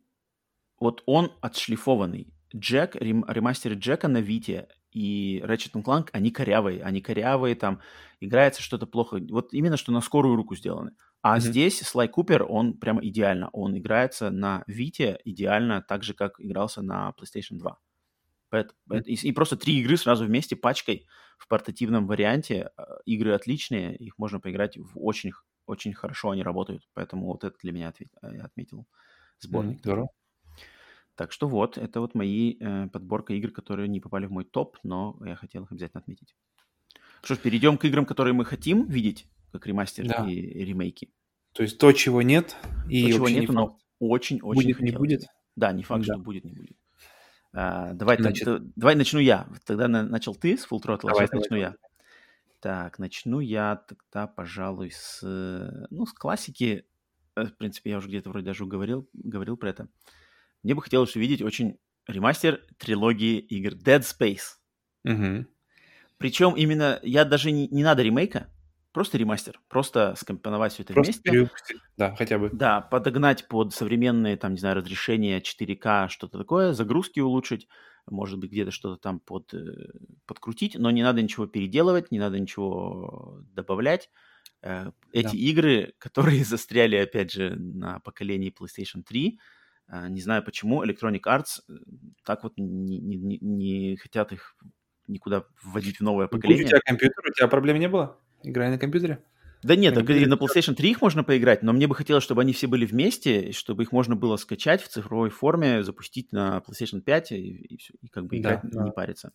[0.80, 2.28] вот он отшлифованный.
[2.56, 7.82] Джек, рем, ремастер Джека на Вите и Ratchet Clank, они корявые, они корявые, там
[8.20, 9.20] играется что-то плохо.
[9.30, 10.92] Вот именно что на скорую руку сделаны.
[11.22, 11.42] А mm-hmm.
[11.42, 13.50] здесь Слай Купер, он прямо идеально.
[13.54, 17.78] Он играется на Вите идеально, так же, как игрался на PlayStation 2.
[18.50, 19.04] Поэтому, mm-hmm.
[19.06, 21.08] и, и просто три игры сразу вместе пачкой
[21.38, 22.72] в портативном варианте.
[22.78, 25.32] А, игры отличные, их можно поиграть в очень,
[25.66, 26.88] очень хорошо, они работают.
[26.94, 28.86] Поэтому вот это для меня ответ, э, я отметил
[29.40, 29.78] сборник.
[29.78, 29.84] Mm-hmm.
[29.84, 30.10] Здорово.
[31.16, 34.78] Так что вот, это вот мои э, подборка игр, которые не попали в мой топ,
[34.84, 36.36] но я хотел их обязательно отметить.
[37.24, 40.28] Что ж, перейдем к играм, которые мы хотим видеть как ремастер да.
[40.28, 41.14] и ремейки.
[41.54, 42.58] То есть то, чего нет,
[42.90, 45.26] и то, чего нет, но очень-очень Будет, не будет?
[45.56, 46.16] Да, не факт, да.
[46.16, 46.76] что будет, не будет.
[47.54, 48.46] А, давай, Значит...
[48.46, 49.48] так, давай начну я.
[49.66, 51.62] Тогда на, начал ты с Full Throttle, а сейчас давай, начну давай.
[51.62, 51.76] я.
[52.60, 55.22] Так, начну я тогда, пожалуй, с,
[55.92, 56.86] ну, с классики.
[57.36, 59.88] Э, в принципе, я уже где-то вроде даже говорил, говорил про это.
[60.64, 61.78] Мне бы хотелось увидеть очень
[62.08, 64.58] ремастер трилогии игр Dead Space.
[65.06, 65.46] Угу.
[66.18, 68.50] Причем именно, я даже не, не надо ремейка,
[68.92, 71.24] Просто ремастер, просто скомпоновать все это Просто вместе.
[71.24, 72.50] перевыпустить, да, хотя бы.
[72.52, 77.68] Да, подогнать под современные, там, не знаю, разрешения 4К, что-то такое, загрузки улучшить,
[78.06, 79.64] может быть, где-то что-то там под, э,
[80.28, 84.12] подкрутить, но не надо ничего переделывать, не надо ничего добавлять.
[84.62, 85.42] Э, Эти Да.
[85.42, 89.40] игры, которые застряли, опять же, на поколении PlayStation 3, э,
[89.90, 91.74] не знаю почему, Electronic Arts э,
[92.24, 94.56] так вот не, не- не- хотят их
[95.08, 96.68] никуда вводить в новое Будь у поколение.
[96.68, 98.18] тебя компьютер, у тебя проблем не было?
[98.44, 99.24] Играй на компьютере?
[99.64, 102.42] Да нет, так и на PlayStation 3 их можно поиграть, но мне бы хотелось, чтобы
[102.42, 107.00] они все были вместе, чтобы их можно было скачать в цифровой форме, запустить на PlayStation
[107.00, 108.84] 5 и, и, и как бы Да, играть, да.
[108.84, 109.32] не париться.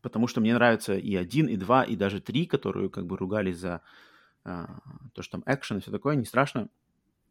[0.00, 3.58] Потому что мне нравится и один, и два, и даже три, которые как бы ругались
[3.58, 3.82] за
[4.44, 4.78] а,
[5.12, 6.68] то, что там экшен и все такое, не страшно.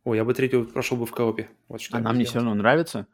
[0.05, 1.49] Ой, я бы третью прошел бы в коопе.
[1.67, 3.07] Вот что Она мне все равно нравится.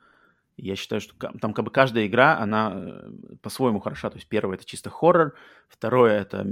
[0.57, 3.11] Я считаю, что там как бы каждая игра, она э,
[3.41, 4.09] по-своему хороша.
[4.09, 5.33] То есть первое это чисто хоррор,
[5.69, 6.45] второе это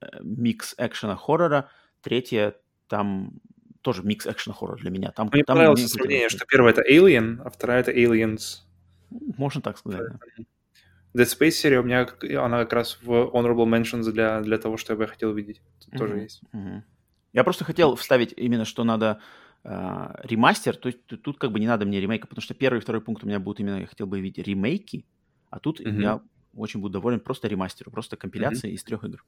[0.00, 1.70] э, микс экшена хоррора,
[2.02, 2.56] третье
[2.88, 3.34] там
[3.82, 5.12] тоже микс экшена хоррора для меня.
[5.12, 8.62] Там, Мне там понравилось сравнение, что первая это Alien, а вторая это Aliens.
[9.10, 10.02] Можно так сказать.
[10.10, 11.22] да.
[11.22, 12.08] Dead Space серия у меня,
[12.44, 15.62] она как раз в Honorable Mentions для, для того, что я бы хотел видеть.
[15.84, 16.42] Тут тоже Мгм, есть.
[16.50, 16.84] мгм.
[17.32, 19.20] Я просто хотел вставить именно, что надо
[19.64, 22.80] а, ремастер, то есть тут, как бы не надо мне ремейка, потому что первый и
[22.80, 25.06] второй пункт у меня будут именно, я хотел бы видеть ремейки,
[25.50, 26.00] а тут Мгм.
[26.00, 26.20] я
[26.54, 29.24] очень буду доволен просто ремастеру, просто компиляции из трех игр.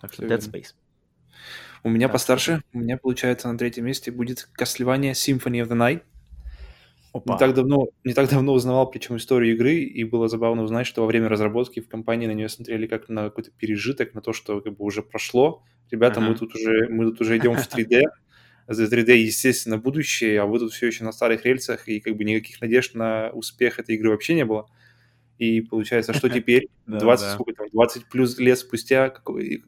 [0.00, 0.38] Так что Dead.
[0.38, 0.74] Space.
[1.82, 5.76] У меня Так, постарше, у меня, получается, на третьем месте будет Castlevania Symphony of the
[5.76, 6.02] Night.
[7.12, 7.32] Опа.
[7.34, 11.02] Не так, давно, не так давно узнавал, причем историю игры, и было забавно узнать, что
[11.02, 14.60] во время разработки в компании на нее смотрели как на какой-то пережиток, на то, что
[14.60, 15.64] как бы уже прошло.
[15.90, 16.38] Ребята, мы Ага.
[16.40, 18.02] тут уже, мы тут уже идем в 3D.
[18.72, 22.22] За 3D, естественно, будущее, а вы тут все еще на старых рельсах, и как бы
[22.24, 24.68] никаких надежд на успех этой игры вообще не было.
[25.38, 27.34] И получается, что теперь, Да, 20, да.
[27.34, 29.12] сколько там, 20 плюс лет спустя,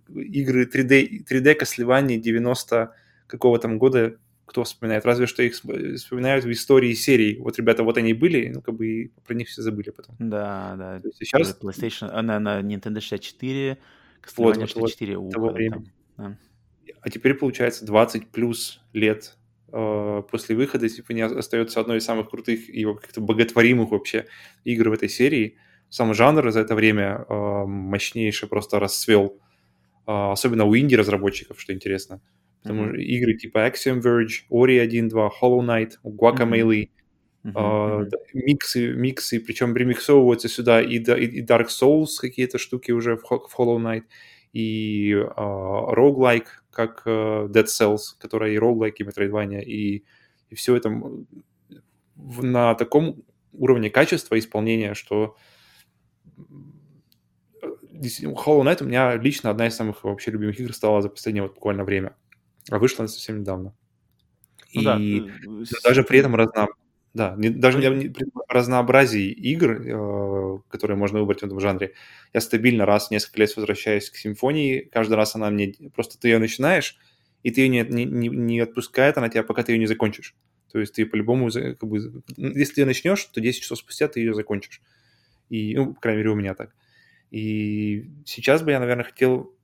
[0.08, 2.94] игры 3D, 3D Castlevania 90
[3.26, 5.04] какого там года, кто вспоминает?
[5.06, 7.38] Разве что их сп- вспоминают в истории серии.
[7.38, 10.14] Вот, ребята, вот они были, ну, как бы и про них все забыли потом.
[10.18, 11.00] Да, да.
[11.00, 13.78] То есть сейчас Тоже PlayStation, а, на, на Nintendo 64,
[14.36, 15.90] Вот, Castlevania вот, 64 у того времени.
[16.16, 16.36] там.
[17.00, 19.36] А теперь, получается, 20 плюс лет
[19.72, 24.26] э, после выхода Symphony остается одной из самых крутых и как-то боготворимых вообще
[24.64, 25.56] игр в этой серии.
[25.88, 29.38] Сам жанр за это время э, мощнейше просто расцвел.
[30.06, 32.20] Э, особенно у инди-разработчиков, что интересно.
[32.62, 36.90] Потому что игры типа Axiom Verge, Ori 1.2, Hollow Knight, Guacamelee,
[37.54, 38.08] а, мгм.
[38.08, 43.22] да, миксы, миксы, причем ремиксовываются сюда и, и, и Dark Souls какие-то штуки уже в,
[43.22, 44.04] в Hollow Knight,
[44.52, 47.10] и а, roguelike, как э,
[47.50, 50.04] Dead Cells, которая и roguelike, и Metroidvania, и,
[50.50, 50.88] и все это
[52.16, 53.22] в- на таком
[53.52, 55.36] уровне качества исполнения, что
[56.38, 56.74] м,
[57.92, 61.42] действительно, Hollow Knight у меня лично одна из самых вообще любимых игр стала за последнее
[61.42, 62.16] вот буквально время.
[62.70, 63.74] А вышла она совсем недавно.
[64.74, 66.68] Ну да, И э, но с- даже при этом разно...
[67.14, 71.92] да, не- даже Ну, не- при разнообразии игр, э, которые можно выбрать в этом жанре,
[72.32, 74.88] я стабильно раз в несколько лет возвращаюсь к симфонии.
[74.92, 75.74] Каждый раз она мне...
[75.94, 76.96] Просто ты ее начинаешь,
[77.42, 80.34] и ты ее не, не, не- отпускает она тебя, пока ты ее не закончишь.
[80.72, 81.98] То есть ты по-любому, как бы,
[82.36, 84.80] если ты ее начнешь, то 10 часов спустя ты ее закончишь.
[85.50, 86.74] И, ну, по крайней мере, у меня так.
[87.30, 89.54] И сейчас бы я, наверное, хотел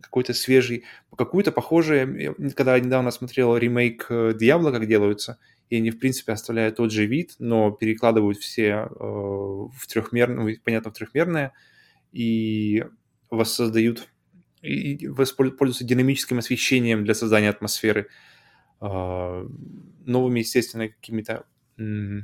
[0.00, 0.84] какой-то свежий,
[1.16, 5.38] какую-то похожую, я- когда я недавно смотрел ремейк э, Диабло, как делаются,
[5.70, 10.90] и они, в принципе, оставляют тот же вид, но перекладывают все э, в трехмерное, понятно,
[10.90, 11.52] в трехмерное,
[12.12, 12.84] и
[13.30, 14.08] воссоздают,
[14.62, 18.08] и и воспол- пользуются динамическим освещением для создания атмосферы,
[18.80, 19.48] э,
[20.06, 21.44] новыми, естественно, какими-то
[21.78, 22.22] э,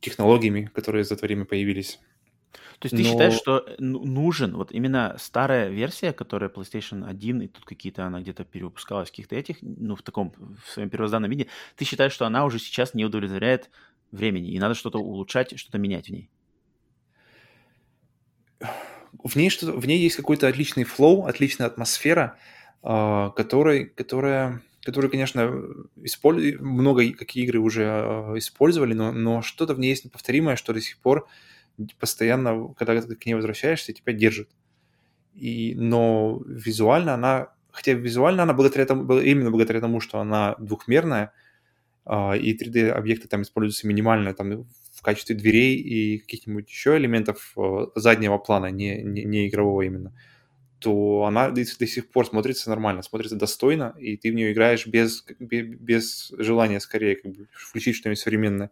[0.00, 2.00] технологиями, которые за это время появились.
[2.78, 7.06] То есть ты Но- считаешь, что э, ну- нужен вот именно старая версия, которая PlayStation
[7.08, 10.34] 1, и тут какие-то она где-то перевыпускалась каких-то этих, ну, в таком,
[10.64, 11.46] в своем первозданном виде,
[11.76, 13.70] ты считаешь, что она уже сейчас не удовлетворяет
[14.10, 16.30] времени, и надо что-то улучшать, что-то менять в ней?
[19.22, 22.36] в ней что в ней есть какой-то отличный флоу, отличная атмосфера,
[22.82, 25.62] а, которой, которая, которую, конечно,
[26.02, 26.58] исполь...
[26.60, 30.80] много какие игры уже а, использовали, но, но что-то в ней есть неповторимое, что до
[30.80, 31.26] сих пор
[31.98, 34.50] постоянно, когда ты к ней возвращаешься, тебя держит.
[35.34, 41.32] И, но визуально она, хотя визуально она благодаря тому, именно благодаря тому, что она двухмерная,
[42.04, 47.86] а, и 3D-объекты там используются минимально, там в качестве дверей и каких-нибудь еще элементов э,
[47.94, 50.12] заднего плана, не, не, не игрового именно,
[50.78, 54.86] то она до, до сих пор смотрится нормально, смотрится достойно, и ты в нее играешь
[54.86, 58.70] без, бе- без желания скорее как бы, включить что-нибудь современное.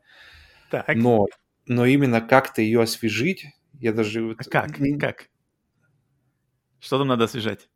[0.70, 0.94] Так.
[0.94, 1.26] Но,
[1.66, 3.46] но именно как-то ее освежить,
[3.78, 4.22] я даже...
[4.22, 4.78] вот А как?
[4.78, 5.28] не- Как?
[6.80, 7.68] Что там надо освежать?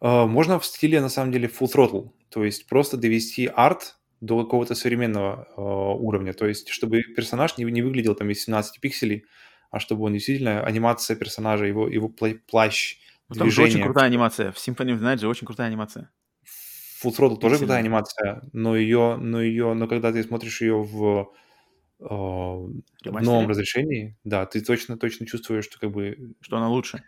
[0.00, 4.42] Uh, можно в стиле, на самом деле, full throttle, то есть просто довести арт до
[4.42, 9.24] какого-то современного uh, уровня, то есть чтобы персонаж не, не выглядел там из 17 пикселей,
[9.70, 12.98] а чтобы он действительно, анимация персонажа, его, его плащ,
[13.30, 14.50] ну, там же очень крутая анимация.
[14.52, 16.10] В Symphony of the Night же очень крутая анимация.
[17.02, 21.32] Full Throttle тоже крутая анимация, но ее, но ее, но когда ты смотришь ее в,
[22.00, 22.72] в
[23.04, 26.34] новом разрешении, да, ты точно, точно чувствуешь, что как бы...
[26.40, 27.02] Что она лучше.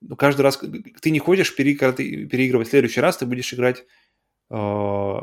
[0.00, 0.60] Ну, каждый раз
[1.00, 3.84] ты не хочешь пере, когда ты переигрывать в следующий раз, ты будешь играть
[4.50, 5.20] э,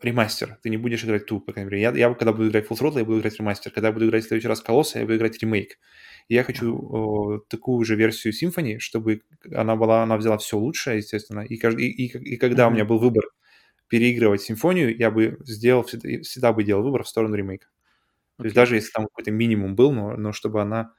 [0.00, 1.82] ремастер, ты не будешь играть ту, по крайней мере.
[1.82, 3.72] Я, я когда буду играть Full Throttle, я буду играть ремастер.
[3.72, 5.78] Когда я буду играть в следующий раз Колосса, я буду играть ремейк.
[6.28, 10.98] И я хочу э, такую же версию Symphony, чтобы она была, она взяла все лучшее,
[10.98, 11.40] естественно.
[11.40, 12.68] И, и, и, и когда mm-hmm.
[12.68, 13.24] у меня был выбор
[13.88, 17.68] переигрывать симфонию, я бы сделал, всегда, всегда бы делал выбор в сторону ремейка.
[18.36, 18.42] Okay.
[18.42, 20.92] То есть даже если там какой-то минимум был, но, но чтобы она...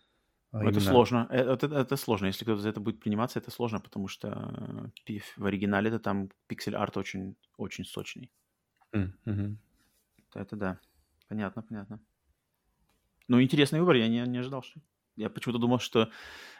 [0.51, 0.81] А, это именно...
[0.81, 1.27] сложно.
[1.29, 2.27] Э, это, это, это сложно.
[2.27, 6.29] Если кто-то за это будет приниматься, это сложно, потому что э, в оригинале это там
[6.47, 8.31] пиксель-арт очень, очень сочный.
[8.93, 9.55] Mm-hmm.
[10.17, 10.79] Это, это да.
[11.27, 11.99] Понятно, понятно.
[13.27, 14.79] Ну, интересный выбор, я не, не ожидал, что...
[15.15, 16.09] Я почему-то думал, что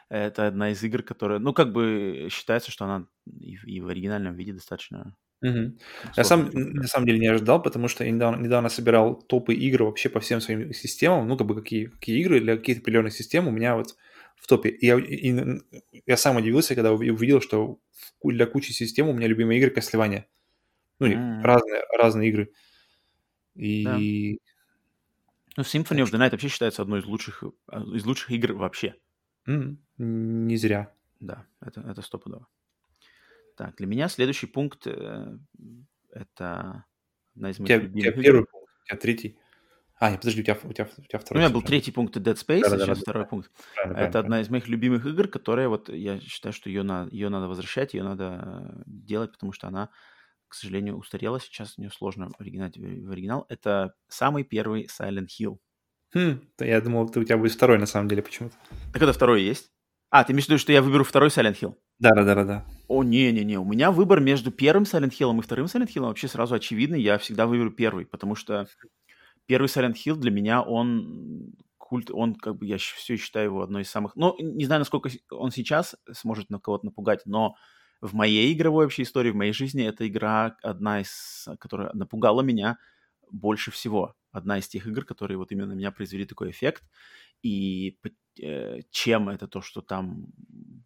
[0.08, 1.38] это одна из игр, которая...
[1.38, 5.78] Ну, как бы считается, что она и, и в оригинальном виде достаточно Угу.
[6.16, 9.84] Я сам на самом деле не ожидал, потому что я недавно, недавно собирал топы игр
[9.84, 13.46] вообще по всем своим системам, ну, как бы какие, какие игры для каких-то определенных систем
[13.46, 13.96] у меня вот
[14.36, 14.70] в топе.
[14.70, 15.60] И я, и,
[16.06, 17.78] я сам удивился, когда увидел, что
[18.22, 20.24] для кучи систем у меня любимые игры Castlevania.
[20.98, 21.42] Ну, mm.
[21.42, 22.52] разные, разные игры.
[23.54, 23.84] И...
[23.84, 23.96] Да.
[25.56, 28.96] Ну, Symphony of the Night вообще считается одной из лучших, а, из лучших игр вообще.
[29.48, 29.76] Mm.
[29.98, 30.92] Не зря.
[31.20, 32.46] Да, это, это стопудово.
[33.58, 35.36] Так, для меня следующий пункт э,
[36.12, 36.84] это
[37.34, 37.96] одна из моих тебя, любимых.
[37.96, 39.38] У тебя первый пункт, у тебя третий.
[39.98, 41.40] А, нет, подожди, у тебя, у тебя, у тебя второй.
[41.42, 43.28] Ну, у меня был третий пункт Dead Space, да, а да, сейчас да, второй да,
[43.28, 43.50] пункт.
[43.74, 47.08] Правильно, это правильно, одна из моих любимых игр, которая вот, я считаю, что ее, на,
[47.10, 49.90] ее надо возвращать, ее надо делать, потому что она,
[50.46, 53.44] к сожалению, устарела сейчас, нее сложно оригинать в оригинал.
[53.48, 55.58] Это самый первый Silent Hill.
[56.14, 58.54] Хм, я думал, у тебя будет второй на самый деле почему-то.
[58.92, 59.72] Так это второй есть?
[60.10, 61.74] А, ты имеешь в виду, что я выберу второй Silent Hill?
[61.98, 62.64] Да-да-да-да.
[62.86, 66.54] О, не-не-не, у меня выбор между первым Silent Hill и вторым Silent Hill вообще сразу
[66.54, 67.02] очевидный.
[67.02, 68.66] Я всегда выберу первый, потому что
[69.46, 73.82] первый Silent Hill для меня, он культ, он как бы, я все считаю его одной
[73.82, 74.14] из самых...
[74.14, 77.56] Ну, не знаю, насколько он сейчас сможет на кого-то напугать, но
[78.00, 82.78] в моей игровой вообще истории, в моей жизни, эта игра одна из, которая напугала меня
[83.30, 84.14] больше всего.
[84.30, 86.84] Одна из тех игр, которые вот именно на меня произвели такой эффект.
[87.42, 87.98] И
[88.40, 90.26] э, чем это то, что там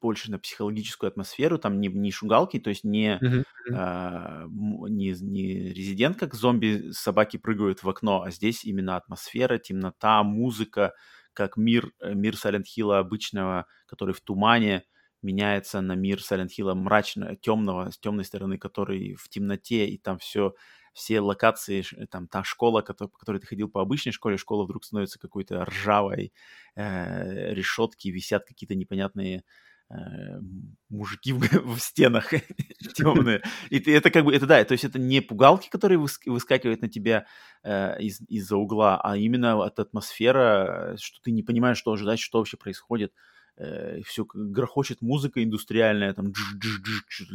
[0.03, 3.45] больше на психологическую атмосферу, там не, не шугалки, то есть не, uh-huh.
[3.71, 4.47] э,
[4.91, 10.93] не, не резидент, как зомби, собаки прыгают в окно, а здесь именно атмосфера, темнота, музыка,
[11.33, 14.85] как мир, э, мир Silent Hill обычного, который в тумане,
[15.23, 20.19] меняется на мир Silent Hill мрачного, темного, с темной стороны, который в темноте, и там
[20.19, 20.55] все
[20.93, 25.19] все локации, там та школа, по которой ты ходил по обычной школе, школа вдруг становится
[25.19, 26.33] какой-то ржавой,
[26.75, 29.43] э, решетки висят какие-то непонятные э,
[30.89, 31.41] мужики в,
[31.77, 32.31] в стенах
[32.95, 33.43] темные.
[33.71, 36.89] И ты, это как бы, это да, то есть это не пугалки, которые выскакивают на
[36.89, 37.27] тебя
[37.63, 42.39] э, из, из-за угла, а именно от атмосфера, что ты не понимаешь, что ожидать, что
[42.39, 43.13] вообще происходит
[43.57, 46.33] э, все грохочет музыка индустриальная, там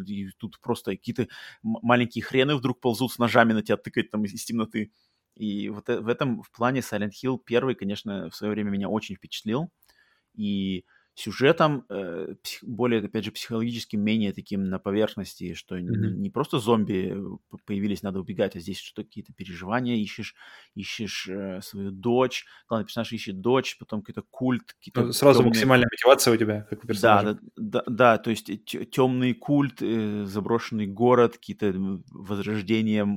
[0.08, 1.28] и тут просто какие-то
[1.64, 4.92] маленькие хрены вдруг ползут с ножами на тебя тыкать там из, темноты.
[5.36, 8.90] И вот э, в этом в плане Silent Hill первый, конечно, в свое время меня
[8.90, 9.70] очень впечатлил.
[10.34, 10.86] И
[11.18, 15.82] сюжетом, э, более, опять же, психологически менее таким на поверхности, что mm-hmm.
[15.82, 20.36] не, не просто зомби э, появились, надо убегать, а здесь что какие-то переживания ищешь,
[20.76, 24.74] ищешь э, свою дочь, главный персонаж ищет дочь, потом какой-то культ.
[24.74, 25.50] Какие-то ну, Сразу темные...
[25.50, 27.34] максимальная мотивация у тебя, как у персонажа.
[27.34, 28.52] Да, да, да, да то есть
[28.92, 31.74] темный культ, э, заброшенный город, какие-то
[32.12, 33.08] возрождения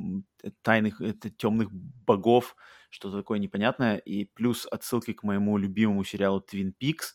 [0.62, 2.56] тайных, это, темных богов,
[2.88, 7.12] что-то такое непонятное, и плюс отсылки к моему любимому сериалу Twin Peaks,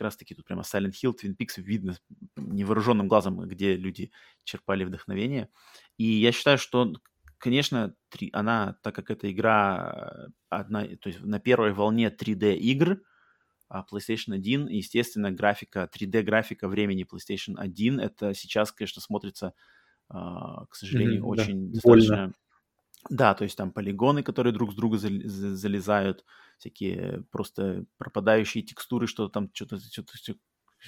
[0.00, 1.94] как раз-таки тут прямо Silent Hill, Twin Peaks видно
[2.36, 4.10] невооруженным глазом, где люди
[4.44, 5.50] черпали вдохновение.
[5.98, 6.94] И я считаю, что,
[7.36, 13.02] конечно, три, она, так как эта игра одна, то есть на первой волне 3D игр,
[13.68, 19.52] а PlayStation 1, естественно, графика, 3D-графика времени PlayStation 1, это сейчас, конечно, смотрится,
[20.08, 21.72] а, к сожалению, mm-hmm, очень да.
[21.74, 22.16] достаточно...
[22.16, 22.34] Больно.
[23.08, 26.24] Да, то есть там полигоны, которые друг с друга залезают,
[26.60, 30.12] всякие просто пропадающие текстуры, что там что-то что-то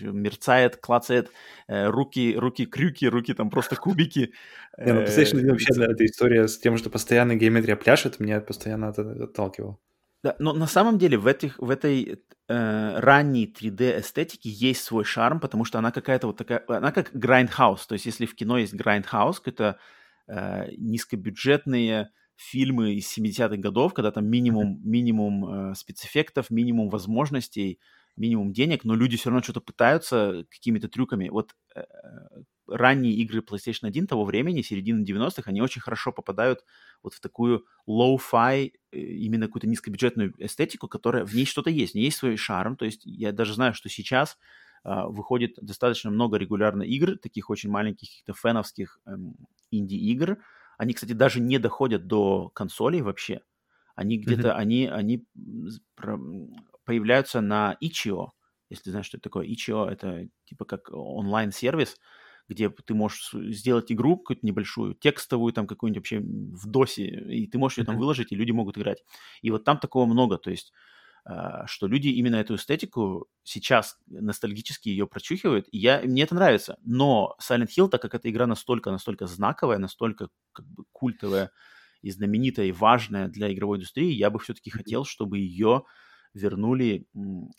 [0.01, 1.31] мерцает, клацает,
[1.69, 4.32] э, руки, руки крюки, руки там просто кубики.
[4.78, 9.24] Не, ну, PlayStation вообще эта история с тем, что постоянно геометрия пляшет, меня постоянно это
[9.24, 9.78] отталкивало.
[10.23, 15.40] Да, но на самом деле в, этих, в этой э, ранней 3D-эстетике есть свой шарм,
[15.40, 18.73] потому что она какая-то вот такая, она как Grindhouse, то есть если в кино есть
[18.73, 19.78] Grindhouse, это
[20.28, 27.79] э, низкобюджетные фильмы из 70-х годов, когда там минимум, минимум э, спецэффектов, минимум возможностей,
[28.17, 31.29] минимум денег, но люди все равно что-то пытаются какими-то трюками.
[31.29, 31.83] Вот э,
[32.69, 36.65] ранние игры PlayStation 1 того времени, середины 90-х, они очень хорошо попадают
[37.03, 41.95] вот в такую low-fi, э, именно какую-то низкобюджетную эстетику, которая в ней что-то есть, в
[41.97, 42.77] ней есть свой шарм.
[42.77, 44.39] То есть я даже знаю, что сейчас
[44.85, 49.37] э, выходит достаточно много регулярно игр, таких очень маленьких, каких-то феновских эм,
[49.71, 50.39] инди-игр.
[50.83, 53.43] Они, кстати, даже не доходят до консолей вообще.
[53.95, 54.63] Они где-то, mm-hmm.
[54.63, 55.25] они, они
[56.85, 58.31] появляются на Itch.io,
[58.69, 59.47] если ты знаешь, что это такое.
[59.47, 61.99] Itch.io— это типа как онлайн-сервис,
[62.49, 67.59] где ты можешь сделать игру какую-то небольшую, текстовую, там какую-нибудь вообще в досе, и ты
[67.59, 69.05] можешь ее там выложить, и люди могут играть.
[69.41, 70.73] И вот там такого много, то есть
[71.24, 76.78] что люди именно эту эстетику сейчас ностальгически ее прочухивают, и я, мне это нравится.
[76.85, 81.51] Но Silent Hill, так как эта игра настолько, настолько знаковая, настолько как бы культовая
[82.01, 85.85] и знаменитая, и важная для игровой индустрии, я бы все-таки хотел, чтобы ее
[86.35, 87.07] вернули,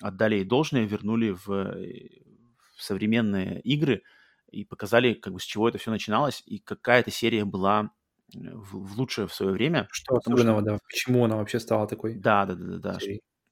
[0.01, 4.03] отдали ей должное, вернули в, в современные игры
[4.51, 7.91] и показали, как бы с чего это все начиналось и какая эта серия была
[8.33, 9.87] в, в лучшее в свое время.
[9.91, 10.71] Что особенного, что...
[10.71, 12.15] да, почему она вообще стала такой?
[12.15, 12.99] Да, да, да, да, да.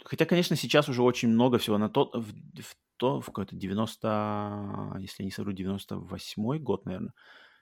[0.03, 4.97] Хотя, конечно, сейчас уже очень много всего на тот, в, в то, в какой-то 90,
[4.99, 7.13] если я не совру, 98 год, наверное,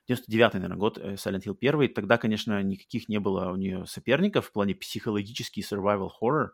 [0.08, 4.48] 99 наверное, год э, Silent Hill 1, тогда, конечно, никаких не было у нее соперников
[4.48, 6.50] в плане психологический survival horror,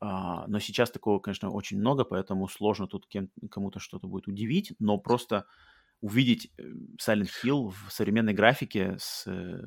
[0.00, 4.72] а, но сейчас такого, конечно, очень много, поэтому сложно тут кем, кому-то что-то будет удивить,
[4.78, 5.46] но просто
[6.00, 6.62] увидеть э,
[6.98, 9.62] Silent Hill в современной графике с э,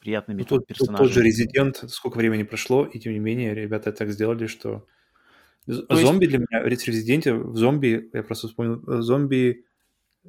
[0.00, 1.06] приятными ну, тут, персонажами.
[1.06, 4.86] Тот же Резидент, сколько времени прошло, и тем не менее ребята так сделали, что...
[5.66, 6.36] То зомби есть...
[6.36, 9.64] для меня, в Резиденте, в зомби, я просто вспомнил, э, зомби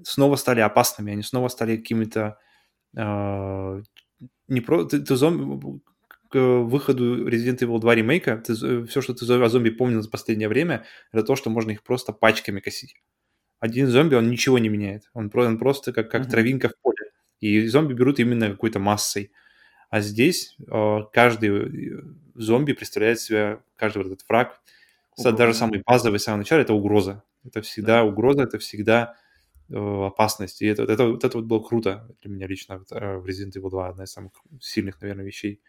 [0.03, 2.37] снова стали опасными, они снова стали какими-то...
[2.95, 3.81] Э,
[4.47, 4.85] не про...
[4.85, 5.79] Ты, ты зомби...
[6.31, 10.47] К выходу Resident Evil 2 ремейка, ты, все, что ты о зомби помнил за последнее
[10.47, 12.93] время, это то, что можно их просто пачками косить
[13.59, 15.09] один зомби, он ничего не меняет.
[15.13, 16.29] Он, он просто как, как mm-hmm.
[16.29, 17.11] травинка в поле.
[17.39, 19.31] И зомби берут именно какой-то массой.
[19.89, 22.01] А здесь э, каждый э,
[22.35, 24.61] зомби представляет себя, каждый вот этот враг,
[25.17, 25.37] угроза.
[25.37, 27.23] даже самый базовый, самый начало, это угроза.
[27.43, 28.03] Это всегда да.
[28.03, 29.15] угроза, это всегда
[29.69, 30.61] э, опасность.
[30.61, 33.69] И это, это, вот это вот было круто для меня лично э, в Resident Evil
[33.69, 35.61] 2, одна из самых сильных, наверное, вещей.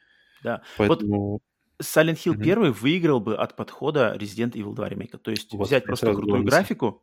[0.43, 0.63] Да.
[0.77, 1.33] Поэтому...
[1.33, 1.43] Вот
[1.81, 2.53] Silent Hill mm-hmm.
[2.53, 5.17] 1 выиграл бы от подхода Resident Evil 2 ремейка.
[5.17, 7.03] То есть вот, взять просто крутую графику,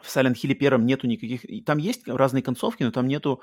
[0.00, 1.64] в Silent Hill первом нету никаких...
[1.64, 3.40] Там есть разные концовки, но там нету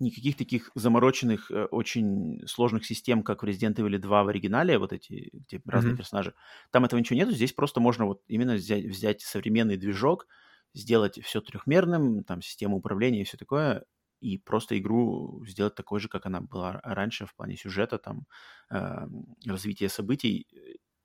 [0.00, 4.92] никаких таких замороченных, э, очень сложных систем, как в Resident Evil 2 в оригинале, вот
[4.92, 5.96] эти, где разные mm-hmm.
[5.96, 6.34] персонажи.
[6.70, 10.26] Там этого ничего нету, здесь просто можно вот именно взять, взять современный движок,
[10.74, 13.84] сделать все трехмерным, там, систему управления и все такое,
[14.20, 18.26] и просто игру сделать такой же, как она была раньше в плане сюжета, там,
[18.70, 19.06] э,
[19.46, 20.46] развития событий.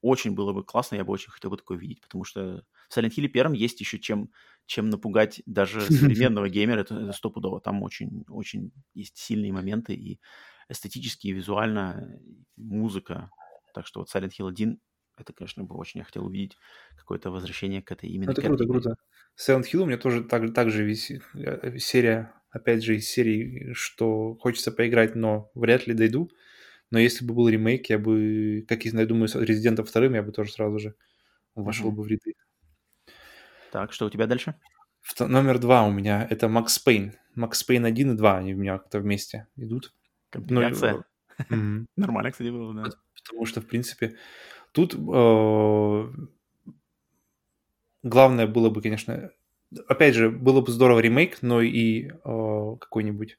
[0.01, 3.11] Очень было бы классно, я бы очень хотел бы такое видеть, потому что в Silent
[3.15, 4.31] Hill первом есть еще чем
[4.65, 7.59] чем напугать даже современного геймера, это, это стопудово.
[7.59, 10.19] Там очень, очень есть сильные моменты и
[10.69, 12.19] эстетически, и визуально,
[12.55, 13.31] музыка.
[13.73, 14.79] Так что вот Silent Hill 1
[15.17, 16.55] это, конечно, бы очень я хотел увидеть
[16.95, 18.31] какое-то возвращение к этой именно.
[18.31, 18.95] Это круто, круто.
[19.37, 21.23] Silent Hill у меня тоже так, так же висит.
[21.35, 26.29] Э, серия, опять же, из серии, что хочется поиграть, но вряд ли дойду.
[26.91, 30.31] Но если бы был ремейк, я бы, как я думаю, с Резидентом вторым, я бы
[30.31, 30.95] тоже сразу же
[31.55, 31.95] вошел mm-hmm.
[31.95, 32.33] бы в ряды.
[33.71, 34.55] Так, что у тебя дальше?
[35.19, 37.13] Номер два у меня это Макс Пейн.
[37.35, 39.93] Макс Пейн 1 и 2, они у меня как-то вместе идут.
[40.29, 41.03] Комбинация.
[41.49, 42.89] Ну, Нормально, кстати, было, да.
[43.15, 44.15] Потому что, в принципе,
[44.71, 46.13] тут э,
[48.03, 49.31] главное было бы, конечно,
[49.87, 52.11] опять же, было бы здорово ремейк, но и э,
[52.79, 53.37] какой-нибудь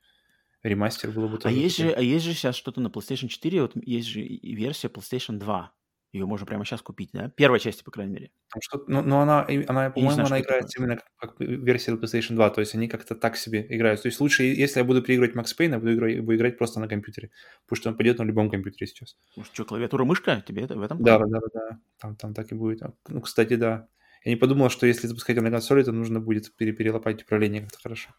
[0.62, 1.55] ремастер было бы тоже.
[1.55, 4.55] А есть, же, а есть же сейчас что-то на PlayStation 4, вот есть же и
[4.55, 5.73] версия PlayStation 2.
[6.12, 7.28] Ее можно прямо сейчас купить, да?
[7.37, 8.31] Первой части, по крайней мере.
[8.61, 10.87] Что, но, но она, она по-моему, она играет такое.
[10.87, 14.03] именно как, как версия PlayStation 2, то есть они как-то так себе играют.
[14.03, 16.81] То есть лучше, если я буду переигрывать Max Payne, я буду играть, буду играть просто
[16.81, 17.31] на компьютере,
[17.65, 19.16] потому что он пойдет на любом компьютере сейчас.
[19.37, 20.43] Может, что, клавиатура, мышка?
[20.45, 21.01] Тебе это в этом?
[21.01, 22.82] Да, да, да, да, там, там так и будет.
[23.09, 23.87] Ну, кстати, да.
[24.25, 27.63] Я не подумал, что если запускать его на консоли, то нужно будет пере перелопать управление
[27.63, 28.11] как-то хорошо.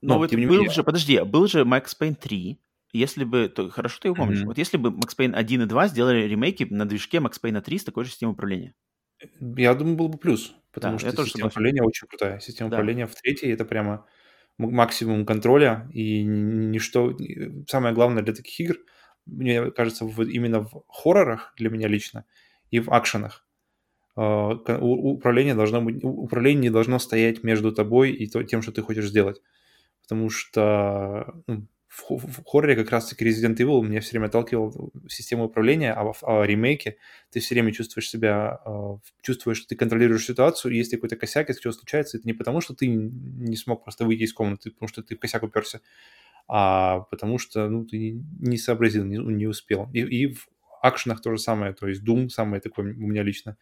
[0.00, 0.70] Но, Но вот был менее...
[0.70, 2.58] же, подожди, был же Max Payne 3,
[2.92, 4.46] если бы, то хорошо ты его помнишь, mm-hmm.
[4.46, 7.78] вот если бы Max Payne 1 и 2 сделали ремейки на движке Max Payne 3
[7.78, 8.74] с такой же системой управления.
[9.40, 12.40] Я думаю, был бы плюс, потому да, что система управления очень крутая.
[12.40, 12.76] Система да.
[12.76, 14.06] управления в третьей это прямо
[14.58, 17.16] максимум контроля и ничто...
[17.68, 18.76] Самое главное для таких игр,
[19.26, 22.24] мне кажется, в, именно в хоррорах для меня лично,
[22.70, 23.46] и в акшенах.
[24.14, 29.08] Uh, управление должно быть, управление не должно стоять между тобой и тем, что ты хочешь
[29.08, 29.40] сделать.
[30.02, 35.44] Потому что ну, в, в хорроре как раз-таки Resident Evil меня все время отталкивал систему
[35.44, 36.96] управления, а в а ремейке
[37.30, 41.48] ты все время чувствуешь себя, э, чувствуешь, что ты контролируешь ситуацию, и если какой-то косяк,
[41.48, 44.88] если что случается, это не потому, что ты не смог просто выйти из комнаты, потому
[44.88, 45.80] что ты в косяк уперся,
[46.48, 49.90] а потому что ну, ты не сообразил, не, не успел.
[49.92, 50.48] И, и в
[50.80, 53.58] акшенах то же самое, то есть Doom самое такое у меня лично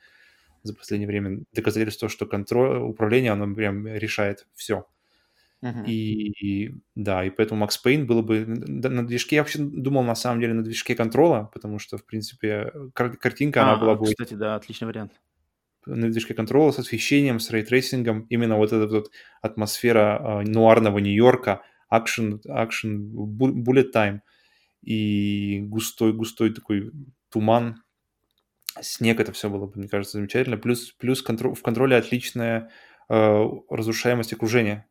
[0.63, 4.87] за последнее время доказательство, что контроль, управление, оно прям решает все.
[5.63, 5.87] Uh-huh.
[5.87, 9.37] И, да, и поэтому Max Payne было бы на движке.
[9.37, 13.17] Я вообще думал, на самом деле, на движке Control а, потому что, в принципе, кар-
[13.17, 14.07] картинка, а, она была бы...
[14.07, 15.13] Кстати, да, отличный вариант.
[15.85, 19.11] На движке Control а с освещением, с ray tracing ом, именно вот эта вот
[19.43, 24.21] атмосфера э, нуарного Нью-Йорка, акшен, акшен, bullet time
[24.83, 26.91] и густой-густой такой
[27.31, 27.83] туман,
[28.81, 30.57] снег, это все было бы, мне кажется, замечательно.
[30.57, 32.71] Плюс, плюс контр- в контроле отличная
[33.09, 34.87] э, разрушаемость окружения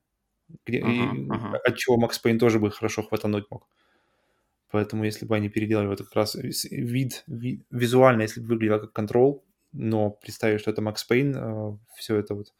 [0.66, 1.58] где, uh-huh, и, uh-huh.
[1.58, 3.68] от чего Макс Пейн тоже бы хорошо хватануть мог.
[4.72, 8.94] Поэтому если бы они переделали вот как раз вид, вид визуально, если бы выглядело как
[8.94, 12.54] контрол, но представить, что это Макс Пейн, э, все это вот...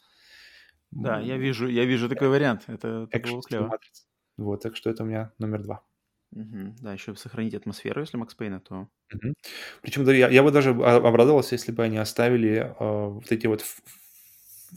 [0.92, 2.64] Да, я вижу, я вижу такой вариант.
[2.68, 3.68] Это, это было клево.
[3.68, 4.04] Матрица.
[4.38, 5.84] Вот, так что это у меня номер два.
[6.32, 6.76] Угу.
[6.82, 8.88] Да, еще сохранить атмосферу, если Макс Пейна, то...
[9.14, 9.34] Угу.
[9.82, 13.66] Причем да, я, я бы даже обрадовался, если бы они оставили э, вот эти вот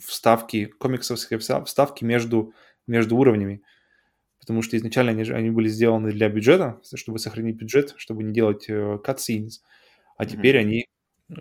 [0.01, 2.53] вставки, комиксовские вставки между
[2.87, 3.61] между уровнями.
[4.39, 8.69] Потому что изначально они, они были сделаны для бюджета, чтобы сохранить бюджет, чтобы не делать
[8.69, 9.61] э, cutscenes.
[10.17, 10.59] А теперь mm-hmm.
[10.59, 10.85] они,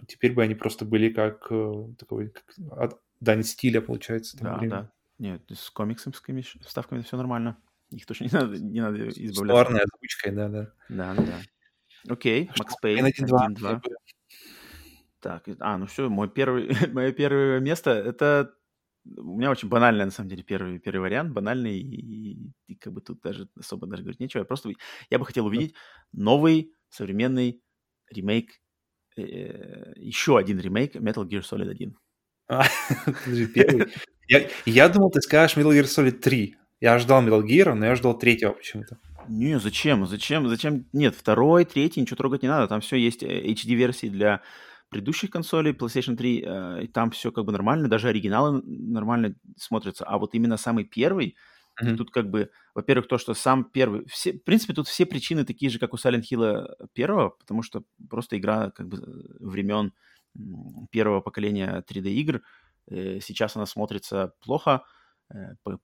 [0.06, 4.38] теперь бы они просто были как э, такой, как, дань стиля, получается.
[4.38, 4.70] Да, время.
[4.70, 4.92] да.
[5.18, 7.56] Нет, с комиксовскими вставками все нормально.
[7.92, 9.44] Их тоже не надо, не надо избавляться.
[9.44, 10.72] Стуарной озвучкой, да, да.
[10.88, 12.12] Да, да, да.
[12.12, 13.80] Окей, Макс Пейн, 1-2.
[15.20, 18.54] Так, а, ну все, мой первый, мое первое место, это
[19.16, 23.00] у меня очень банальный, на самом деле, первый, первый вариант, банальный, и, и как бы
[23.00, 24.40] тут даже особо даже говорить нечего.
[24.40, 24.70] Я просто,
[25.10, 25.74] я бы хотел увидеть
[26.12, 27.62] новый современный
[28.10, 28.50] ремейк,
[29.16, 31.96] э, еще один ремейк Metal Gear Solid 1.
[32.48, 32.64] А,
[33.54, 33.92] первый.
[34.28, 36.56] Я, я думал, ты скажешь Metal Gear Solid 3.
[36.82, 38.98] Я ждал Metal Gear, но я ждал третьего почему-то.
[39.28, 40.04] Не, зачем?
[40.04, 40.48] Зачем?
[40.48, 40.84] Зачем?
[40.92, 42.66] Нет, второй, третий, ничего трогать не надо.
[42.66, 44.42] Там все есть HD-версии э, для
[44.88, 50.18] предыдущих консолей PlayStation 3, э, там все как бы нормально, даже оригиналы нормально смотрятся, а
[50.18, 51.36] вот именно самый первый,
[51.80, 51.96] mm-hmm.
[51.96, 55.70] тут как бы, во-первых, то, что сам первый, все, в принципе, тут все причины такие
[55.70, 58.98] же, как у Silent Hill первого, потому что просто игра как бы
[59.38, 59.92] времен
[60.90, 62.42] первого поколения 3D-игр,
[62.90, 65.01] э, сейчас она смотрится плохо, э,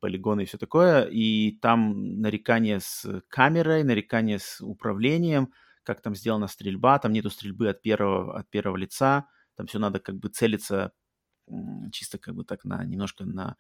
[0.01, 5.52] полигоны и все такое, и там нарекания с камерой, нарекания с управлением–
[5.89, 10.01] как там сделана стрельба, там нету стрельбы от первого, от первого лица, там все надо
[10.01, 10.93] как бы целиться
[11.93, 13.56] чисто как бы так на немножко на,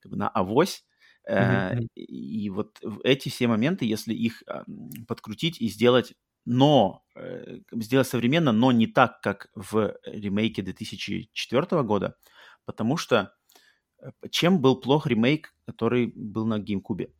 [0.00, 0.84] как бы на авось.
[1.30, 1.86] Mm-hmm.
[1.94, 4.42] И вот эти все моменты, если их
[5.06, 6.14] подкрутить и сделать,
[6.44, 12.16] но э, сделать современно, но не так, как в ремейке 2004 года,
[12.64, 13.28] потому что э,
[14.30, 17.10] чем был плох ремейк, который был на GameCube?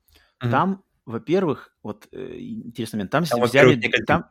[0.41, 0.51] Mm-hmm.
[0.51, 4.27] Там во-первых, вот э, интересный момент, там, там взяли, там,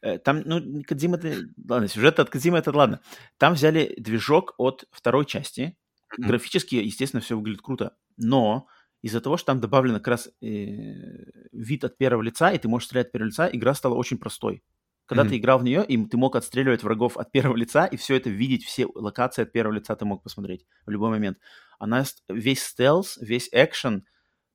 [0.00, 1.36] э, там, ну, Кадзима, это,
[1.68, 3.00] ладно, сюжет от Кадзима, это ладно,
[3.36, 5.76] там взяли движок от второй части,
[6.18, 6.26] mm-hmm.
[6.26, 8.68] графически, естественно, все выглядит круто, но
[9.02, 12.86] из-за того, что там добавлен как раз э, вид от первого лица, и ты можешь
[12.86, 14.62] стрелять от первого лица, игра стала очень простой.
[15.04, 15.28] Когда mm-hmm.
[15.28, 18.30] ты играл в нее, и ты мог отстреливать врагов от первого лица, и все это
[18.30, 21.36] видеть, все локации от первого лица ты мог посмотреть в любой момент.
[21.78, 24.04] Она весь стелс, весь экшен,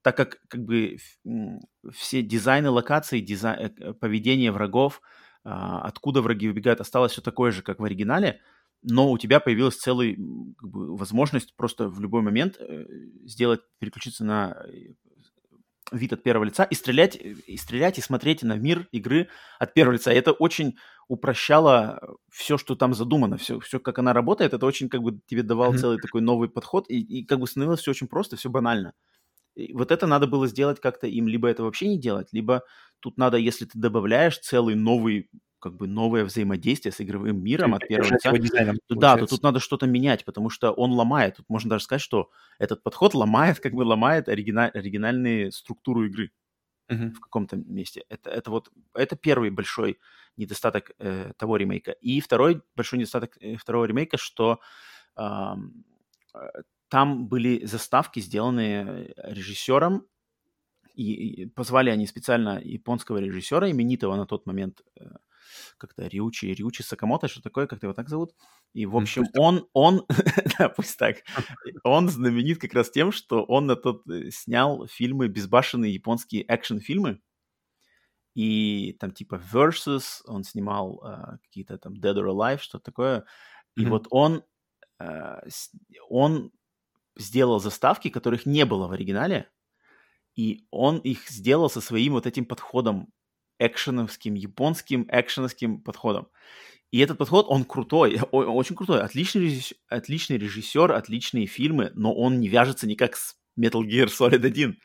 [0.02, 0.98] так как как бы
[1.94, 5.02] все дизайны локаций, дизайн, э, поведение врагов,
[5.44, 8.41] а, откуда враги убегают, осталось все такое же, как в оригинале,
[8.82, 10.16] но у тебя появилась целая
[10.58, 12.86] как бы, возможность просто в любой момент э,
[13.26, 14.94] сделать, переключиться на э,
[15.91, 19.30] вид от первого лица и стрелять, и стрелять, и смотреть на мир игры
[19.60, 20.12] от первого лица.
[20.14, 20.78] И это очень
[21.10, 21.99] упрощало
[22.31, 25.73] все, что там задумано, все, все как она работает, это очень как бы тебе давал
[25.73, 28.94] целый такой новый подход, и, и как бы становилось все очень просто, все банально.
[29.56, 32.61] И вот это надо было сделать как-то им, либо это вообще не делать, либо
[32.99, 37.86] тут надо, если ты добавляешь целый новый как бы новое взаимодействие с игровым миром от
[37.88, 38.31] первого лица,
[38.88, 41.36] то, да, то тут надо что-то менять, потому что он ломает.
[41.38, 42.30] Тут можно даже сказать, что
[42.60, 46.31] этот подход ломает, как бы ломает оригиналь, оригинальные структуру игры
[46.90, 47.11] uh-huh.
[47.11, 48.03] в каком-то месте.
[48.10, 49.99] Это, это вот это первый большой
[50.38, 51.91] недостаток э, того ремейка.
[51.91, 54.60] И второй большой недостаток э, второго ремейка, что
[55.18, 55.56] э,
[56.90, 60.06] там были заставки, сделанные режиссером,
[60.95, 65.06] и, и позвали они специально японского режиссера, именитого на тот момент, э,
[65.77, 68.34] как-то Риучи, Риучи Сакамото, что такое, как-то его так зовут.
[68.73, 70.05] И, в общем, он, он,
[70.59, 71.17] да, пусть так,
[71.84, 77.21] он знаменит как раз тем, что он на тот э, снял фильмы, безбашенные японские экшн-фильмы,
[78.35, 83.26] и там типа Versus, он снимал uh, какие-то там Dead or Alive, что такое,
[83.76, 83.89] и mm-hmm.
[83.89, 84.43] вот он,
[85.01, 85.49] uh,
[86.09, 86.51] он
[87.17, 89.49] сделал заставки, которых не было в оригинале,
[90.35, 93.11] и он их сделал со своим вот этим подходом
[93.60, 96.27] экшеновским, японским экшеновским подходом.
[96.91, 99.02] И этот подход, он крутой, очень крутой.
[99.02, 104.45] Отличный, режиссер, отличный режиссер, отличные фильмы, но он не вяжется никак с Metal Gear Solid
[104.45, 104.77] 1.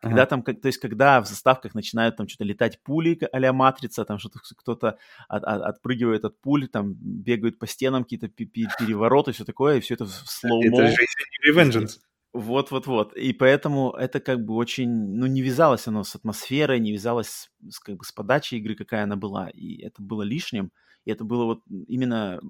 [0.00, 0.30] Когда ага.
[0.30, 4.40] там, то есть, когда в заставках начинают там что-то летать пули а Матрица, там что-то
[4.56, 9.80] кто-то от, от, отпрыгивает от пуль, там бегают по стенам какие-то перевороты, все такое, и
[9.80, 10.66] все это в слоумо.
[10.66, 11.98] Это же еще не Revengeance.
[12.32, 13.14] Вот-вот-вот.
[13.14, 17.50] И поэтому это как бы очень, ну, не вязалось оно с атмосферой, не вязалось с,
[17.68, 19.50] с, как бы с подачей игры, какая она была.
[19.50, 20.72] И это было лишним.
[21.04, 22.40] И это было вот именно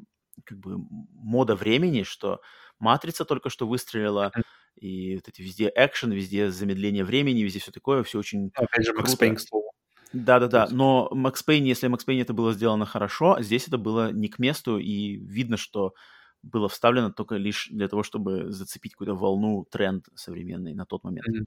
[0.45, 2.41] как бы мода времени, что
[2.79, 4.33] Матрица только что выстрелила,
[4.77, 8.93] и вот эти везде экшен, везде замедление времени, везде все такое, все очень Опять же,
[8.95, 9.73] Макс Пейн, к слову.
[10.13, 14.29] Да-да-да, но Макс Пейн, если Макс Пейн это было сделано хорошо, здесь это было не
[14.29, 15.95] к месту, и видно, что
[16.43, 21.28] было вставлено только лишь для того, чтобы зацепить какую-то волну, тренд современный на тот момент.
[21.28, 21.44] Mm-hmm.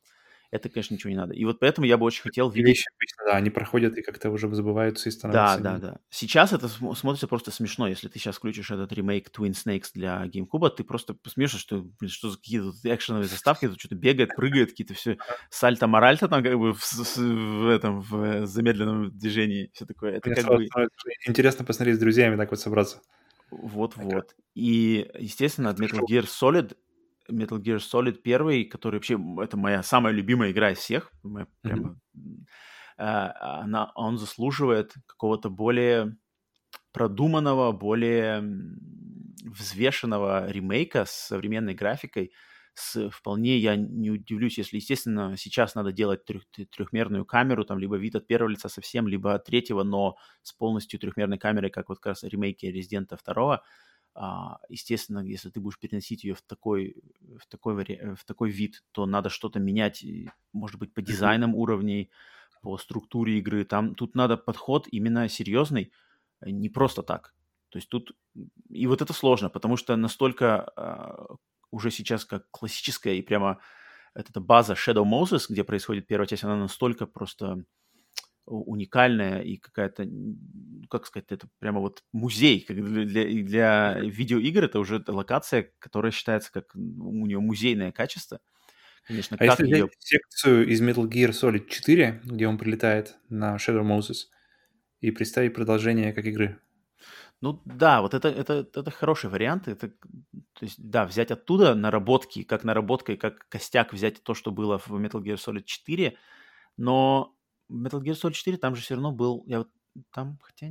[0.51, 1.33] Это, конечно, ничего не надо.
[1.33, 2.77] И вот поэтому я бы очень хотел видеть...
[2.77, 5.61] Вещи обычно, да, они проходят и как-то уже забываются и становятся...
[5.61, 5.99] Да, да, да.
[6.09, 7.87] Сейчас это смотрится просто смешно.
[7.87, 12.09] Если ты сейчас включишь этот ремейк Twin Snakes для GameCube, ты просто посмеешься, что, блин,
[12.09, 15.17] что за какие-то экшеновые заставки, тут что-то бегает, прыгает, какие-то все
[15.49, 20.13] сальто-моральто там как бы в, в, в этом, в замедленном движении, все такое.
[20.13, 20.67] Это Мне как бы...
[21.27, 23.01] Интересно посмотреть с друзьями так вот собраться.
[23.51, 24.35] Вот-вот.
[24.53, 26.75] И, естественно, Metal Gear Solid,
[27.29, 31.99] Metal Gear Solid 1, который вообще, это моя самая любимая игра из всех, моя, прямо,
[32.17, 33.33] mm-hmm.
[33.37, 36.17] она, он заслуживает какого-то более
[36.91, 38.41] продуманного, более
[39.43, 42.31] взвешенного ремейка с современной графикой,
[42.75, 47.95] с вполне, я не удивлюсь, если, естественно, сейчас надо делать трех, трехмерную камеру, там, либо
[47.95, 51.99] вид от первого лица совсем, либо от третьего, но с полностью трехмерной камерой, как вот
[51.99, 53.63] как раз ремейки Резидента второго.
[54.13, 56.95] А, естественно, если ты будешь переносить ее в такой,
[57.39, 60.05] в такой, в такой вид, то надо что-то менять,
[60.53, 62.11] может быть, по дизайнам уровней,
[62.61, 63.63] по структуре игры.
[63.65, 65.91] Там тут надо подход именно серьезный,
[66.41, 67.33] не просто так.
[67.69, 68.15] То есть тут
[68.69, 71.35] и вот это сложно, потому что настолько а,
[71.75, 73.59] уже сейчас как классическая и прямо
[74.13, 77.65] эта база Shadow Moses, где происходит первая часть, она настолько просто
[78.45, 80.07] уникальная и какая-то,
[80.89, 82.61] как сказать, это прямо вот музей.
[82.61, 88.39] Как для, для, для видеоигр это уже локация, которая считается как у нее музейное качество.
[89.07, 89.89] Конечно, а если ее...
[89.99, 94.27] секцию из Metal Gear Solid 4, где он прилетает на Shadow Moses,
[95.01, 96.59] и представить продолжение как игры?
[97.41, 99.67] Ну да, вот это, это, это хороший вариант.
[99.67, 104.51] Это, то есть, да, взять оттуда наработки, как наработка и как костяк взять то, что
[104.51, 106.17] было в Metal Gear Solid 4,
[106.77, 107.35] но
[107.71, 109.69] Metal Gear Solid 4 там же все равно был, я вот
[110.11, 110.67] там, хотя,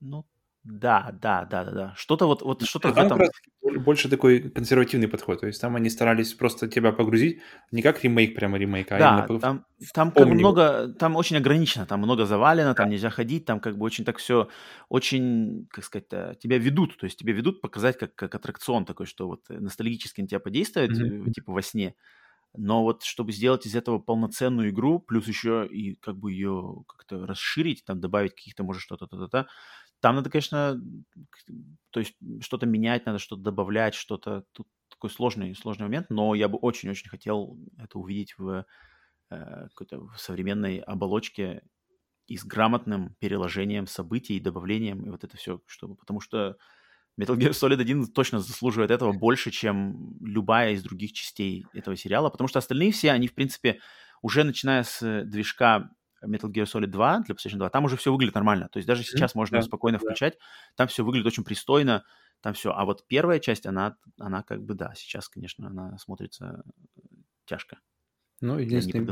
[0.00, 0.26] ну,
[0.64, 1.94] да, да, да, да, да.
[1.96, 3.82] Что-то вот, вот что-то там в этом...
[3.82, 5.40] больше такой консервативный подход.
[5.40, 7.40] То есть там они старались просто тебя погрузить
[7.72, 11.84] не как ремейк, прямо ремейк, а да, именно там, там как много, там очень ограничено,
[11.84, 14.48] там много завалено, там нельзя ходить, там как бы очень так все,
[14.88, 16.08] очень, как сказать,
[16.38, 20.28] тебя ведут, то есть тебя ведут показать как, как аттракцион такой, что вот ностальгически на
[20.28, 21.32] тебя подействует, mm-hmm.
[21.32, 21.96] типа во сне.
[22.54, 27.26] Но вот чтобы сделать из этого полноценную игру, плюс еще и как бы ее как-то
[27.26, 29.46] расширить, там добавить каких-то, может, что-то, то-то-то,
[30.02, 30.80] там надо, конечно,
[31.90, 34.44] то есть что-то менять, надо что-то добавлять, что-то...
[34.52, 38.66] Тут такой сложный, сложный момент, но я бы очень-очень хотел это увидеть в
[39.30, 41.62] э, какой-то современной оболочке
[42.26, 45.94] и с грамотным переложением событий, добавлением, и вот это все, чтобы...
[45.94, 46.56] Потому что
[47.20, 52.28] Metal Gear Solid 1 точно заслуживает этого больше, чем любая из других частей этого сериала,
[52.28, 53.78] потому что остальные все, они, в принципе,
[54.20, 55.90] уже начиная с движка
[56.26, 58.68] Metal Gear Solid 2 для PlayStation 2, там уже все выглядит нормально.
[58.68, 60.04] То есть даже сейчас можно да, спокойно да.
[60.04, 60.38] включать,
[60.76, 62.04] там все выглядит очень пристойно,
[62.40, 62.72] там все.
[62.72, 66.64] А вот первая часть, она, она как бы, да, сейчас, конечно, она смотрится
[67.46, 67.78] тяжко.
[68.40, 69.04] Ну, единственное,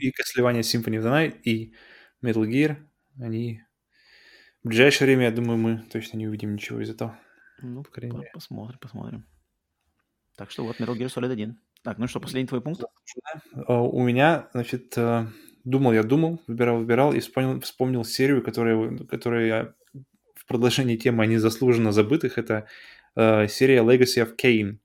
[0.00, 1.74] и, и сливание Symphony of the Night, и
[2.22, 2.76] Metal Gear,
[3.20, 3.62] они...
[4.64, 7.18] В ближайшее время, я думаю, мы точно не увидим ничего из этого.
[7.60, 9.26] Ну, по по- посмотрим, посмотрим.
[10.36, 11.60] Так что вот Metal Gear Solid 1.
[11.82, 12.82] Так, ну что, последний твой пункт?
[13.68, 15.26] А, у меня, значит, э,
[15.64, 19.74] думал, я думал, выбирал, выбирал и вспомнил, вспомнил серию, которая, которая я
[20.34, 22.38] в продолжении темы о незаслуженно забытых.
[22.38, 22.66] Это
[23.16, 24.78] э, серия Legacy of Kane.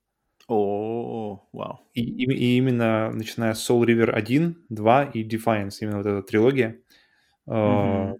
[0.48, 1.80] О, вау.
[1.94, 6.22] И, и, и именно начиная с Soul River 1, 2 и Defiance, именно вот эта
[6.22, 6.80] трилогия.
[7.46, 8.16] Uh-huh.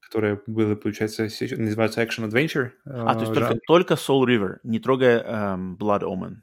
[0.00, 2.70] которые были, получается, называются Action Adventure.
[2.86, 6.36] А, то есть только, только Soul River, не трогая эм, Blood Omen?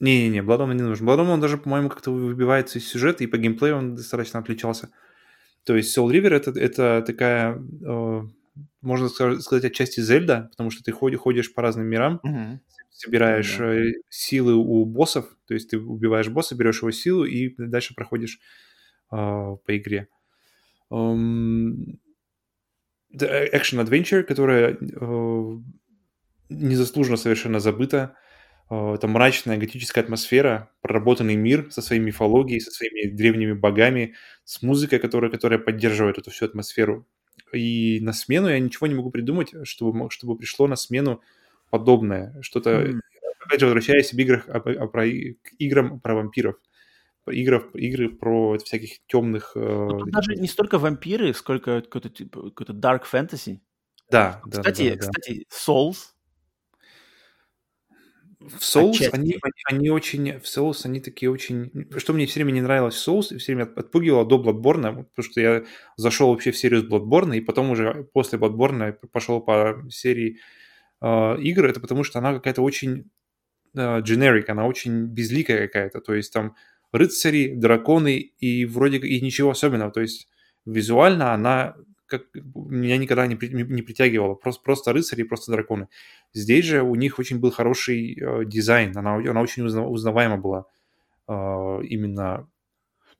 [0.00, 1.08] Не-не-не, Omen не нужен.
[1.08, 4.90] Omen, он даже, по-моему, как-то выбивается из сюжета, и по геймплею он достаточно отличался.
[5.64, 8.22] То есть Soul River это, это такая, э,
[8.80, 12.60] можно сказать, отчасти Зельда, потому что ты ходишь, ходишь по разным мирам, Мгм.
[12.90, 13.74] собираешь Да.
[13.74, 18.38] э, силы у боссов, то есть ты убиваешь босса, берешь его силу и дальше проходишь
[19.10, 20.08] э, по игре.
[20.90, 21.98] The
[23.52, 25.58] Action Adventure, которая э,
[26.50, 28.14] незаслуженно совершенно забыта.
[28.70, 34.14] Э, Это мрачная готическая атмосфера, проработанный мир со своей мифологией, со своими древними богами,
[34.44, 37.06] с музыкой, которая, которая поддерживает эту всю атмосферу.
[37.52, 41.22] И на смену я ничего не могу придумать, чтобы, чтобы пришло на смену
[41.70, 42.36] подобное.
[42.42, 43.00] Что-то, М.
[43.46, 46.56] опять же, возвращаясь в играх, а- а про к играм про вампиров.
[47.30, 49.52] Игры, игры про всяких темных...
[49.54, 53.60] э, Ну, тут даже не столько вампиры, сколько какой-то типа, какой-то dark fantasy.
[54.10, 55.00] Да, да, да, Кстати, да, да.
[55.00, 55.96] кстати, Souls.
[58.40, 59.10] В Отчасти.
[59.12, 60.38] они, они, они очень...
[60.38, 61.88] В Souls они такие очень...
[61.96, 65.40] Что мне все время не нравилось в Souls, все время отпугивало до Bloodborne, потому что
[65.40, 65.64] я
[65.96, 70.38] зашел вообще в серию с Bloodborne, и потом уже после Bloodborne пошел по серии
[71.00, 73.10] э, игр, это потому что она какая-то очень
[73.74, 76.54] э, generic, она очень безликая какая-то, то есть там
[76.92, 80.28] рыцари, драконы и вроде и ничего особенного, то есть
[80.64, 81.74] визуально она
[82.08, 85.88] как меня никогда не, при- не притягивала, просто, просто рыцари просто драконы.
[86.32, 90.66] Здесь же у них очень был хороший э, дизайн, она, она очень узна- узнаваема была
[91.28, 92.48] э, именно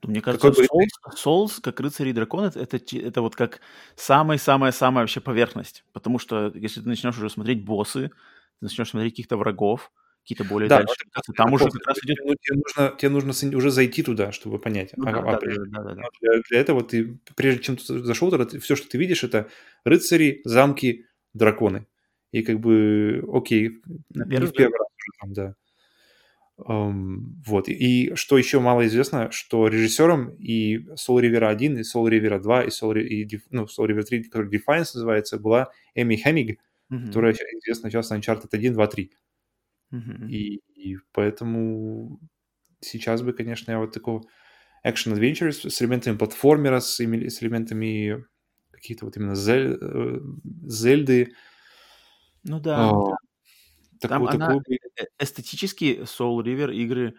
[0.03, 3.61] Ну, мне кажется, Какой Souls, Souls, как рыцари и драконы, это, это, это вот как
[3.97, 5.85] самая-самая-самая вообще поверхность.
[5.93, 8.13] Потому что если ты начнешь уже смотреть боссы, ты
[8.61, 9.91] начнешь смотреть каких-то врагов,
[10.29, 12.27] какие-то более Да, дальше, классы, там уже как раз Тебе, идет...
[12.27, 14.93] ну, тебе нужно, тебе нужно уже зайти туда, чтобы понять.
[14.97, 16.03] Ну а- да, а да, прежде- да, да, да.
[16.21, 19.49] для, для этого ты, прежде чем ты зашел туда, все, что ты видишь, это
[19.85, 21.87] рыцари, замки, драконы.
[22.33, 23.81] И как бы, окей,
[24.11, 25.55] На не первый в первый раз уже там, да.
[26.67, 27.69] Ам, вот.
[27.69, 32.41] И, и что еще мало известно, что режиссером и Soul River 1, и Soul River
[32.41, 36.61] 2, и Soul, и, ну, Soul River 3, который Defiance называется, была Эми Хэммиг,
[36.91, 39.11] Мгм, которая известна сейчас на Uncharted 1, 2, 3.
[39.91, 40.29] Мгм.
[40.29, 42.21] И, и поэтому
[42.81, 44.23] сейчас бы, конечно, я вот такого
[44.85, 48.25] экшен-адвенчер с, с элементами платформера, с, с элементами
[48.71, 50.21] каких-то вот именно зель- э,
[50.67, 51.35] Зельды.
[52.45, 53.17] Ну да, а, да.
[54.01, 57.17] Там такую, она такую бы- э, эстетически Soul River игры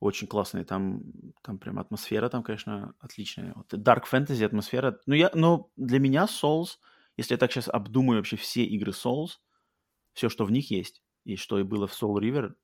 [0.00, 0.64] очень классные.
[0.64, 1.02] Там,
[1.42, 3.54] там прям атмосфера там, конечно, отличная.
[3.54, 5.00] Вот Dark Fantasy атмосфера.
[5.06, 6.78] Ну, я, но для меня Souls,
[7.16, 9.38] если я так сейчас обдумаю вообще все игры Souls,
[10.14, 12.54] все, что в них есть, и что и было в Soul River,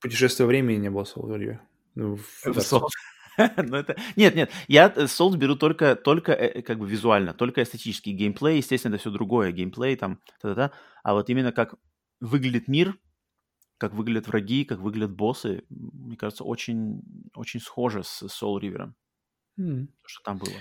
[0.00, 1.58] путешествие времени не было Soul River.
[1.94, 2.80] Ну, в в Souls.
[2.80, 2.88] Souls.
[3.56, 3.96] Ну, это...
[4.16, 8.12] Нет, нет, я э, Souls беру только, только э, как бы визуально, только эстетический.
[8.12, 9.52] Геймплей, естественно, это все другое.
[9.52, 10.72] Геймплей там, та-та-та.
[11.04, 11.76] А вот именно как
[12.20, 12.98] выглядит мир,
[13.78, 17.00] как выглядят враги, как выглядят боссы, мне кажется, очень,
[17.34, 18.92] очень схоже с Soul River,
[19.56, 20.52] то, что там было.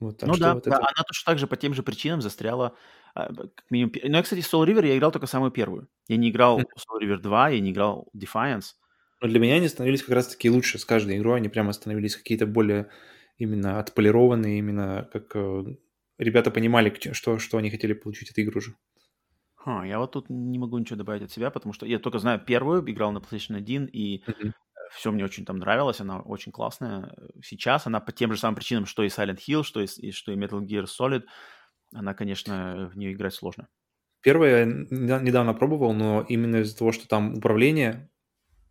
[0.00, 0.78] Вот, так Ну да, вот да, это...
[0.78, 2.74] она точно так же по тем же причинам застряла,
[3.14, 3.92] как минимум.
[4.02, 5.88] Ну, я, кстати, Soul River я играл только самую первую.
[6.08, 6.66] Я не играл Мгм.
[6.78, 8.74] Soul River 2, я не играл Defiance.
[9.20, 11.36] Но для меня они становились как раз-таки лучше с каждой игрой.
[11.36, 12.88] Они прямо становились какие-то более
[13.36, 15.64] именно отполированные, именно как э,
[16.18, 18.74] ребята понимали, что, что они хотели получить от игры уже.
[19.56, 22.40] Ха, я вот тут не могу ничего добавить от себя, потому что я только знаю
[22.40, 24.22] первую, играл на PlayStation 1, и.
[24.90, 27.14] Все мне очень там нравилось, она очень классная.
[27.42, 30.32] Сейчас она по тем же самым причинам, что и Silent Hill, что и, и что
[30.32, 31.24] и Metal Gear Solid,
[31.92, 33.68] она, конечно, в нее играть сложно.
[34.22, 38.10] Первое я недавно пробовал, но именно из-за того, что там управление,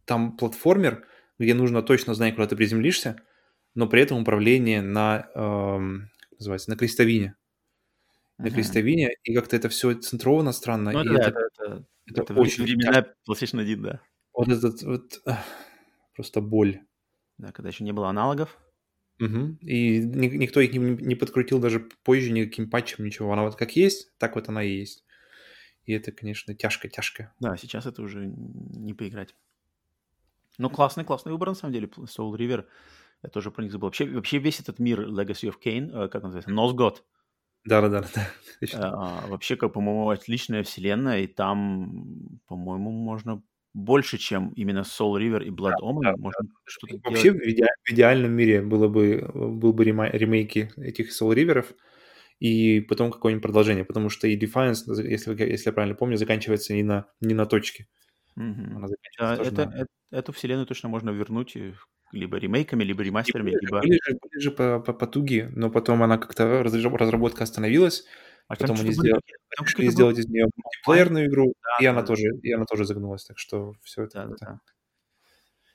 [0.05, 1.05] там платформер,
[1.39, 3.21] где нужно точно знать, куда ты приземлишься,
[3.75, 7.35] но при этом управление на, эм, называется, на крестовине.
[8.41, 8.53] На Мгм.
[8.55, 12.63] крестовине, и как-то это все центровано странно, Ну, да, это, это, это, это это очень
[12.63, 14.01] времена PlayStation 1, да.
[14.33, 15.21] Вот этот вот
[16.19, 16.81] просто боль.
[17.37, 18.57] Да, когда еще не было аналогов.
[19.19, 19.57] Мгм.
[19.61, 23.31] И ни- никто их не, не подкрутил даже позже никаким патчем, ничего.
[23.31, 25.05] Она вот как есть, так вот она и есть.
[25.85, 27.33] И это, конечно, тяжко-тяжко.
[27.39, 29.33] Да, сейчас это уже не поиграть.
[30.57, 32.65] Ну, классный, классный выбор, на самом деле, Soul River.
[33.23, 33.87] Я тоже про них забыл.
[33.87, 36.97] Вообще, вообще весь этот мир Legacy of Kain, э, как он называется, Nosgod,
[37.63, 38.01] Да-да-да.
[38.13, 38.27] да,
[38.59, 38.79] точно.
[39.23, 43.41] а, вообще, как, по-моему, отличная вселенная, и там, по-моему, можно
[43.79, 47.43] больше, чем именно Soul River и Blood Omen, да, можно что-то Вообще делать.
[47.43, 51.75] в, иде- в идеальном мире было бы, был бы рема- ремейки этих Soul River'ов
[52.39, 56.83] и потом какое-нибудь продолжение, потому что и Defiance, если, если я правильно помню, заканчивается не
[56.83, 57.87] на, не на точке.
[58.35, 58.87] Она
[59.17, 59.81] Да, это, на...
[59.81, 61.73] э- эту вселенную точно можно вернуть и
[62.11, 63.79] либо ремейками, либо ремастерами, были, либо...
[63.81, 68.05] Были же, были же по, по, потуги, но потом она как-то, разработка остановилась,
[68.47, 69.21] а потом они сделали,
[69.63, 72.07] решили сделать из нее мультиплеерную игру, да, и, да, она да.
[72.07, 74.25] Тоже, и она тоже загнулась, так что все это...
[74.25, 74.61] Да, да, да.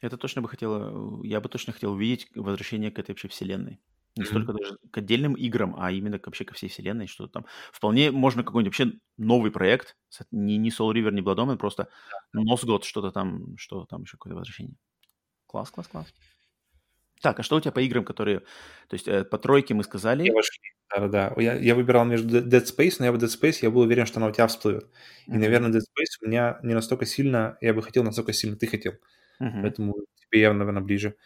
[0.00, 3.80] Это точно бы хотела, я бы точно хотел увидеть возвращение к этой вообще вселенной.
[4.16, 4.26] Не mm-hmm.
[4.26, 7.46] столько даже к отдельным играм, а именно вообще ко всей вселенной, что там.
[7.72, 9.96] Вполне можно какой-нибудь вообще новый проект,
[10.30, 11.88] не, не Soul River, не Blood Omen, просто
[12.36, 14.76] Nosgod, что-то там, что там еще какое-то возвращение.
[15.46, 16.14] Класс, класс, класс.
[17.20, 18.40] Так, а что у тебя по играм, которые...
[18.88, 20.30] То есть э, по тройке мы сказали...
[20.94, 21.34] Да-да-да.
[21.40, 24.18] Я, я выбирал между Dead Space, но я в Dead Space я был уверен, что
[24.18, 24.86] она у тебя всплывет.
[25.26, 25.38] И, mm-hmm.
[25.38, 27.58] наверное, Dead Space у меня не настолько сильно...
[27.60, 28.92] Я бы хотел, настолько сильно ты хотел.
[29.40, 29.62] Mm-hmm.
[29.62, 31.16] Поэтому тебе явно, наверное, ближе.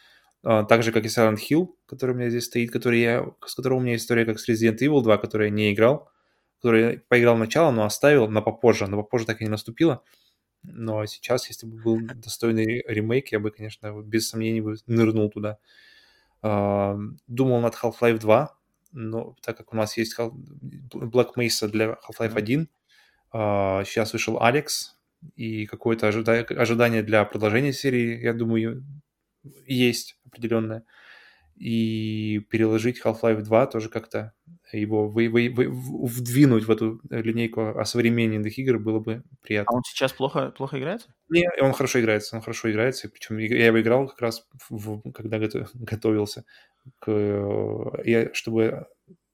[0.42, 3.54] А, так же, как и Silent Hill, который у меня здесь стоит, который я, с
[3.54, 6.10] которого у меня история как с Resident Evil 2, который я не играл,
[6.58, 10.02] который я поиграл начало, но оставил на попозже, но попозже так и не наступило.
[10.62, 15.58] Но сейчас, если бы был достойный ремейк, я бы, конечно, без сомнений бы нырнул туда.
[16.42, 16.96] А,
[17.26, 18.57] думал над Half-Life 2,
[18.92, 22.68] но так как у нас есть Black Mesa для Half-Life 1,
[23.32, 24.98] сейчас вышел Алекс,
[25.36, 28.84] и какое-то ожидание для продолжения серии, я думаю,
[29.66, 30.84] есть определенное.
[31.56, 34.32] И переложить Half-Life 2 тоже как-то
[34.72, 39.72] его вы, вы, вы, вдвинуть в эту линейку осовремененных игр было бы приятно.
[39.72, 41.12] А он сейчас плохо, плохо играется?
[41.28, 43.08] Не, он хорошо играется, он хорошо играется.
[43.08, 45.38] Причем я его играл как раз, в, когда
[45.74, 46.44] готовился,
[46.98, 48.86] к, я, чтобы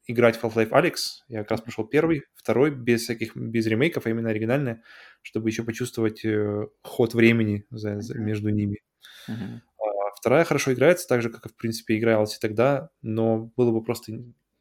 [0.07, 0.95] играть в Half-Life Alex.
[1.29, 4.83] Я как раз прошел первый, второй, без всяких, без ремейков, а именно оригинальные,
[5.23, 8.83] чтобы еще почувствовать э, ход времени за, за, между ними.
[9.29, 9.61] Uh-huh.
[10.17, 14.13] Вторая хорошо играется, так же, как, в принципе, игралась и тогда, но было бы просто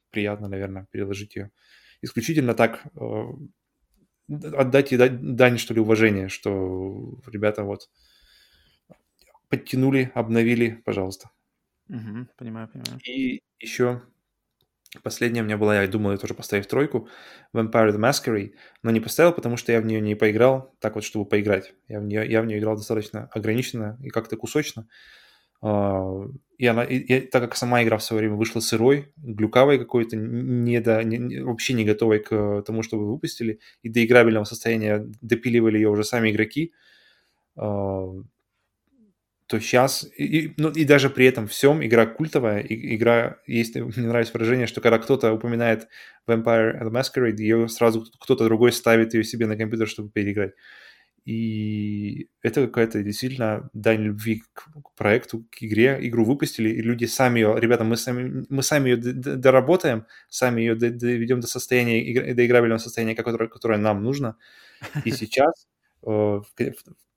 [0.09, 1.51] приятно, наверное, переложить ее.
[2.01, 3.23] Исключительно так э,
[4.27, 7.89] отдать ей дань, что ли, уважения, что ребята вот
[9.49, 11.29] подтянули, обновили, пожалуйста.
[11.93, 12.99] Угу, понимаю, понимаю.
[13.05, 14.01] И еще
[15.03, 17.07] последняя у меня была, я думал, я тоже поставить тройку,
[17.53, 18.53] Vampire the Masquerade,
[18.83, 21.73] но не поставил, потому что я в нее не поиграл, так вот, чтобы поиграть.
[21.87, 24.87] Я в нее, я в нее играл достаточно ограниченно и как-то кусочно.
[25.61, 26.03] А,
[26.57, 30.17] и она, и, и, так как сама игра в свое время вышла сырой, глюкавой какой-то,
[30.17, 35.77] не до, не, вообще не готовой к тому, чтобы выпустили, и до играбельного состояния допиливали
[35.77, 36.73] ее уже сами игроки,
[37.57, 38.07] а,
[39.47, 44.07] то сейчас, и, ну, и даже при этом всем игра культовая, и, игра, есть, мне
[44.07, 45.87] нравится выражение, что когда кто-то упоминает
[46.27, 50.53] Vampire the Masquerade, ее сразу кто-то другой ставит ее себе на компьютер, чтобы переиграть.
[51.25, 54.67] И это какая-то действительно дань любви к
[54.97, 55.97] проекту, к игре.
[56.01, 60.75] Игру выпустили, и люди сами ее, ребята, мы сами, мы сами ее доработаем, сами ее
[60.75, 64.35] доведем до состояния, до играбельного состояния, которое, которое нам нужно.
[65.05, 65.67] И сейчас,
[66.05, 66.41] э,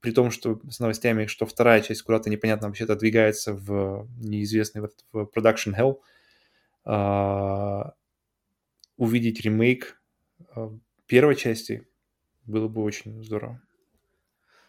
[0.07, 5.28] при том, что с новостями, что вторая часть куда-то непонятно вообще-то двигается в неизвестный в
[5.35, 5.97] production hell,
[6.85, 7.93] а,
[8.97, 10.01] увидеть ремейк
[10.55, 10.70] э,
[11.09, 11.89] первой части
[12.45, 13.61] было бы очень здорово.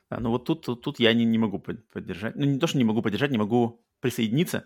[0.10, 2.36] Да, ну вот тут, тут, тут я не, не могу поддержать.
[2.36, 4.66] Ну, не то, что не могу поддержать, не могу присоединиться,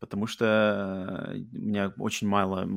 [0.00, 2.68] потому что у меня очень мало,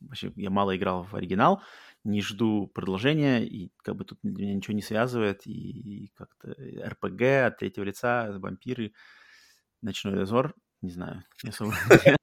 [0.00, 1.62] вообще я мало играл в оригинал,
[2.04, 6.54] не жду продолжения, и как бы тут меня ничего не связывает, и, и как-то
[6.88, 8.92] РПГ от третьего лица, вампиры,
[9.82, 11.72] ночной дозор, не знаю, не особо,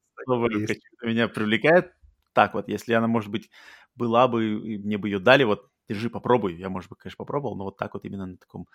[1.03, 1.93] меня привлекает.
[2.33, 3.49] Так вот, если она, может быть,
[3.95, 6.55] была бы, и мне бы ее дали, вот держи, попробуй.
[6.57, 8.67] Я, может быть, конечно, попробовал, но вот так вот именно на таком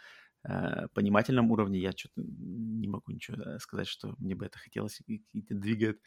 [0.45, 5.01] э, понимательном уровне я что-то не могу ничего э, сказать, что мне бы это хотелось
[5.07, 6.01] и, и двигает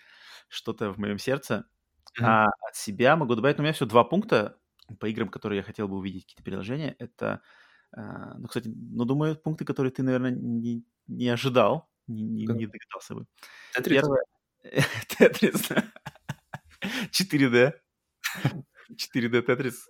[0.47, 1.65] что-то в моем сердце.
[2.19, 2.26] Mm-hmm.
[2.26, 4.57] А от себя могу добавить, ну, у меня все два пункта
[4.99, 6.95] по играм, которые я хотел бы увидеть, какие-то приложения.
[6.99, 7.41] Это,
[7.95, 8.02] э,
[8.38, 13.16] ну, кстати, ну, думаю, пункты, которые ты, наверное, не, не ожидал, не, не, не догадался
[13.16, 13.26] бы.
[13.74, 14.02] Тетрис.
[14.02, 14.24] Первое...
[15.07, 15.70] Тетрис.
[17.12, 17.74] 4D.
[18.91, 19.90] 4D Тетрис.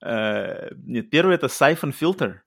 [0.00, 2.40] Э, нет, первый это Siphon Filter.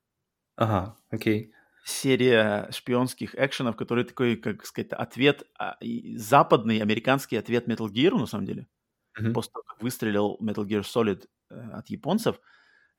[0.55, 1.53] Ага, окей.
[1.85, 5.77] Серия шпионских экшенов, который такой, как сказать, ответ, а,
[6.15, 8.67] западный американский ответ Metal Gear, на самом деле.
[9.19, 9.33] Mm-hmm.
[9.33, 12.39] После того, как выстрелил Metal Gear Solid от японцев,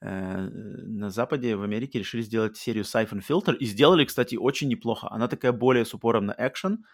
[0.00, 3.54] э, на Западе, в Америке решили сделать серию Siphon Filter.
[3.56, 5.08] И сделали, кстати, очень неплохо.
[5.10, 6.84] Она такая более с упором на экшен,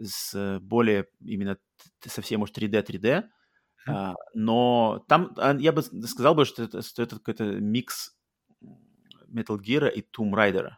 [0.00, 1.58] с более именно
[2.06, 3.24] совсем, может, 3D, 3D.
[3.86, 8.16] А, но там а, я бы сказал бы, что это, что это какой-то микс
[9.28, 10.70] Metal Gear и Tomb Raider.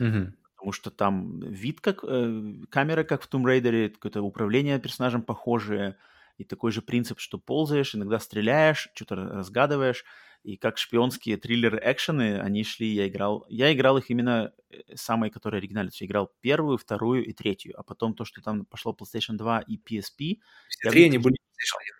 [0.00, 0.32] Mm-hmm.
[0.56, 5.96] Потому что там вид как э, камера, как в Tomb Raider, какое-то управление персонажем похожее,
[6.40, 10.04] и такой же принцип, что ползаешь, иногда стреляешь, что-то разгадываешь,
[10.42, 13.44] И как шпионские триллеры-экшены, они шли, я играл...
[13.50, 15.92] Я играл их именно э, самые, которые оригинальные.
[16.00, 17.74] Я играл первую, вторую и третью.
[17.78, 20.38] А потом то, что там пошло PlayStation 2 и PSP...
[20.68, 21.94] Все три они были PlayStation 1.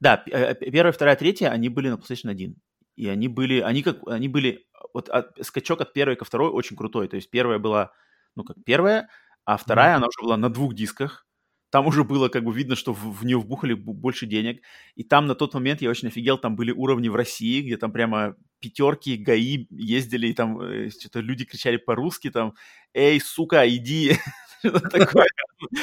[0.00, 2.56] Да, э, первая, вторая, третья, они были на PlayStation 1.
[2.96, 6.76] И они были, они как, они были, вот от, скачок от первой ко второй очень
[6.76, 7.06] крутой.
[7.06, 7.92] То есть первая была,
[8.34, 9.08] ну как первая,
[9.44, 9.96] а вторая, mm-hmm.
[9.98, 11.26] она уже была на двух дисках.
[11.72, 14.60] Там уже было как бы видно, что в, в нее вбухали больше денег.
[14.94, 17.92] И там на тот момент я очень офигел, там были уровни в России, где там
[17.92, 22.52] прямо пятерки, ГАИ ездили, и там э, что-то люди кричали по-русски, там,
[22.92, 24.18] эй, сука, иди,
[24.62, 25.26] такое.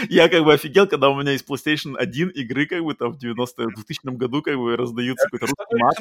[0.10, 3.18] Я как бы офигел, когда у меня из PlayStation 1 игры как бы там в
[3.18, 5.98] 90 2000 году как бы раздаются какой-то русский мат,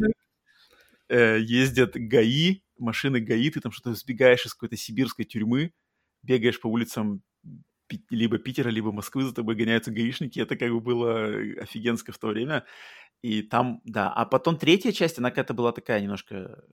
[1.08, 5.72] э, ездят ГАИ, машины ГАИ, ты там что-то сбегаешь из какой-то сибирской тюрьмы,
[6.22, 7.22] бегаешь по улицам
[8.10, 10.40] либо Питера, либо Москвы, за тобой гоняются гаишники.
[10.40, 11.26] Это как бы было
[11.60, 12.64] офигенско в то время.
[13.22, 14.12] И там, да.
[14.12, 16.64] А потом третья часть, она какая-то была такая немножко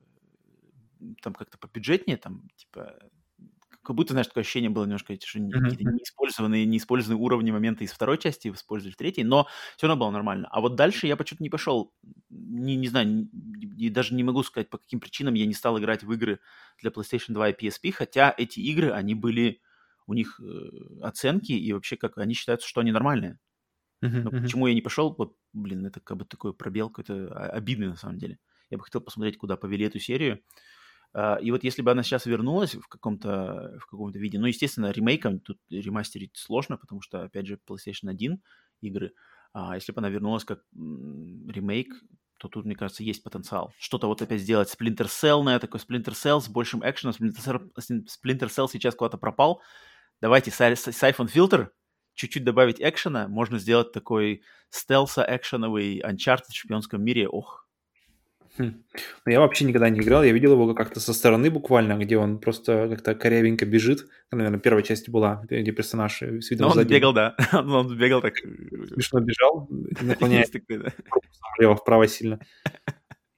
[1.22, 2.98] там как-то побюджетнее, там, типа,
[3.86, 5.52] как будто, знаешь, такое ощущение было немножко, что mm-hmm.
[5.52, 9.48] какие-то неиспользованные, неиспользованные уровни моменты из второй части использовали в третьей, но
[9.78, 10.48] все равно было нормально.
[10.52, 11.94] А вот дальше я почему-то не пошел,
[12.30, 16.04] не, не знаю, не, даже не могу сказать, по каким причинам я не стал играть
[16.04, 16.40] в игры
[16.82, 19.62] для PlayStation 2 и PSP, хотя эти игры, они были,
[20.08, 23.40] у них э, оценки, и вообще как они считаются, что они нормальные.
[24.04, 24.42] Uh-huh, Но uh-huh.
[24.42, 28.18] почему я не пошел, вот, блин, это как бы такой пробел какой-то обидный на самом
[28.18, 28.40] деле.
[28.70, 30.42] Я бы хотел посмотреть, куда повели эту серию.
[31.16, 34.92] Uh, и вот если бы она сейчас вернулась в каком-то в каком-то виде, ну, естественно,
[34.92, 38.42] ремейком тут ремастерить сложно, потому что, опять же, PlayStation 1
[38.82, 39.14] игры,
[39.54, 41.88] а если бы она вернулась как ремейк,
[42.38, 43.74] то тут, мне кажется, есть потенциал.
[43.80, 44.70] Что-то вот опять сделать.
[44.70, 47.16] Splinter Cell, на такой Splinter Cell с большим экшеном.
[47.16, 49.62] Splinter, Splinter Cell сейчас куда-то пропал.
[50.22, 51.70] Давайте Siphon Filter,
[52.14, 53.28] чуть-чуть добавить экшена.
[53.28, 57.28] Можно сделать такой стелса-экшеновый Uncharted в шпионском мире.
[57.28, 57.66] Ох,
[58.58, 58.86] Хм.
[59.26, 62.40] Ну, я вообще никогда не играл, я видел его как-то со стороны буквально, где он
[62.40, 64.08] просто как-то корявенько бежит.
[64.30, 66.94] Там, наверное, первая часть была, где персонаж с видом ну, он сзади.
[66.94, 67.36] бегал, да.
[67.52, 68.38] он бегал так...
[68.38, 69.68] Смешно бежал,
[70.02, 70.52] наклоняясь
[71.58, 72.40] влево-вправо сильно.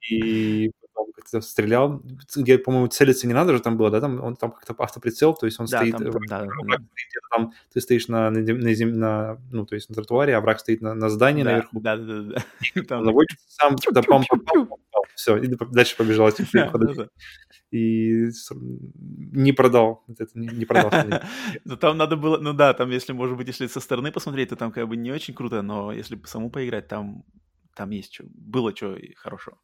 [0.07, 2.01] И потом как-то стрелял.
[2.35, 4.01] Где, по-моему, целиться не надо же там было, да?
[4.01, 5.97] Там, он там как-то автоприцел, то есть он да, стоит...
[5.97, 6.87] Там, враг, да, враг да.
[6.91, 10.59] стоит там, ты стоишь на, на, на, на, ну, то есть на тротуаре, а враг
[10.59, 11.79] стоит на, на здании да, наверху.
[11.79, 12.43] Да, да, да.
[12.75, 13.03] да.
[13.03, 14.67] Заводится сам, да, пам, пам, пам,
[15.15, 16.29] все, и дальше побежал.
[17.69, 18.29] И
[19.33, 20.05] не продал.
[20.07, 20.89] Это не, не продал.
[21.65, 22.37] Ну, там надо было...
[22.37, 25.11] Ну да, там, если, может быть, если со стороны посмотреть, то там как бы не
[25.11, 27.25] очень круто, но если саму поиграть, там,
[27.75, 28.23] там есть что...
[28.29, 29.57] Было что хорошего.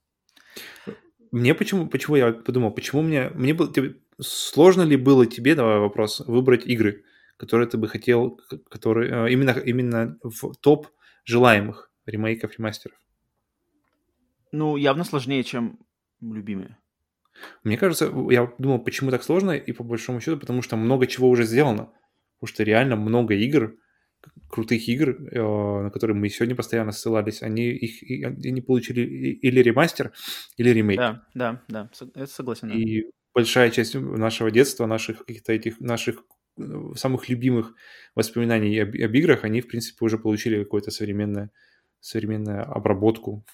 [1.33, 1.87] Мне почему...
[1.87, 3.31] Почему я подумал, почему мне...
[3.33, 3.73] Мне было...
[4.21, 7.05] Сложно ли было тебе, давай вопрос, выбрать игры,
[7.37, 8.39] которые ты бы хотел,
[8.69, 9.33] которые...
[9.33, 10.89] Именно, именно в топ
[11.25, 12.97] желаемых ремейков, ремастеров?
[14.51, 15.79] Ну, явно сложнее, чем
[16.21, 16.77] любимые.
[17.63, 21.27] Мне кажется, я думал, почему так сложно, и по большому счету, потому что много чего
[21.29, 21.89] уже сделано.
[22.39, 23.75] Потому что реально много игр,
[24.49, 28.03] крутых игр, э, на которые мы сегодня постоянно ссылались, они их
[28.45, 30.11] они получили или ремастер,
[30.57, 30.99] или ремейк.
[30.99, 32.69] Да, да, да, это согласен.
[32.69, 32.75] Да.
[32.75, 36.23] И большая часть нашего детства, наших каких-то этих наших
[36.57, 36.63] э,
[36.95, 37.73] самых любимых
[38.15, 41.49] воспоминаний об, об играх, они, в принципе, уже получили какую-то современную,
[41.99, 43.45] современную обработку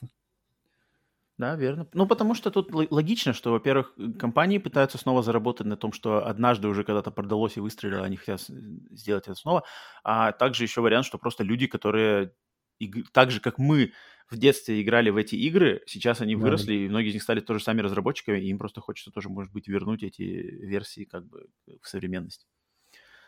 [1.40, 1.88] да, верно.
[1.94, 6.68] Ну, потому что тут логично, что, во-первых, компании пытаются снова заработать на том, что однажды
[6.68, 9.64] уже когда-то продалось и выстрелило, они хотят сделать это снова.
[10.04, 12.34] А также еще вариант, что просто люди, которые
[13.14, 13.94] так же, как мы
[14.30, 16.86] в детстве играли в эти игры, сейчас они выросли, да.
[16.86, 19.70] и многие из них стали тоже сами разработчиками, и им просто хочется тоже, может быть,
[19.70, 21.48] вернуть эти версии как бы
[21.82, 22.48] в современность.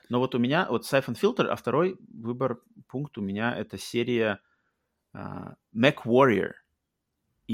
[0.09, 2.59] Но вот у меня, вот Siphon Filter, а второй выбор,
[2.89, 4.41] пункт у меня это серия
[5.15, 6.51] uh, Mac Warrior.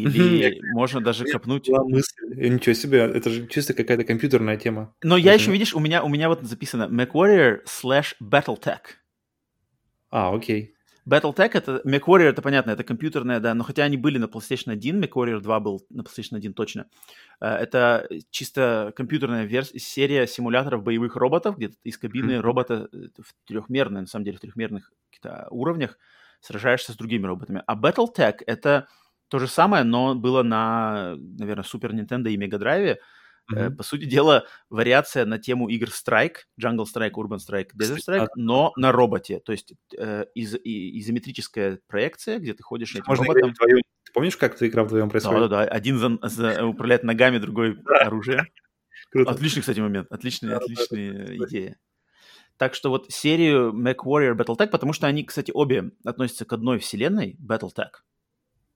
[0.03, 1.69] Или можно даже копнуть...
[1.69, 2.15] мысль.
[2.35, 4.93] Ничего себе, это же чисто какая-то компьютерная тема.
[5.03, 8.81] Но я еще, видишь, у меня, у меня вот записано MacWarrior slash Battletech.
[10.09, 10.73] А, окей.
[11.07, 15.01] Battletech это, MacWarrior это понятно, это компьютерная, да, но хотя они были на PlayStation 1,
[15.01, 16.87] MacWarrior 2 был на PlayStation 1 точно.
[17.39, 22.41] Э, это чисто компьютерная версия, серия симуляторов боевых роботов, где из кабины mm-hmm.
[22.41, 24.91] робота э, в трехмерной, на самом деле, в трехмерных
[25.49, 25.97] уровнях
[26.41, 27.63] сражаешься с другими роботами.
[27.65, 28.87] А Battletech это
[29.29, 32.97] то же самое, но было на, наверное, Super Nintendo и Mega Drive.
[33.51, 33.75] Mm-hmm.
[33.75, 38.73] По сути дела, вариация на тему игр Strike, Jungle Strike, Urban Strike, Desert Strike, но
[38.75, 39.39] на роботе.
[39.39, 43.51] То есть э, из, и, изометрическая проекция, где ты ходишь этим Можно роботом.
[43.51, 43.81] Вдвоем.
[44.03, 45.49] Ты помнишь, как эта игра вдвоем происходит?
[45.49, 45.71] Да-да-да.
[45.71, 48.47] Один за, за, управляет ногами, другой оружие.
[49.11, 49.31] Круто.
[49.31, 50.11] Отличный, кстати, момент.
[50.11, 51.77] Отличная, отличная идея.
[52.57, 57.37] Так что вот серию MacWarrior Battletech, потому что они, кстати, обе относятся к одной вселенной,
[57.39, 57.91] Battletech.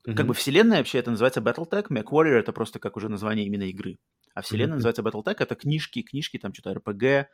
[0.06, 0.16] Mm-hmm.
[0.16, 4.00] Как бы вселенная вообще это называется Battletech, MechWarrior это просто как уже название именно игры.
[4.34, 4.84] А вселенная mm-hmm.
[4.84, 7.26] называется Battletech, это книжки, книжки, там что-то RPG,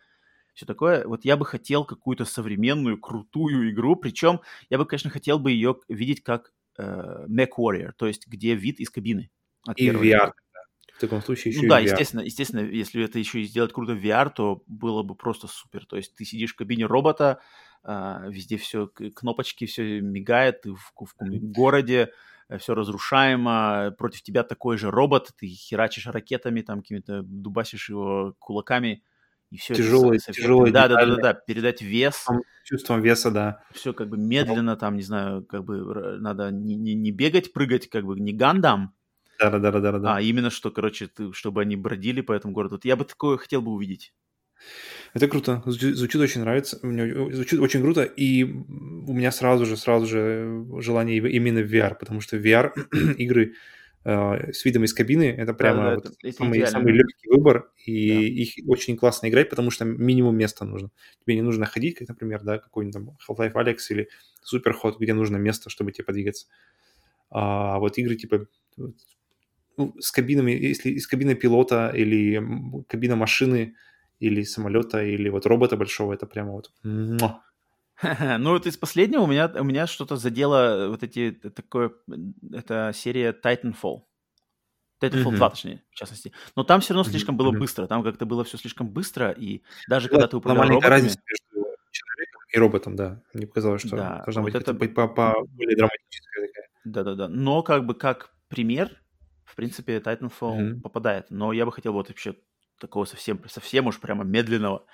[0.53, 1.07] все такое.
[1.07, 5.77] Вот я бы хотел какую-то современную, крутую игру, причем я бы, конечно, хотел бы ее
[5.88, 9.30] видеть как э, MechWarrior, то есть где вид из кабины.
[9.76, 10.31] И VR.
[10.95, 11.84] В таком случае еще ну, и да, VR.
[11.84, 15.85] естественно, естественно, если это еще и сделать круто в VR, то было бы просто супер.
[15.85, 17.39] То есть ты сидишь в кабине робота,
[17.84, 22.10] э, везде все, кнопочки, все мигает, ты в, в, в городе,
[22.60, 29.03] все разрушаемо, против тебя такой же робот, ты херачишь ракетами, там какими-то дубасишь его кулаками,
[29.49, 32.26] и все тяжелый, это тяжелый да, да, да, да, да, передать вес.
[32.64, 33.64] Чувством веса, да.
[33.72, 37.90] Все как бы медленно, там, не знаю, как бы надо не, не, не бегать, прыгать,
[37.90, 38.94] как бы не гандам,
[39.40, 40.15] да, да, да, да, да.
[40.15, 42.76] А именно что, короче, ты, чтобы они бродили по этому городу.
[42.76, 44.14] Вот я бы такое хотел бы увидеть.
[45.14, 50.06] Это круто, звучит, очень нравится, мне звучит очень круто, и у меня сразу же, сразу
[50.06, 52.72] же желание именно в VR, потому что VR
[53.18, 53.54] игры
[54.04, 57.30] э, с видом из кабины это прямо да, да, вот это, это самый, самый легкий
[57.30, 58.22] выбор, и да.
[58.22, 60.92] их очень классно играть, потому что минимум места нужно.
[61.24, 64.10] Тебе не нужно ходить, как, например, да, какой-нибудь там Half-Life Alex или
[64.44, 66.48] Superhot, где нужно место, чтобы тебе подвигаться.
[67.30, 68.48] А вот игры типа
[69.78, 72.42] ну, с кабинами, если из кабины пилота или
[72.88, 73.76] кабина машины
[74.19, 76.72] или самолета или вот робота большого, это прямо вот.
[78.39, 81.91] Ну, вот из последнего у меня, у меня что-то задело вот эти, такое,
[82.53, 84.02] это серия Titanfall.
[85.02, 85.38] Titanfall mm-hmm.
[85.38, 86.31] 2, точнее, в частности.
[86.56, 87.38] Но там все равно слишком mm-hmm.
[87.38, 87.88] было быстро.
[87.88, 90.89] Там как-то было все слишком быстро, и даже когда ты управлял роботами...
[90.89, 93.22] разница между человеком и роботом, да.
[93.34, 94.73] Мне показалось, что да, должна вот быть это...
[94.73, 96.68] по, по более драматическая такая.
[96.85, 97.27] Да-да-да.
[97.27, 98.91] Но как бы как пример,
[99.44, 100.81] в принципе, Titanfall mm-hmm.
[100.81, 101.30] попадает.
[101.30, 102.35] Но я бы хотел вот вообще
[102.80, 104.86] такого совсем, совсем уж прямо медленного,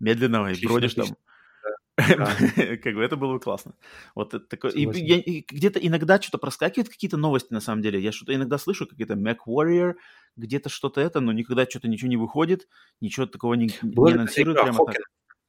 [0.00, 1.06] медленного, и бродишь там.
[1.96, 3.74] как бы это было бы классно.
[4.14, 4.70] Вот это такое.
[4.72, 8.00] И, я, и где-то иногда что-то проскакивают какие-то новости на самом деле.
[8.00, 9.94] Я что-то иногда слышу, какие-то Mac Warrior,
[10.36, 12.68] где-то что-то это, но никогда что-то ничего не выходит,
[13.00, 14.96] ничего такого не, не анонсируют прямо так.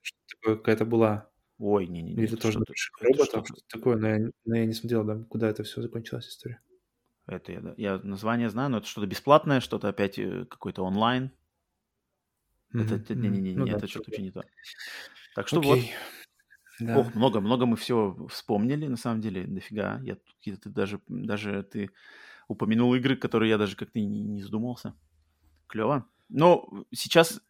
[0.02, 1.30] Что-то какая-то была.
[1.60, 2.16] Ой, не-не-не.
[2.16, 2.60] Где-то тоже
[3.02, 6.62] роботов, что-то такое, но я, но я не смотрел, да, куда это все закончилась история.
[7.26, 11.32] Это я, я название знаю, но это что-то бесплатное, что-то опять э, какой-то онлайн.
[12.74, 14.44] Это не-не-не, ну, это что-то вообще не то.
[15.36, 15.80] Так что вот.
[16.80, 17.00] Да.
[17.00, 20.00] Ох, много, много мы все вспомнили, на самом деле, дофига.
[20.04, 21.90] Я какие-то ты даже, даже ты
[22.48, 24.94] упомянул игры, которые я даже как-то не, не задумался.
[25.68, 26.08] Клево.
[26.30, 27.42] Но сейчас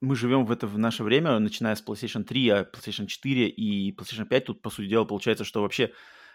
[0.00, 3.92] мы живем в это в наше время, начиная с PlayStation 3, а PlayStation 4 и
[3.96, 5.92] PlayStation 5 тут, по сути дела, получается, что вообще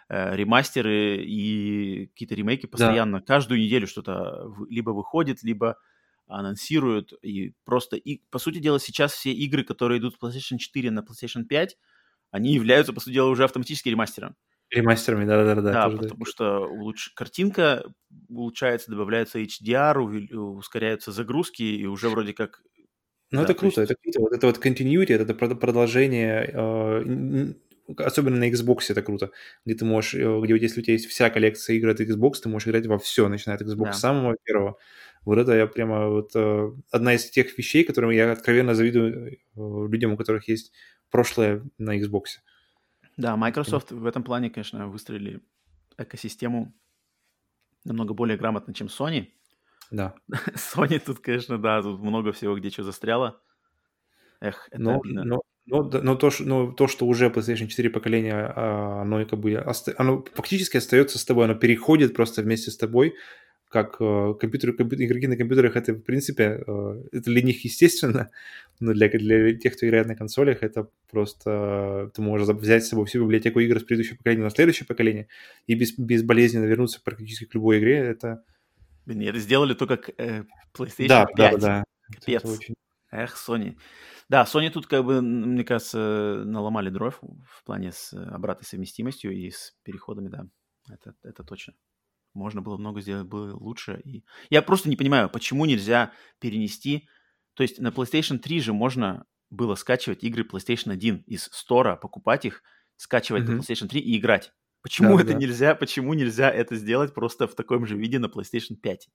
[0.08, 3.26] э, ремастеры и какие-то ремейки постоянно, да.
[3.26, 5.78] каждую неделю что-то либо выходит, либо
[6.30, 7.14] анонсируют.
[7.22, 11.00] И просто, и, по сути дела, сейчас все игры, которые идут с PlayStation 4 на
[11.00, 11.78] PlayStation 5,
[12.32, 14.36] они являются, по сути дела, уже автоматически ремастером.
[14.70, 15.62] Ремастерами, да-да-да.
[15.62, 16.32] Да, потому да.
[16.32, 17.10] что улуч...
[17.16, 17.84] картинка
[18.30, 19.98] улучшается, добавляется HDR,
[20.36, 22.62] ускоряются загрузки, и уже вроде как
[23.32, 23.92] ну, да, это круто, есть...
[23.92, 24.22] это круто.
[24.22, 27.54] Вот это вот continuity, это продолжение э,
[27.98, 29.32] особенно на Xbox это круто,
[29.66, 32.50] где ты можешь, э, где если у тебя есть вся коллекция игр от Xbox, ты
[32.50, 33.94] можешь играть во все, начиная от Xbox да.
[33.94, 34.78] самого первого.
[35.26, 39.38] Вот это я прямо вот э, одна из тех вещей, которым я откровенно завидую э,
[39.56, 40.72] людям, у которых есть
[41.12, 42.24] прошлое на Xbox.
[43.18, 45.42] Да, Microsoft в этом плане, конечно, выстроили
[45.98, 46.74] экосистему
[47.84, 49.28] намного более грамотно, чем Sony.
[49.92, 50.16] Да.
[50.56, 53.42] Sony тут, конечно, да, тут много всего, где что застряло.
[54.40, 55.24] Эх, это но, обидно.
[55.26, 59.56] Но, но, но, то, но то, что уже PlayStation 4 поколения, а, оно как бы
[59.98, 63.16] оно фактически остается с тобой, оно переходит просто вместе с тобой,
[63.70, 68.32] как э, компьютеры, компьютер, игроки на компьютерах, это, в принципе, э, это для них естественно,
[68.80, 73.06] но для, для тех, кто играет на консолях, это просто ты можешь взять с собой
[73.06, 75.28] всю библиотеку игр с предыдущего поколения на следующее поколение
[75.68, 78.44] и без, безболезненно вернуться практически к любой игре, это...
[79.06, 80.44] Это сделали только к э,
[80.76, 81.36] PlayStation да, 5.
[81.36, 81.84] Да, да.
[82.12, 82.46] Капец.
[82.46, 82.76] Очень...
[83.12, 83.78] Эх, Sony.
[84.30, 89.50] Да, Sony тут, как бы, мне кажется, наломали дров в плане с обратной совместимостью и
[89.50, 90.48] с переходами, да.
[90.92, 91.74] Это, это точно.
[92.34, 94.02] Можно было много сделать было лучше.
[94.04, 94.24] И...
[94.50, 97.08] Я просто не понимаю, почему нельзя перенести...
[97.56, 102.46] То есть на PlayStation 3 же можно было скачивать игры PlayStation 1 из стора, покупать
[102.46, 102.64] их,
[102.96, 103.56] скачивать mm-hmm.
[103.56, 104.54] на PlayStation 3 и играть.
[104.82, 105.40] Почему да, это да.
[105.40, 105.76] нельзя?
[105.76, 109.10] Почему нельзя это сделать просто в таком же виде на PlayStation 5?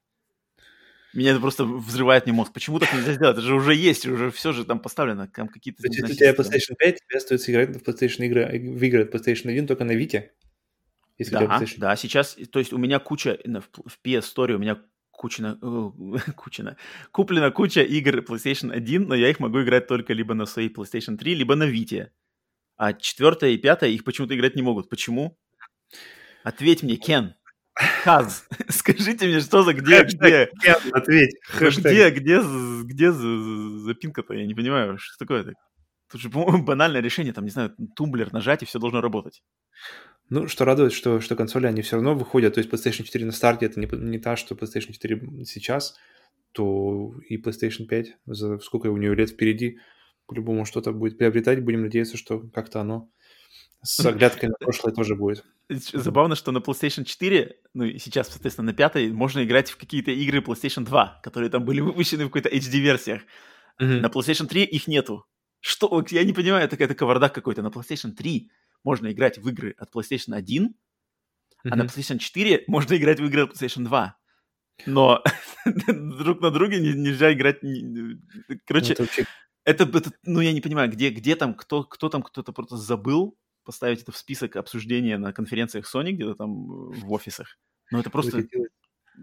[1.15, 2.53] Меня это просто взрывает мне мозг.
[2.53, 3.39] Почему так нельзя сделать?
[3.39, 5.81] Это же уже есть, уже все же там поставлено, там какие-то...
[5.81, 9.03] То есть, если у тебя PlayStation 5, тебе остается играть в PlayStation игры, в игры
[9.05, 10.25] от PlayStation 1 только на Vita?
[11.19, 14.81] Если да, да, сейчас, то есть у меня куча, в PS Store у меня
[15.13, 15.59] куча,
[16.37, 16.77] куча,
[17.13, 21.17] куплена куча игр PlayStation 1, но я их могу играть только либо на своей PlayStation
[21.17, 22.09] 3, либо на Vita.
[22.77, 24.89] А четвертая и пятая их почему-то играть не могут.
[24.89, 25.39] Почему?
[26.43, 27.35] Ответь мне, Кен.
[27.75, 28.47] Хаз.
[28.69, 30.51] Скажите мне, что за где, где?
[30.93, 31.37] Ответь.
[31.59, 32.41] Где, где,
[32.83, 34.35] где запинка-то?
[34.35, 35.53] Я не понимаю, что такое-то?
[36.11, 39.43] Тут же, по-моему, банальное решение, там, не знаю, тумблер нажать, и все должно работать.
[40.31, 42.55] Ну, что радует, что, что консоли, они все равно выходят.
[42.55, 45.97] То есть PlayStation 4 на старте это не, не та, что PlayStation 4 сейчас,
[46.53, 49.79] то и PlayStation 5, за сколько у нее лет впереди,
[50.27, 51.63] по-любому что-то будет приобретать.
[51.63, 53.11] Будем надеяться, что как-то оно
[53.83, 55.45] с оглядкой на прошлое тоже будет.
[55.69, 60.11] Забавно, что на PlayStation 4, ну и сейчас, соответственно, на пятой, можно играть в какие-то
[60.11, 63.23] игры PlayStation 2, которые там были выпущены в какой-то HD-версиях.
[63.81, 64.01] Mm-hmm.
[64.01, 65.27] На PlayStation 3 их нету.
[65.61, 66.05] Что?
[66.11, 67.63] Я не понимаю, это какой-то кавардак какой-то.
[67.63, 68.51] На PlayStation 3
[68.85, 71.71] можно играть в игры от PlayStation 1, mm-hmm.
[71.71, 74.17] а на PlayStation 4 можно играть в игры от PlayStation 2.
[74.87, 75.23] Но
[75.87, 77.61] друг на друге нельзя играть.
[78.67, 79.07] Короче, ну,
[79.65, 83.37] это, это, ну я не понимаю, где, где там, кто, кто там, кто-то просто забыл
[83.65, 87.59] поставить это в список обсуждения на конференциях Sony где-то там в офисах.
[87.91, 88.47] Но это просто,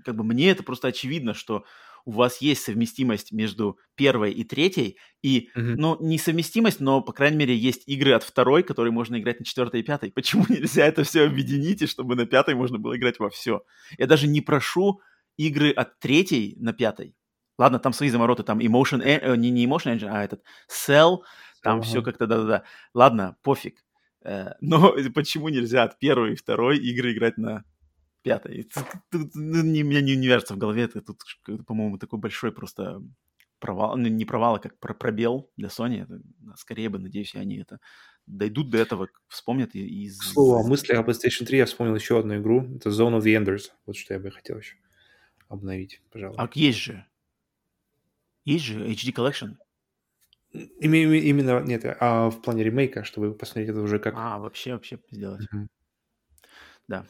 [0.03, 1.65] как бы мне это просто очевидно, что
[2.05, 5.75] у вас есть совместимость между первой и третьей, и, mm-hmm.
[5.77, 9.45] ну, не совместимость, но, по крайней мере, есть игры от второй, которые можно играть на
[9.45, 10.11] четвертой и пятой.
[10.15, 13.63] Почему нельзя это все объединить, и чтобы на пятой можно было играть во все?
[13.97, 15.01] Я даже не прошу
[15.37, 17.15] игры от третьей на пятой.
[17.57, 21.19] Ладно, там свои замороты, там Emotion, э, не, не Emotion Engine, а этот Cell,
[21.61, 21.83] там uh-huh.
[21.83, 22.63] все как-то, да-да-да.
[22.93, 23.83] Ладно, пофиг.
[24.23, 27.63] Э, но почему нельзя от первой и второй игры играть на
[28.21, 28.69] пятой?
[29.11, 31.21] Тут, ну, не, мне не, не вяжется в голове, это тут,
[31.65, 33.01] по-моему, такой большой просто
[33.59, 36.03] провал, ну, не провал, а как пробел для Sony.
[36.03, 36.21] Это,
[36.57, 37.79] скорее бы, надеюсь, они это
[38.25, 40.19] дойдут до этого, вспомнят из...
[40.19, 42.75] К слову, о мысли о PlayStation 3 я вспомнил еще одну игру.
[42.75, 43.71] Это Zone of the Enders.
[43.85, 44.75] Вот что я бы хотел еще
[45.47, 46.37] обновить, пожалуй.
[46.37, 47.05] А есть же.
[48.45, 49.57] Есть же HD Collection.
[50.79, 54.13] Именно, нет, а в плане ремейка, чтобы посмотреть это уже как...
[54.17, 55.47] А, вообще, вообще сделать.
[55.53, 55.67] Угу.
[56.87, 57.07] Да.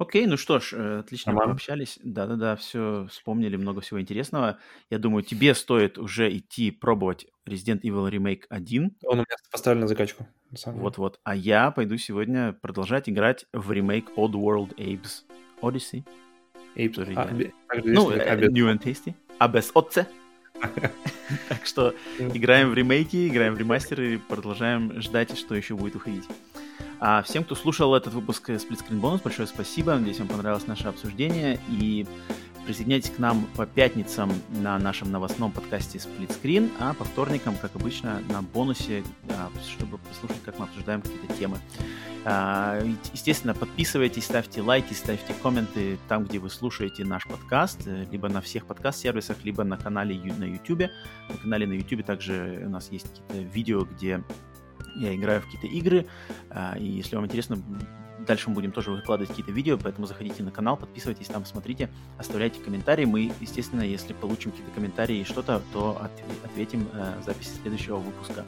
[0.00, 1.48] Окей, ну что ж, э, отлично Роман.
[1.48, 1.98] пообщались.
[2.02, 4.58] Да-да-да, все вспомнили, много всего интересного.
[4.88, 8.96] Я думаю, тебе стоит уже идти пробовать Resident Evil Remake 1.
[9.04, 10.26] Он у меня поставлен на закачку.
[10.64, 11.20] Вот-вот.
[11.22, 15.24] А я пойду сегодня продолжать играть в ремейк Odd World Apes
[15.60, 16.02] Odyssey.
[16.76, 17.12] Apes.
[17.14, 17.52] А, я...
[17.84, 19.14] Ну, э, New and Tasty.
[19.38, 20.06] А без отце.
[21.48, 26.24] Так что играем в ремейки, играем в ремастеры, продолжаем ждать, что еще будет уходить.
[27.02, 29.94] А всем, кто слушал этот выпуск Screen Bonus, большое спасибо.
[29.94, 31.58] Надеюсь, вам понравилось наше обсуждение.
[31.70, 32.06] И
[32.66, 38.20] присоединяйтесь к нам по пятницам на нашем новостном подкасте Screen, а по вторникам, как обычно,
[38.28, 39.02] на бонусе,
[39.66, 41.58] чтобы послушать, как мы обсуждаем какие-то темы.
[42.26, 42.78] А,
[43.14, 48.42] естественно, подписывайтесь, ставьте лайки, ставьте комменты там, где вы слушаете наш подкаст, э, либо на
[48.42, 50.90] всех подкаст-сервисах, либо на канале на YouTube.
[51.30, 54.22] На канале на YouTube также у нас есть какие-то видео, где
[54.96, 56.06] я играю в какие-то игры,
[56.50, 57.58] а, и если вам интересно,
[58.26, 61.88] дальше мы будем тоже выкладывать какие-то видео, поэтому заходите на канал, подписывайтесь там, смотрите,
[62.18, 63.04] оставляйте комментарии.
[63.04, 66.00] Мы, естественно, если получим какие-то комментарии и что-то, то
[66.44, 68.44] ответим э, в записи следующего выпуска.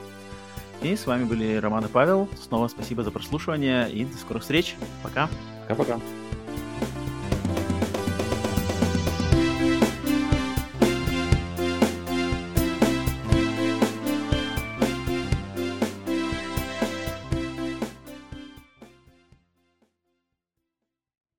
[0.83, 2.29] И с вами были Роман и Павел.
[2.41, 4.75] Снова спасибо за прослушивание и до скорых встреч.
[5.03, 5.29] Пока.
[5.63, 6.01] Пока-пока.